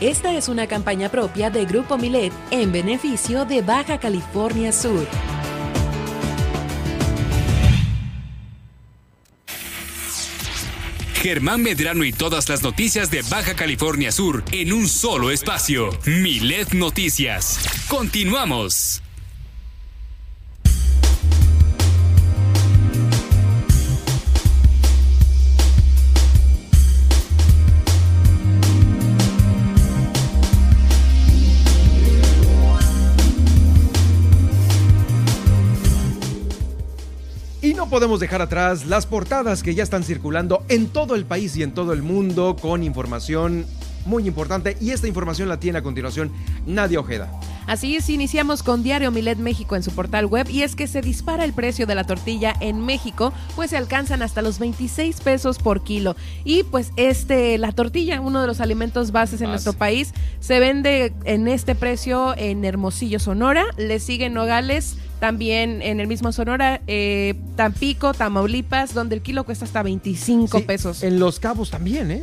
[0.00, 5.06] Esta es una campaña propia de Grupo Milet en beneficio de Baja California Sur.
[11.14, 15.88] Germán Medrano y todas las noticias de Baja California Sur en un solo espacio.
[16.04, 17.66] Milet Noticias.
[17.88, 19.02] Continuamos.
[37.86, 41.62] No podemos dejar atrás las portadas que ya están circulando en todo el país y
[41.62, 43.64] en todo el mundo con información
[44.06, 46.32] muy importante y esta información la tiene a continuación
[46.66, 47.30] Nadia Ojeda.
[47.68, 51.00] Así es, iniciamos con Diario Milet México en su portal web y es que se
[51.00, 55.58] dispara el precio de la tortilla en México, pues se alcanzan hasta los 26 pesos
[55.58, 56.16] por kilo.
[56.44, 61.12] Y pues este, la tortilla, uno de los alimentos bases en nuestro país, se vende
[61.24, 67.34] en este precio en Hermosillo, Sonora, le sigue Nogales, también en el mismo Sonora, eh,
[67.56, 71.02] Tampico, Tamaulipas, donde el kilo cuesta hasta 25 Sí, pesos.
[71.02, 72.22] En Los Cabos también, ¿eh?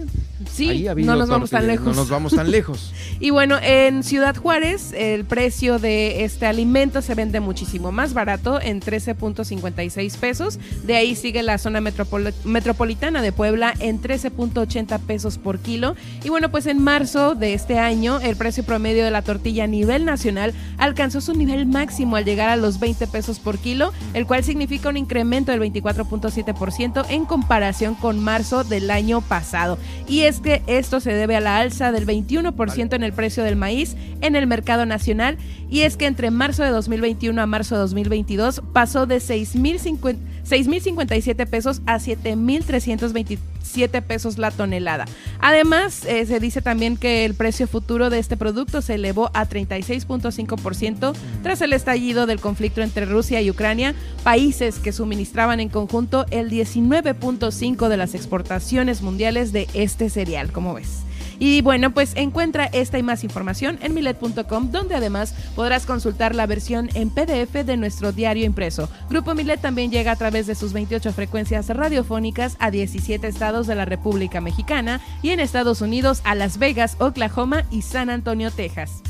[0.52, 1.86] Sí, ha no nos vamos tan lejos.
[1.88, 2.94] No nos vamos tan lejos.
[3.20, 8.62] Y bueno, en Ciudad Juárez el precio de este alimento se vende muchísimo más barato
[8.62, 10.60] en 13.56 pesos.
[10.84, 15.96] De ahí sigue la zona metropol- metropolitana de Puebla en 13.80 pesos por kilo.
[16.24, 19.68] Y bueno, pues en marzo de este año el precio promedio de la tortilla a
[19.68, 24.26] nivel nacional alcanzó su nivel máximo al llegar a los 20 pesos por kilo, el
[24.26, 29.78] cual significa un incremento del 24.7% en comparación con marzo del año pasado.
[30.08, 33.56] Y es que esto se debe a la alza del 21% en el precio del
[33.56, 35.38] maíz en el mercado nacional
[35.70, 40.18] y es que entre marzo de 2021 a marzo de 2022 pasó de 6.050
[40.48, 45.06] 6.057 pesos a 7.327 pesos la tonelada.
[45.40, 49.48] Además, eh, se dice también que el precio futuro de este producto se elevó a
[49.48, 56.26] 36.5% tras el estallido del conflicto entre Rusia y Ucrania, países que suministraban en conjunto
[56.30, 61.04] el 19.5% de las exportaciones mundiales de este cereal, como ves.
[61.46, 66.48] Y bueno, pues encuentra esta y más información en milet.com, donde además podrás consultar la
[66.48, 68.90] versión en PDF de nuestro diario impreso.
[69.10, 73.76] Grupo Milet también llega a través de sus 28 frecuencias radiofónicas a 17 estados de
[73.76, 79.04] la República Mexicana y en Estados Unidos a Las Vegas, Oklahoma y San Antonio, Texas.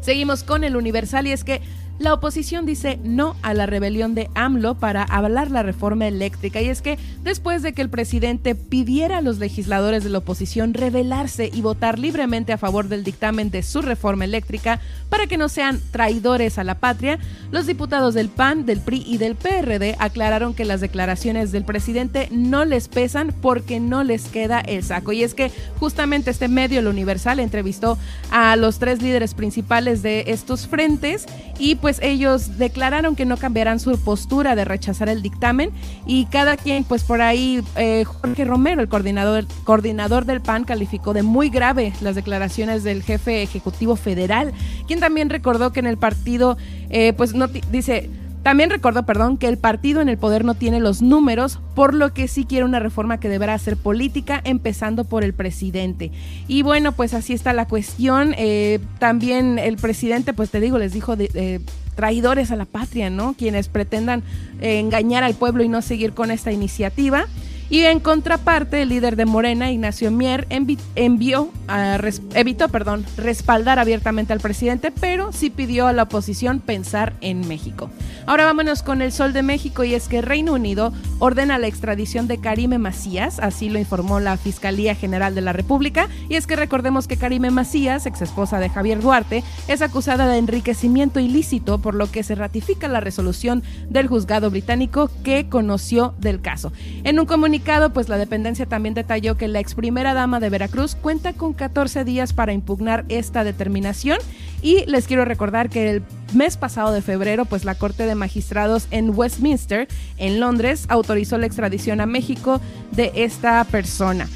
[0.00, 1.62] Seguimos con el Universal y es que
[1.98, 6.60] la oposición dice no a la rebelión de AMLO para avalar la reforma eléctrica.
[6.60, 10.74] Y es que después de que el presidente pidiera a los legisladores de la oposición
[10.74, 15.48] rebelarse y votar libremente a favor del dictamen de su reforma eléctrica para que no
[15.48, 17.18] sean traidores a la patria,
[17.50, 22.28] los diputados del PAN, del PRI y del PRD aclararon que las declaraciones del presidente
[22.30, 25.12] no les pesan porque no les queda el saco.
[25.12, 25.50] Y es que
[25.80, 27.98] justamente este medio, el Universal, entrevistó
[28.30, 31.26] a los tres líderes principales de estos frentes
[31.58, 35.70] y pues ellos declararon que no cambiarán su postura de rechazar el dictamen
[36.06, 41.14] y cada quien pues por ahí eh, Jorge Romero, el coordinador, coordinador del PAN, calificó
[41.14, 44.52] de muy grave las declaraciones del jefe ejecutivo federal,
[44.86, 46.58] quien también recordó que en el partido
[46.90, 48.10] eh, pues no dice
[48.48, 52.14] también recordó, perdón, que el partido en el poder no tiene los números, por lo
[52.14, 56.12] que sí quiere una reforma que deberá ser política, empezando por el presidente.
[56.46, 58.34] Y bueno, pues así está la cuestión.
[58.38, 61.60] Eh, también el presidente, pues te digo, les dijo de, eh,
[61.94, 63.34] traidores a la patria, ¿no?
[63.36, 64.22] Quienes pretendan
[64.62, 67.26] eh, engañar al pueblo y no seguir con esta iniciativa.
[67.70, 71.98] Y en contraparte, el líder de Morena, Ignacio Mier, envi- envió a
[72.34, 77.90] evitó perdón, respaldar abiertamente al presidente, pero sí pidió a la oposición pensar en México.
[78.24, 82.26] Ahora vámonos con el Sol de México y es que Reino Unido ordena la extradición
[82.26, 86.56] de Karime Macías, así lo informó la Fiscalía General de la República, y es que
[86.56, 91.94] recordemos que Karime Macías, ex esposa de Javier Duarte, es acusada de enriquecimiento ilícito, por
[91.94, 96.72] lo que se ratifica la resolución del juzgado británico que conoció del caso.
[97.04, 97.57] En un comunicado,
[97.92, 102.04] pues la dependencia también detalló que la ex primera dama de Veracruz cuenta con 14
[102.04, 104.18] días para impugnar esta determinación
[104.62, 106.02] y les quiero recordar que el
[106.34, 111.46] mes pasado de febrero, pues la Corte de Magistrados en Westminster, en Londres, autorizó la
[111.46, 112.60] extradición a México
[112.92, 114.28] de esta persona.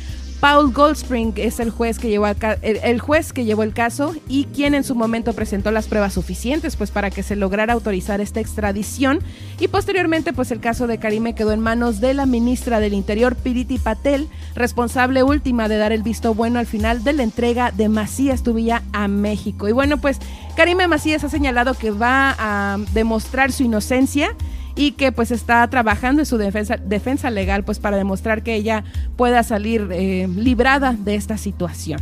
[0.42, 2.36] Paul Goldspring es el juez que llevó el,
[2.82, 6.74] el juez que llevó el caso y quien en su momento presentó las pruebas suficientes
[6.74, 9.20] pues para que se lograra autorizar esta extradición
[9.60, 13.36] y posteriormente pues el caso de Karime quedó en manos de la ministra del Interior
[13.36, 17.88] Piriti Patel, responsable última de dar el visto bueno al final de la entrega de
[17.88, 19.68] Macías Tubilla a México.
[19.68, 20.18] Y bueno, pues
[20.56, 24.34] Karime Macías ha señalado que va a demostrar su inocencia
[24.74, 28.84] y que pues está trabajando en su defensa, defensa legal pues para demostrar que ella
[29.16, 32.00] pueda salir eh, librada de esta situación.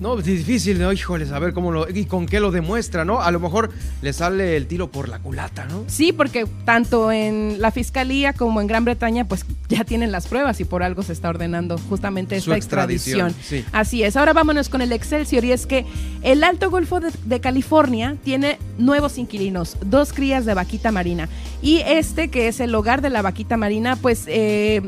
[0.00, 0.92] No, es difícil, ¿no?
[0.92, 1.88] Híjole, saber cómo lo.
[1.88, 3.20] y con qué lo demuestra, ¿no?
[3.20, 3.70] A lo mejor
[4.00, 5.84] le sale el tiro por la culata, ¿no?
[5.88, 10.60] Sí, porque tanto en la fiscalía como en Gran Bretaña, pues ya tienen las pruebas
[10.60, 13.64] y por algo se está ordenando justamente esta Su extradición, extradición.
[13.64, 13.68] sí.
[13.72, 14.16] Así es.
[14.16, 15.84] Ahora vámonos con el Excelsior y es que
[16.22, 21.28] el Alto Golfo de, de California tiene nuevos inquilinos, dos crías de vaquita marina.
[21.60, 24.80] Y este, que es el hogar de la vaquita marina, pues eh,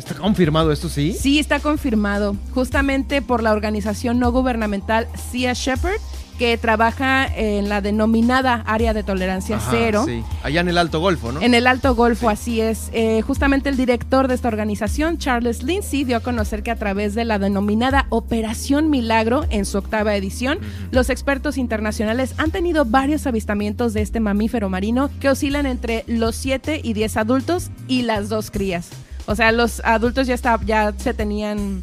[0.00, 1.12] ¿Está confirmado esto, sí?
[1.12, 6.00] Sí, está confirmado, justamente por la organización no gubernamental Sea Shepherd,
[6.38, 10.04] que trabaja en la denominada área de tolerancia Ajá, cero.
[10.06, 10.22] sí.
[10.42, 11.42] Allá en el Alto Golfo, ¿no?
[11.42, 12.88] En el Alto Golfo, así es.
[12.94, 17.14] Eh, justamente el director de esta organización, Charles Lindsay, dio a conocer que a través
[17.14, 20.60] de la denominada Operación Milagro, en su octava edición,
[20.92, 26.36] los expertos internacionales han tenido varios avistamientos de este mamífero marino que oscilan entre los
[26.36, 28.88] 7 y 10 adultos y las dos crías.
[29.30, 31.82] O sea, los adultos ya, está, ya se tenían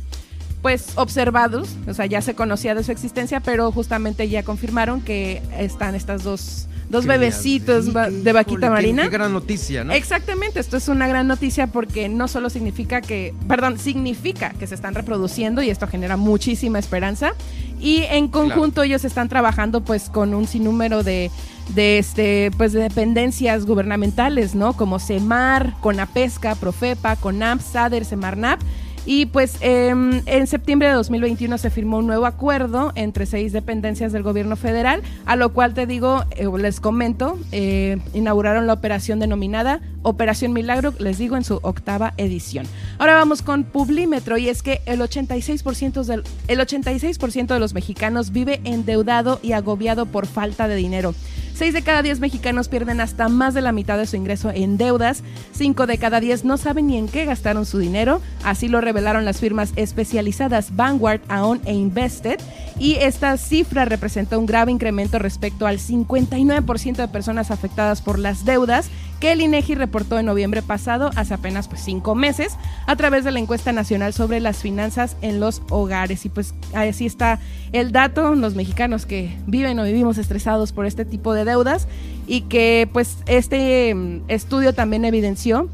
[0.62, 5.42] pues observados, o sea, ya se conocía de su existencia, pero justamente ya confirmaron que
[5.58, 9.04] están estas dos, dos bebecitos de vaquita híjole, qué- marina.
[9.04, 9.94] Qué gran noticia, ¿no?
[9.94, 14.76] Exactamente, esto es una gran noticia porque no solo significa que, perdón, significa que se
[14.76, 17.32] están reproduciendo y esto genera muchísima esperanza.
[17.80, 21.32] Y en conjunto ellos están trabajando pues con un sinnúmero de,
[21.70, 24.74] de este, pues de dependencias gubernamentales, ¿no?
[24.74, 28.62] Como CEMAR, CONAPESCA, Profepa, CONAP, SADER, SEMARNAP.
[29.10, 34.12] Y pues em, en septiembre de 2021 se firmó un nuevo acuerdo entre seis dependencias
[34.12, 39.20] del gobierno federal, a lo cual te digo, eh, les comento, eh, inauguraron la operación
[39.20, 42.66] denominada Operación Milagro, les digo, en su octava edición.
[42.98, 47.18] Ahora vamos con Publímetro y es que el 86%, del, el 86
[47.48, 51.14] de los mexicanos vive endeudado y agobiado por falta de dinero.
[51.58, 54.78] 6 de cada 10 mexicanos pierden hasta más de la mitad de su ingreso en
[54.78, 55.24] deudas.
[55.54, 58.22] 5 de cada 10 no saben ni en qué gastaron su dinero.
[58.44, 62.40] Así lo revelaron las firmas especializadas Vanguard, Aon e Invested.
[62.78, 68.46] Y esta cifra representa un grave incremento respecto al 59% de personas afectadas por las
[68.46, 73.24] deudas que el INEGI reportó en noviembre pasado, hace apenas pues cinco meses, a través
[73.24, 76.26] de la encuesta nacional sobre las finanzas en los hogares.
[76.26, 77.40] Y pues así está
[77.72, 81.88] el dato, los mexicanos que viven o vivimos estresados por este tipo de deudas
[82.28, 85.70] y que pues este mm, estudio también evidenció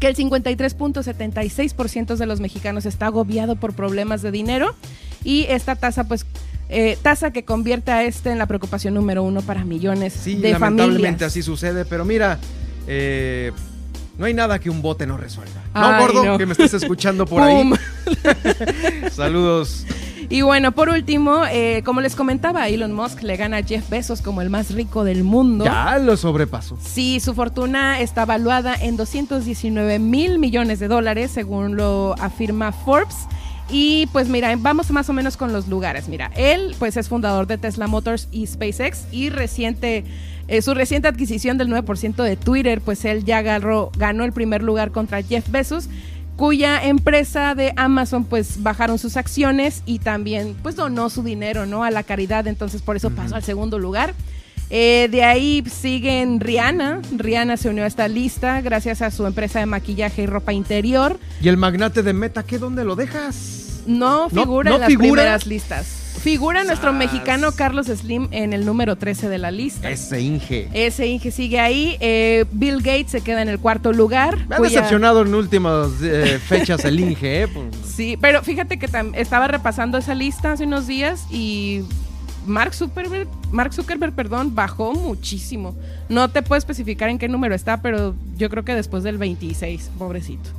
[0.00, 4.74] que el 53.76% de los mexicanos está agobiado por problemas de dinero
[5.24, 6.26] y esta tasa pues
[6.68, 10.52] eh, tasa que convierte a este en la preocupación número uno para millones Sí, de
[10.52, 11.22] lamentablemente familias.
[11.22, 12.38] así sucede, pero mira,
[12.86, 13.52] eh,
[14.18, 15.62] no hay nada que un bote no resuelva.
[15.74, 16.38] No, gordo, no.
[16.38, 17.70] que me estés escuchando por ahí.
[19.12, 19.84] Saludos.
[20.28, 24.22] Y bueno, por último, eh, como les comentaba, Elon Musk le gana a Jeff Bezos
[24.22, 25.64] como el más rico del mundo.
[25.64, 26.76] Ya lo sobrepasó.
[26.82, 33.26] Sí, su fortuna está valuada en 219 mil millones de dólares, según lo afirma Forbes.
[33.68, 36.08] Y pues mira, vamos más o menos con los lugares.
[36.08, 40.04] Mira, él pues es fundador de Tesla Motors y SpaceX y reciente,
[40.48, 44.62] eh, su reciente adquisición del 9% de Twitter, pues él ya agarró, ganó el primer
[44.62, 45.88] lugar contra Jeff Bezos
[46.36, 51.82] cuya empresa de Amazon pues bajaron sus acciones y también pues donó su dinero no
[51.82, 52.46] a la caridad.
[52.46, 54.12] Entonces por eso pasó al segundo lugar.
[54.68, 57.00] Eh, de ahí siguen Rihanna.
[57.16, 61.18] Rihanna se unió a esta lista gracias a su empresa de maquillaje y ropa interior.
[61.40, 63.62] ¿Y el magnate de Meta qué dónde lo dejas?
[63.86, 65.08] no ¿No- figura no en las figura?
[65.22, 65.86] primeras listas
[66.22, 70.68] figura nuestro mexicano Carlos Slim en el número 13 de la lista Ese Inge.
[70.72, 74.58] ese Inge sigue ahí Eh, Bill Gates se queda en el cuarto lugar Me ha
[74.58, 77.48] cuya- decepcionado en últimas eh, fechas el Inge, ¿eh?
[77.48, 81.82] Pues, Sí, pero fíjate que estaba repasando esa lista hace unos días y
[82.46, 85.74] Mark Zuckerberg, Mark Zuckerberg, perdón, bajó muchísimo.
[86.08, 89.90] No te puedo especificar en qué número está, pero yo creo que después del 26,
[89.98, 90.50] pobrecito.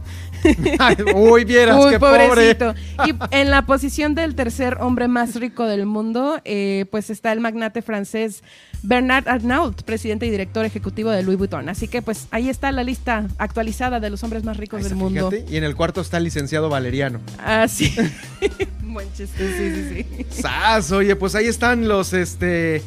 [1.15, 2.73] Uy, vieras, Uy, qué pobrecito.
[2.97, 3.11] pobre.
[3.31, 7.39] Y en la posición del tercer hombre más rico del mundo, eh, pues está el
[7.39, 8.43] magnate francés
[8.83, 11.69] Bernard Arnault, presidente y director ejecutivo de Louis Vuitton.
[11.69, 15.29] Así que pues ahí está la lista actualizada de los hombres más ricos del mundo.
[15.31, 17.19] Fíjate, y en el cuarto está el licenciado Valeriano.
[17.39, 17.93] Ah, sí.
[18.81, 20.41] Buen chiste, sí, sí, sí.
[20.41, 22.81] Sas, oye, pues ahí están los, este,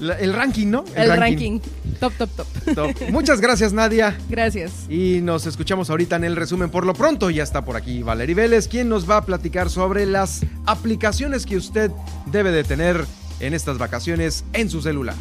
[0.00, 0.84] la- el ranking, ¿no?
[0.94, 1.60] El, ranking.
[2.00, 2.74] Top, top, top.
[2.74, 2.90] Top.
[3.10, 4.16] Muchas gracias, Nadia.
[4.28, 4.72] Gracias.
[4.88, 6.70] Y nos escuchamos ahorita en el resumen.
[6.70, 10.06] Por lo pronto, ya está por aquí Valerie Vélez, quien nos va a platicar sobre
[10.06, 11.90] las aplicaciones que usted
[12.26, 13.04] debe de tener
[13.40, 15.16] en estas vacaciones en su celular.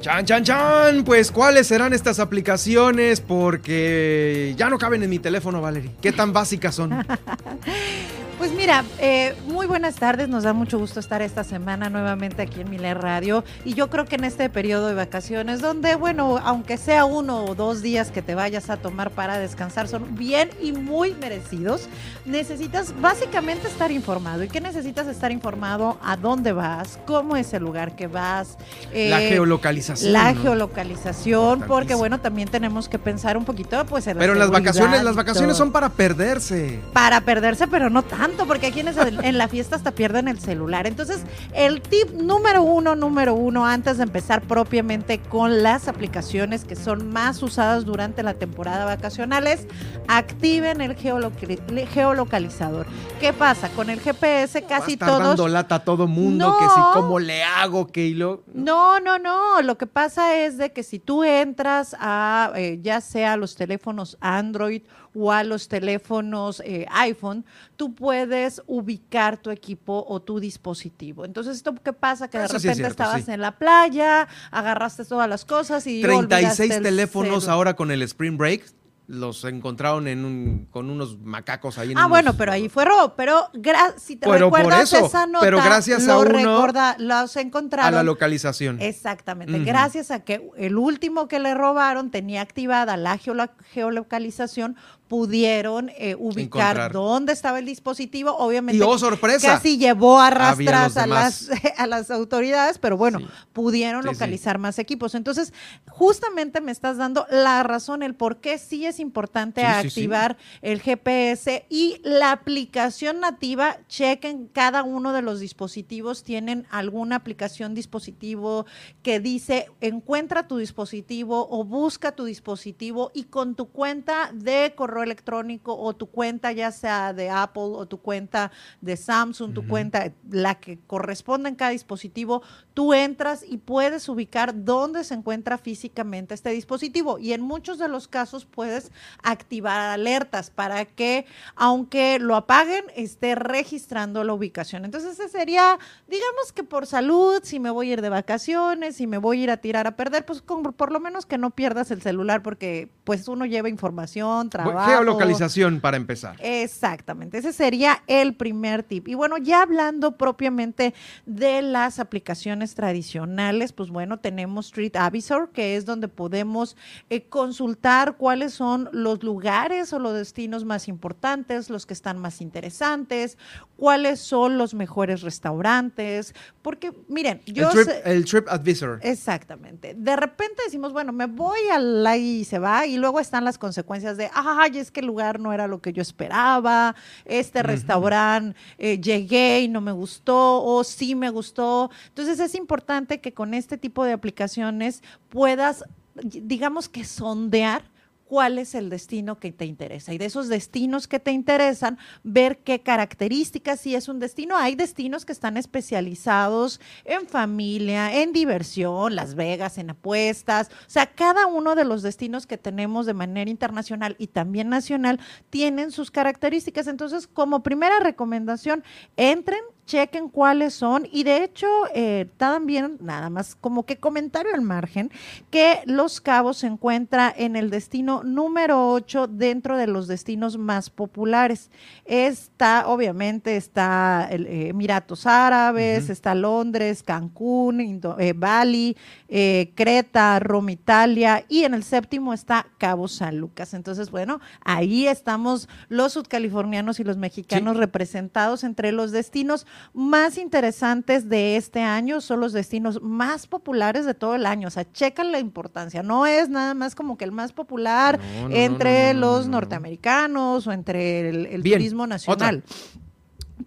[0.00, 1.04] Chan, chan, chan.
[1.04, 3.20] Pues, ¿cuáles serán estas aplicaciones?
[3.20, 5.90] Porque ya no caben en mi teléfono, Valerie.
[6.00, 7.06] ¿Qué tan básicas son?
[8.40, 12.62] Pues mira, eh, muy buenas tardes, nos da mucho gusto estar esta semana nuevamente aquí
[12.62, 16.78] en Miler Radio y yo creo que en este periodo de vacaciones donde, bueno, aunque
[16.78, 20.72] sea uno o dos días que te vayas a tomar para descansar, son bien y
[20.72, 21.86] muy merecidos,
[22.24, 24.42] necesitas básicamente estar informado.
[24.42, 25.98] ¿Y qué necesitas estar informado?
[26.02, 26.98] ¿A dónde vas?
[27.06, 28.56] ¿Cómo es el lugar que vas?
[28.90, 30.14] la Eh, geolocalización.
[30.14, 30.40] La ¿no?
[30.40, 35.02] geolocalización, porque bueno, también tenemos que pensar un poquito pues en la Pero las vacaciones,
[35.02, 36.80] las vacaciones son para perderse.
[36.94, 38.88] para perderse, pero no tanto, porque aquí en,
[39.24, 40.86] en la fiesta hasta pierden el celular.
[40.86, 41.22] Entonces,
[41.54, 47.10] el tip número uno, número uno, antes de empezar propiamente con las aplicaciones que son
[47.12, 49.66] más usadas durante la temporada vacacional es
[50.08, 52.86] activen el geoloc- geolocalizador.
[53.20, 53.68] ¿Qué pasa?
[53.70, 55.50] Con el GPS casi Estar dando todos...
[55.50, 58.42] lata a todo mundo, que si cómo le hago, que lo...
[58.52, 59.62] No, no, no.
[59.62, 63.54] Lo que pasa es de que si tú entras a eh, ya sea a los
[63.54, 64.82] teléfonos Android
[65.14, 67.44] o a los teléfonos eh, iPhone,
[67.76, 71.24] tú puedes ubicar tu equipo o tu dispositivo.
[71.24, 72.28] Entonces, ¿esto qué pasa?
[72.28, 73.32] Que de Eso sí es repente cierto, estabas sí.
[73.32, 78.02] en la playa, agarraste todas las cosas y 36 olvidaste el teléfonos ahora con el
[78.02, 78.64] Spring Break.
[79.12, 82.84] Los encontraron en un, con unos macacos ahí en Ah, unos- bueno, pero ahí fue
[82.84, 83.14] robo.
[83.16, 83.50] Pero
[83.96, 87.90] si te Pero recuerdas eso, esa nota, pero gracias lo a uno- recorda- los a
[87.90, 88.80] la localización.
[88.80, 89.58] Exactamente.
[89.64, 94.76] Gracias a que el último que le robaron tenía activada la geolo- geolocalización,
[95.10, 96.92] pudieron eh, ubicar Encontrar.
[96.92, 98.30] dónde estaba el dispositivo.
[98.38, 103.18] Obviamente, Y, oh, sorpresa, casi llevó a los a las, a las autoridades, pero bueno,
[103.52, 104.14] pudieron Sí, sí.
[104.14, 105.16] localizar más equipos.
[105.16, 105.52] Entonces,
[105.88, 111.66] justamente me estás dando la razón, el por qué sí es importante activar el GPS
[111.68, 118.64] y la aplicación nativa, chequen cada uno de los dispositivos, tienen alguna aplicación dispositivo
[119.02, 124.99] que dice encuentra tu dispositivo o busca tu dispositivo y con tu cuenta de correo
[125.02, 128.50] electrónico o tu cuenta ya sea de Apple o tu cuenta
[128.80, 132.42] de Samsung, tu cuenta, la que corresponda en cada dispositivo,
[132.74, 137.88] tú entras y puedes ubicar dónde se encuentra físicamente este dispositivo y en muchos de
[137.88, 138.90] los casos puedes
[139.22, 144.84] activar alertas para que aunque lo apaguen esté registrando la ubicación.
[144.84, 145.78] Entonces ese sería,
[146.08, 149.44] digamos que por salud, si me voy a ir de vacaciones, si me voy a
[149.44, 152.42] ir a tirar a perder, pues con- por lo menos que no pierdas el celular
[152.42, 154.78] porque pues uno lleva información, trabajo.
[154.96, 156.36] Geolocalización para empezar.
[156.40, 159.08] Exactamente, ese sería el primer tip.
[159.08, 160.94] Y bueno, ya hablando propiamente
[161.26, 166.76] de las aplicaciones tradicionales, pues bueno, tenemos Street Avisor, que es donde podemos
[167.08, 172.40] eh, consultar cuáles son los lugares o los destinos más importantes, los que están más
[172.40, 173.36] interesantes,
[173.76, 178.98] cuáles son los mejores restaurantes, porque miren, yo el, trip, sé- el trip advisor.
[179.02, 179.94] Exactamente.
[179.94, 183.58] De repente decimos, bueno, me voy al ahí y se va, y luego están las
[183.58, 186.94] consecuencias de, ay, es que el lugar no era lo que yo esperaba,
[187.24, 191.90] este restaurante eh, llegué y no me gustó, o sí me gustó.
[192.08, 195.84] Entonces es importante que con este tipo de aplicaciones puedas,
[196.14, 197.82] digamos que sondear
[198.30, 200.14] cuál es el destino que te interesa.
[200.14, 204.56] Y de esos destinos que te interesan, ver qué características, si es un destino.
[204.56, 210.68] Hay destinos que están especializados en familia, en diversión, Las Vegas, en apuestas.
[210.68, 215.18] O sea, cada uno de los destinos que tenemos de manera internacional y también nacional
[215.50, 216.86] tienen sus características.
[216.86, 218.84] Entonces, como primera recomendación,
[219.16, 224.62] entren, chequen cuáles son y de hecho eh, también nada más como que comentario al
[224.62, 225.10] margen
[225.50, 230.90] que Los Cabos se encuentra en el destino número 8 dentro de los destinos más
[230.90, 231.70] populares.
[232.04, 238.96] Está obviamente está el, eh, Emiratos Árabes, está Londres, Cancún, Indo- eh, Bali,
[239.28, 243.74] eh, Creta, Roma, Italia y en el séptimo está Cabo San Lucas.
[243.74, 251.28] Entonces, bueno, ahí estamos los sudcalifornianos y los mexicanos representados entre los destinos más interesantes
[251.28, 254.68] de este año, son los destinos más populares de todo el año.
[254.68, 256.02] O sea, checan la importancia.
[256.02, 259.46] No es nada más como que el más popular No, no, no, entre no, los
[259.46, 259.56] no, no.
[259.58, 262.62] norteamericanos o entre el, turismo nacional.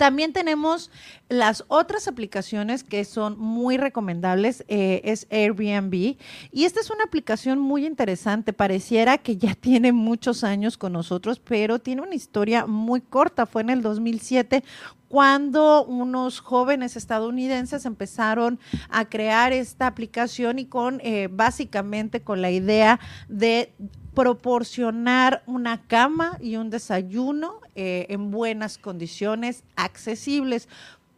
[0.03, 0.91] También tenemos
[1.29, 6.17] las otras aplicaciones que son muy recomendables, eh, es Airbnb.
[6.51, 8.51] Y esta es una aplicación muy interesante.
[8.51, 13.45] Pareciera que ya tiene muchos años con nosotros, pero tiene una historia muy corta.
[13.45, 14.65] Fue en el 2007
[15.07, 18.59] cuando unos jóvenes estadounidenses empezaron
[18.89, 22.99] a crear esta aplicación y con eh, básicamente con la idea
[23.29, 23.73] de
[24.13, 30.67] proporcionar una cama y un desayuno eh, en buenas condiciones, accesibles.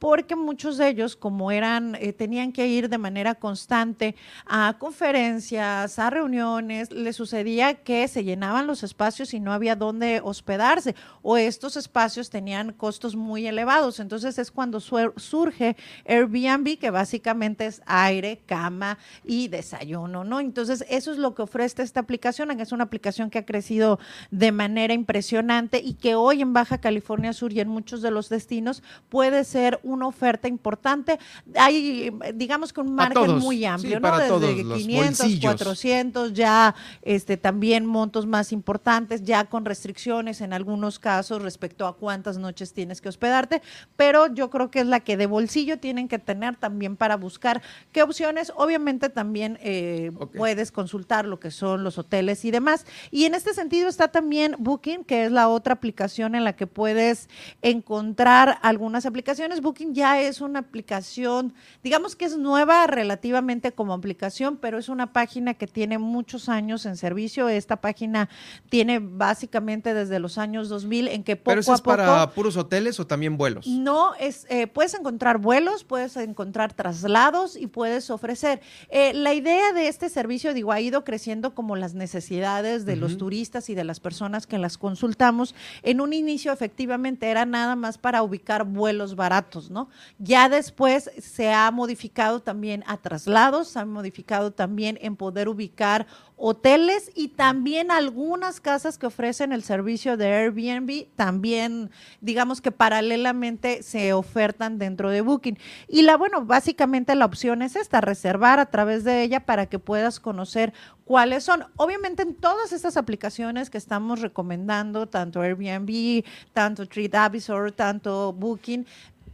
[0.05, 4.15] Porque muchos de ellos, como eran, eh, tenían que ir de manera constante
[4.45, 10.21] a conferencias, a reuniones, les sucedía que se llenaban los espacios y no había dónde
[10.23, 13.99] hospedarse, o estos espacios tenían costos muy elevados.
[13.99, 15.75] Entonces es cuando surge
[16.05, 20.39] Airbnb, que básicamente es aire, cama y desayuno, ¿no?
[20.39, 23.97] Entonces eso es lo que ofrece esta aplicación, es una aplicación que ha crecido
[24.29, 28.29] de manera impresionante y que hoy en Baja California Sur y en muchos de los
[28.29, 31.19] destinos puede ser una oferta importante.
[31.55, 34.17] Hay, digamos que un margen muy amplio, ¿no?
[34.17, 41.41] Desde 500, 400, ya este, también montos más importantes, ya con restricciones en algunos casos
[41.41, 43.61] respecto a cuántas noches tienes que hospedarte,
[43.95, 47.61] pero yo creo que es la que de bolsillo tienen que tener también para buscar
[47.91, 48.51] qué opciones.
[48.55, 52.85] Obviamente también eh, puedes consultar lo que son los hoteles y demás.
[53.11, 56.67] Y en este sentido está también Booking, que es la otra aplicación en la que
[56.67, 57.29] puedes
[57.61, 59.61] encontrar algunas aplicaciones.
[59.61, 61.53] Booking ya es una aplicación,
[61.83, 66.85] digamos que es nueva relativamente como aplicación, pero es una página que tiene muchos años
[66.85, 67.49] en servicio.
[67.49, 68.29] Esta página
[68.69, 72.31] tiene básicamente desde los años 2000 en que poco ¿Pero eso a es poco, para
[72.31, 73.67] puros hoteles o también vuelos?
[73.67, 78.61] No, es, eh, puedes encontrar vuelos, puedes encontrar traslados y puedes ofrecer.
[78.89, 83.17] Eh, la idea de este servicio, digo, ha ido creciendo como las necesidades de los
[83.17, 85.55] turistas y de las personas que las consultamos.
[85.83, 89.89] En un inicio, efectivamente, era nada más para ubicar vuelos baratos, ¿no?
[90.19, 96.07] Ya después se ha modificado también a traslados, se ha modificado también en poder ubicar
[96.37, 103.83] hoteles y también algunas casas que ofrecen el servicio de Airbnb también, digamos que paralelamente
[103.83, 105.57] se ofertan dentro de Booking.
[105.87, 109.79] Y la, bueno, básicamente la opción es esta, reservar a través de ella para que
[109.79, 110.73] puedas conocer
[111.05, 111.65] cuáles son.
[111.77, 118.85] Obviamente en todas estas aplicaciones que estamos recomendando, tanto Airbnb, tanto TripAdvisor, tanto Booking,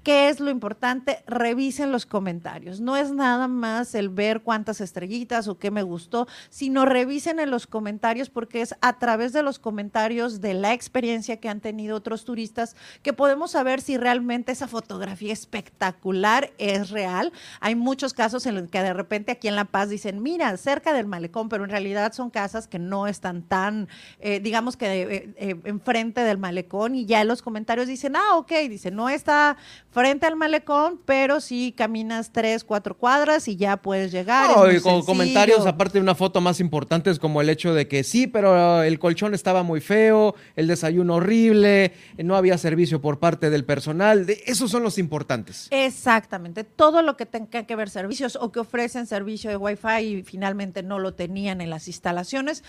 [0.04, 1.24] ¿Qué es lo importante?
[1.28, 2.80] Revisen los comentarios.
[2.80, 7.52] No es nada más el ver cuántas estrellitas o qué me gustó, sino revisen en
[7.52, 11.98] los comentarios porque es a través de los comentarios de la experiencia que han tenido
[11.98, 17.32] otros turistas que podemos saber si realmente esa fotografía espectacular es real.
[17.60, 20.94] Hay muchos casos en los que de repente aquí en La Paz dicen, mira, cerca
[20.94, 23.88] del malecón, pero en realidad son casas que no están tan,
[24.20, 28.38] eh, digamos que eh, eh, enfrente del malecón y ya en los comentarios dicen, ah,
[28.38, 29.58] ok, dice, no está
[29.92, 34.50] frente al malecón, pero si caminas tres, cuatro cuadras y ya puedes llegar.
[34.74, 38.04] y con comentarios, aparte de una foto más importante, es como el hecho de que
[38.04, 43.50] sí, pero el colchón estaba muy feo, el desayuno horrible, no había servicio por parte
[43.50, 44.26] del personal.
[44.46, 45.68] esos son los importantes.
[45.72, 46.64] Exactamente.
[46.64, 50.84] Todo lo que tenga que ver servicios o que ofrecen servicio de Wi-Fi y finalmente
[50.84, 52.64] no lo tenían en las instalaciones,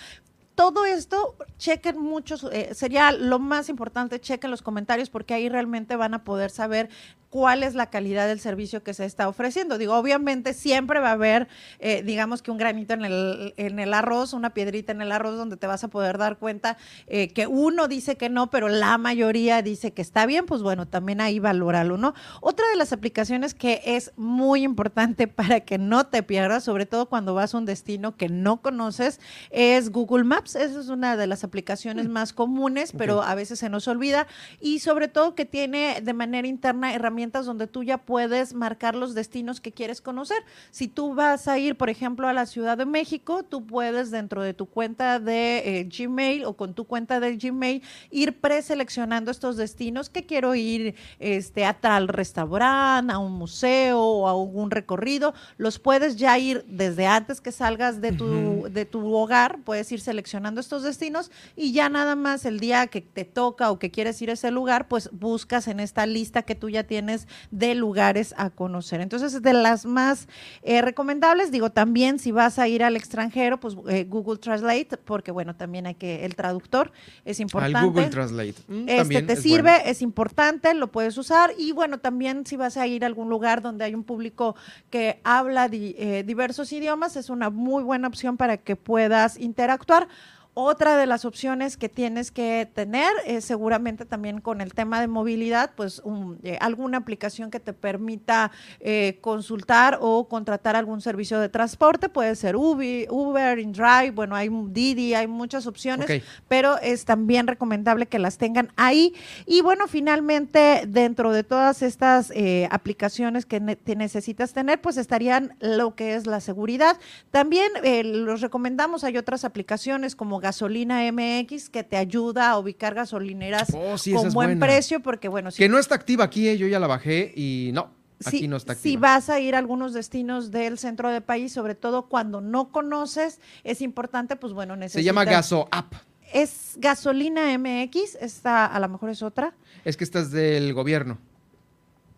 [0.55, 5.97] todo esto, chequen muchos, eh, sería lo más importante, chequen los comentarios porque ahí realmente
[5.97, 6.91] van a poder saber
[7.33, 9.79] cuál es la calidad del servicio que se está ofreciendo.
[9.79, 11.49] Digo, obviamente siempre va a haber,
[11.79, 15.39] eh, digamos que un granito en el, en el arroz, una piedrita en el arroz
[15.39, 16.77] donde te vas a poder dar cuenta
[17.07, 20.87] eh, que uno dice que no, pero la mayoría dice que está bien, pues bueno,
[20.87, 22.13] también ahí valóralo, ¿no?
[22.43, 27.07] Otra de las aplicaciones que es muy importante para que no te pierdas, sobre todo
[27.07, 30.55] cuando vas a un destino que no conoces, es Google Maps.
[30.55, 32.13] Esa es una de las aplicaciones mm.
[32.13, 34.27] más comunes, pero a veces se nos olvida
[34.61, 39.15] y sobre todo que tiene de manera interna herramientas donde tú ya puedes marcar los
[39.15, 40.39] destinos que quieres conocer.
[40.71, 44.43] Si tú vas a ir, por ejemplo, a la Ciudad de México, tú puedes dentro
[44.43, 49.57] de tu cuenta de eh, Gmail o con tu cuenta de Gmail ir preseleccionando estos
[49.57, 55.35] destinos que quiero ir este, a tal restaurante, a un museo o a algún recorrido.
[55.59, 60.01] Los puedes ya ir desde antes que salgas de tu, de tu hogar, puedes ir
[60.01, 64.21] seleccionando estos destinos y ya nada más el día que te toca o que quieres
[64.23, 67.12] ir a ese lugar, pues buscas en esta lista que tú ya tienes
[67.51, 69.01] de lugares a conocer.
[69.01, 70.29] Entonces, de las más
[70.63, 75.31] eh, recomendables, digo, también si vas a ir al extranjero, pues eh, Google Translate, porque
[75.31, 76.93] bueno, también hay que, el traductor
[77.25, 77.79] es importante.
[77.79, 78.55] Al Google Translate.
[78.69, 81.51] Mm, este te sirve, es importante, lo puedes usar.
[81.57, 84.57] Y bueno, también si vas a ir a algún lugar donde hay un público
[84.91, 90.09] que habla eh, diversos idiomas, es una muy buena opción para que puedas interactuar.
[90.55, 95.07] Otra de las opciones que tienes que tener es seguramente también con el tema de
[95.07, 96.03] movilidad, pues
[96.43, 102.37] eh, alguna aplicación que te permita eh, consultar o contratar algún servicio de transporte, puede
[102.37, 108.19] ser Uber, Uber, InDrive, bueno, hay Didi, hay muchas opciones, pero es también recomendable que
[108.19, 109.15] las tengan ahí.
[109.47, 115.57] Y bueno, finalmente, dentro de todas estas eh, aplicaciones que te necesitas tener, pues estarían
[115.61, 116.99] lo que es la seguridad.
[117.31, 117.73] También
[118.05, 123.97] los recomendamos, hay otras aplicaciones como Gasolina MX, que te ayuda a ubicar gasolineras Oh,
[123.97, 124.67] sí, con buen buena.
[124.67, 127.71] precio, porque bueno, si Que no está activa aquí, eh, yo ya la bajé y
[127.73, 127.91] no,
[128.27, 131.53] aquí si, no está si vas a ir a algunos destinos del centro del país,
[131.53, 135.01] sobre todo cuando no conoces, es importante, pues bueno, necesitas...
[135.01, 135.95] Se llama Gaso App.
[136.35, 139.55] Es Gasolina MX, esta a lo mejor es otra.
[139.85, 141.19] Es que esta es del gobierno.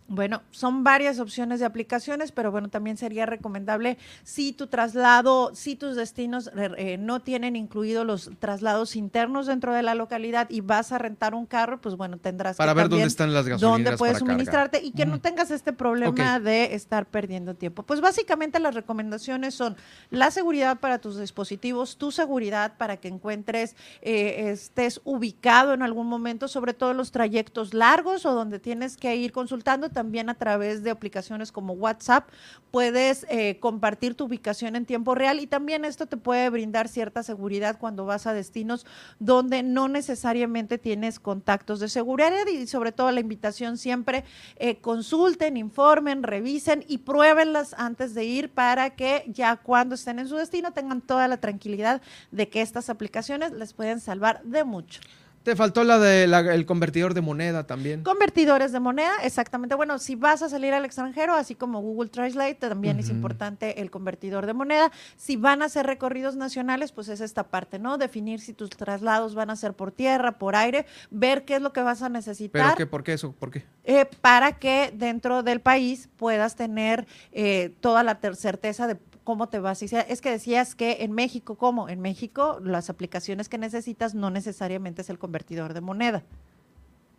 [0.07, 5.77] Bueno, son varias opciones de aplicaciones, pero bueno, también sería recomendable si tu traslado, si
[5.77, 10.61] tus destinos eh, eh, no tienen incluidos los traslados internos dentro de la localidad y
[10.61, 13.57] vas a rentar un carro, pues bueno, tendrás Para que ver dónde están las dónde
[13.57, 14.35] gasolineras puedes para cargar.
[14.35, 15.21] suministrarte y que no Mm.
[15.21, 17.83] tengas este problema de estar perdiendo tiempo.
[17.83, 19.75] Pues básicamente las recomendaciones son
[20.11, 26.09] la seguridad para tus dispositivos, tu seguridad para que encuentres, eh, estés ubicado en algún
[26.09, 30.83] momento, sobre todo los trayectos largos o donde tienes que ir consultando, también a través
[30.83, 32.29] de aplicaciones como WhatsApp
[32.71, 37.23] puedes eh, compartir tu ubicación en tiempo real y también esto te puede brindar cierta
[37.23, 38.85] seguridad cuando vas a destinos
[39.19, 44.25] donde no necesariamente tienes contactos de seguridad y sobre todo la invitación siempre
[44.57, 50.29] eh, consulten, informen, revisen y pruébenlas antes de ir para que ya cuando estén en
[50.29, 55.01] su destino tengan toda la tranquilidad de que estas aplicaciones les pueden salvar de mucho.
[55.45, 58.03] Te faltó la del convertidor de moneda también.
[58.03, 59.75] Convertidores de moneda, exactamente.
[59.75, 63.91] Bueno, si vas a salir al extranjero, así como Google Translate, también es importante el
[63.91, 64.91] convertidor de moneda.
[65.19, 67.99] Si van a hacer recorridos nacionales, pues es esta parte, ¿no?
[67.99, 71.75] Definir si tus traslados van a ser por tierra, por aire, ver qué es lo
[71.75, 72.77] que vas a ¿Pero necesitar.
[72.77, 72.87] qué?
[72.87, 73.33] ¿Por qué eso?
[73.33, 73.65] ¿Por qué?
[73.85, 79.59] eh, para que dentro del país puedas tener eh, toda la certeza de cómo te
[79.59, 79.83] vas.
[79.83, 81.89] Y sea- Es que decías que en México, ¿cómo?
[81.89, 86.23] En México las aplicaciones que necesitas no necesariamente es el convertidor de moneda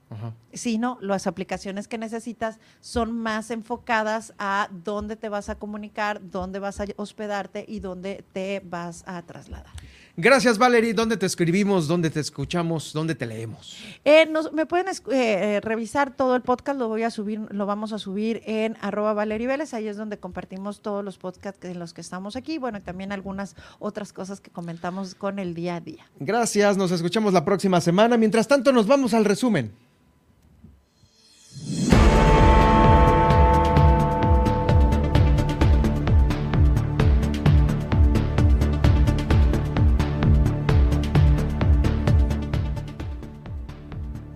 [0.09, 0.33] Ajá.
[0.53, 6.59] sino las aplicaciones que necesitas son más enfocadas a dónde te vas a comunicar, dónde
[6.59, 9.73] vas a hospedarte y dónde te vas a trasladar.
[10.17, 10.93] Gracias, Valerie.
[10.93, 11.87] ¿Dónde te escribimos?
[11.89, 12.93] ¿Dónde te escuchamos?
[12.93, 13.77] ¿Dónde te leemos?
[14.05, 17.65] Eh, nos- me pueden eh, eh, revisar todo el podcast, lo voy a subir, lo
[17.65, 21.79] vamos a subir en arroba Valerie Vélez, ahí es donde compartimos todos los podcasts en
[21.79, 25.75] los que estamos aquí, bueno, y también algunas otras cosas que comentamos con el día
[25.75, 26.05] a día.
[26.19, 28.15] Gracias, nos escuchamos la próxima semana.
[28.17, 29.73] Mientras tanto, nos vamos al resumen.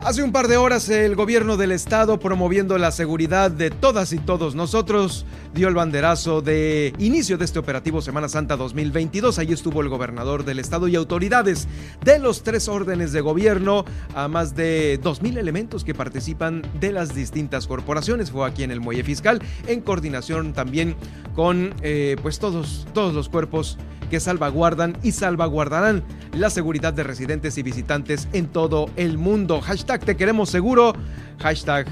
[0.02, 4.18] Hace un par de horas el gobierno del estado promoviendo la seguridad de todas y
[4.18, 9.40] todos nosotros dio el banderazo de inicio de este operativo Semana Santa 2022.
[9.40, 11.68] Ahí estuvo el gobernador del estado y autoridades
[12.02, 13.84] de los tres órdenes de gobierno
[14.16, 18.32] a más de 2.000 elementos que participan de las distintas corporaciones.
[18.32, 20.96] Fue aquí en el Muelle Fiscal en coordinación también
[21.36, 23.78] con eh, pues todos, todos los cuerpos
[24.10, 26.04] que salvaguardan y salvaguardarán
[26.34, 29.62] la seguridad de residentes y visitantes en todo el mundo.
[29.62, 30.94] Hashtag te queremos seguro.
[31.40, 31.88] Hashtag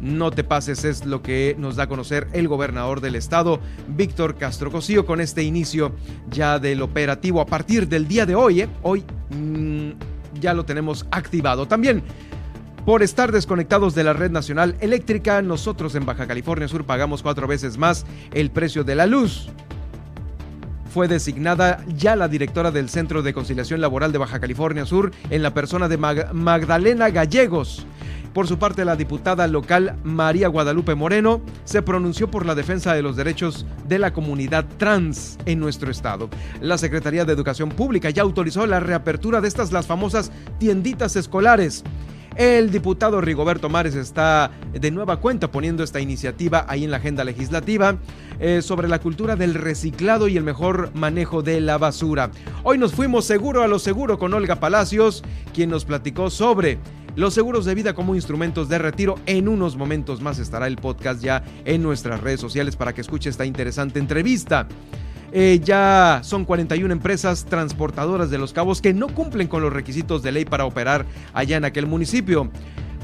[0.00, 4.36] no te pases es lo que nos da a conocer el gobernador del estado, Víctor
[4.36, 5.92] Castro Cosío, con este inicio
[6.28, 8.62] ya del operativo a partir del día de hoy.
[8.62, 8.68] ¿eh?
[8.82, 9.90] Hoy mm,
[10.40, 11.68] ya lo tenemos activado.
[11.68, 12.02] También
[12.84, 17.46] por estar desconectados de la red nacional eléctrica, nosotros en Baja California Sur pagamos cuatro
[17.46, 19.48] veces más el precio de la luz
[20.92, 25.42] fue designada ya la directora del Centro de Conciliación Laboral de Baja California Sur en
[25.42, 27.86] la persona de Mag- Magdalena Gallegos.
[28.34, 33.02] Por su parte, la diputada local María Guadalupe Moreno se pronunció por la defensa de
[33.02, 36.28] los derechos de la comunidad trans en nuestro estado.
[36.60, 41.84] La Secretaría de Educación Pública ya autorizó la reapertura de estas las famosas tienditas escolares.
[42.36, 47.24] El diputado Rigoberto Mares está de nueva cuenta poniendo esta iniciativa ahí en la agenda
[47.24, 47.96] legislativa
[48.40, 52.30] eh, sobre la cultura del reciclado y el mejor manejo de la basura.
[52.62, 55.22] Hoy nos fuimos seguro a lo seguro con Olga Palacios,
[55.52, 56.78] quien nos platicó sobre
[57.16, 59.16] los seguros de vida como instrumentos de retiro.
[59.26, 63.28] En unos momentos más estará el podcast ya en nuestras redes sociales para que escuche
[63.28, 64.66] esta interesante entrevista.
[65.32, 70.22] Eh, ya son 41 empresas transportadoras de los cabos que no cumplen con los requisitos
[70.22, 72.50] de ley para operar allá en aquel municipio.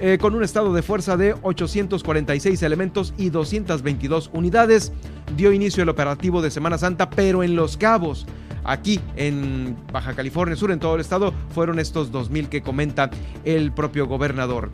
[0.00, 4.92] Eh, con un estado de fuerza de 846 elementos y 222 unidades,
[5.36, 8.26] dio inicio el operativo de Semana Santa, pero en Los Cabos.
[8.62, 13.10] Aquí en Baja California Sur, en todo el estado, fueron estos 2.000 que comenta
[13.44, 14.70] el propio gobernador.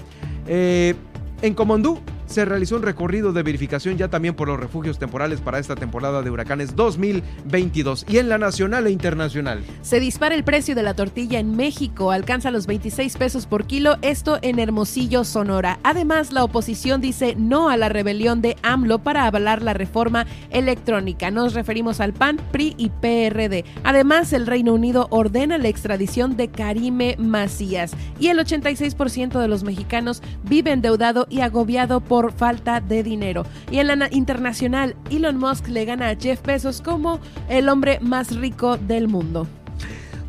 [0.47, 0.95] Eh,
[1.41, 5.59] en Comondú se realizó un recorrido de verificación ya también por los refugios temporales para
[5.59, 9.63] esta temporada de huracanes 2022 y en la nacional e internacional.
[9.83, 13.97] Se dispara el precio de la tortilla en México, alcanza los 26 pesos por kilo,
[14.03, 15.79] esto en Hermosillo, Sonora.
[15.83, 21.31] Además, la oposición dice no a la rebelión de AMLO para avalar la reforma electrónica.
[21.31, 23.65] Nos referimos al PAN, PRI y PRD.
[23.85, 29.65] Además, el Reino Unido ordena la extradición de Karime Macías y el 86% de los
[29.65, 33.45] mexicanos vive endeudado y agobiado por falta de dinero.
[33.71, 38.37] Y en la internacional, Elon Musk le gana a Jeff Bezos como el hombre más
[38.37, 39.47] rico del mundo.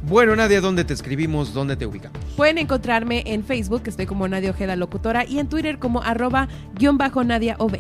[0.08, 1.54] Bueno, Nadia, ¿dónde te escribimos?
[1.54, 2.20] ¿Dónde te ubicamos?
[2.36, 6.48] Pueden encontrarme en Facebook, que estoy como Nadia Ojeda Locutora, y en Twitter como arroba
[6.76, 7.78] guion bajo Nadia OV.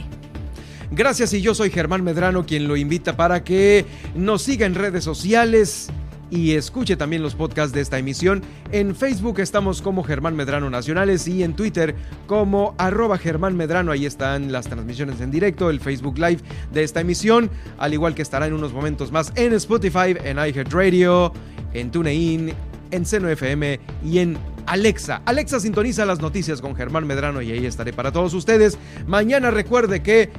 [0.91, 5.03] Gracias y yo soy Germán Medrano quien lo invita para que nos siga en redes
[5.03, 5.89] sociales
[6.29, 8.43] y escuche también los podcasts de esta emisión.
[8.71, 11.95] En Facebook estamos como Germán Medrano Nacionales y en Twitter
[12.27, 13.91] como arroba Germán Medrano.
[13.91, 16.39] Ahí están las transmisiones en directo, el Facebook Live
[16.73, 21.31] de esta emisión, al igual que estará en unos momentos más en Spotify, en iHeartRadio,
[21.73, 22.53] en TuneIn,
[22.91, 25.21] en Seno FM y en Alexa.
[25.25, 28.77] Alexa sintoniza las noticias con Germán Medrano y ahí estaré para todos ustedes.
[29.07, 30.29] Mañana recuerde que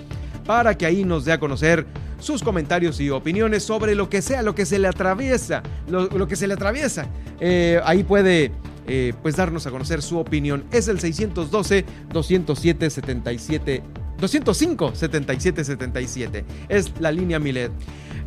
[0.47, 1.85] para que ahí nos dé a conocer
[2.19, 6.37] sus comentarios y opiniones sobre lo que sea, lo que se le atraviesa, lo, que
[6.37, 7.07] se le atraviesa.
[7.39, 8.51] Eh, ahí puede
[8.87, 10.65] eh, pues darnos a conocer su opinión.
[10.73, 13.83] Es el 612-207-77
[14.21, 16.45] 205 77 77.
[16.69, 17.73] Es la línea Milet.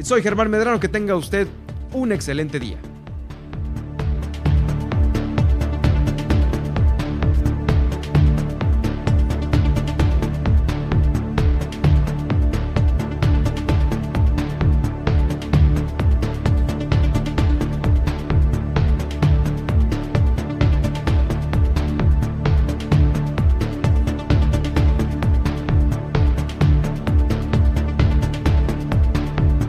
[0.02, 1.48] Soy Germán Medrano, que tenga usted
[1.94, 2.78] un excelente día.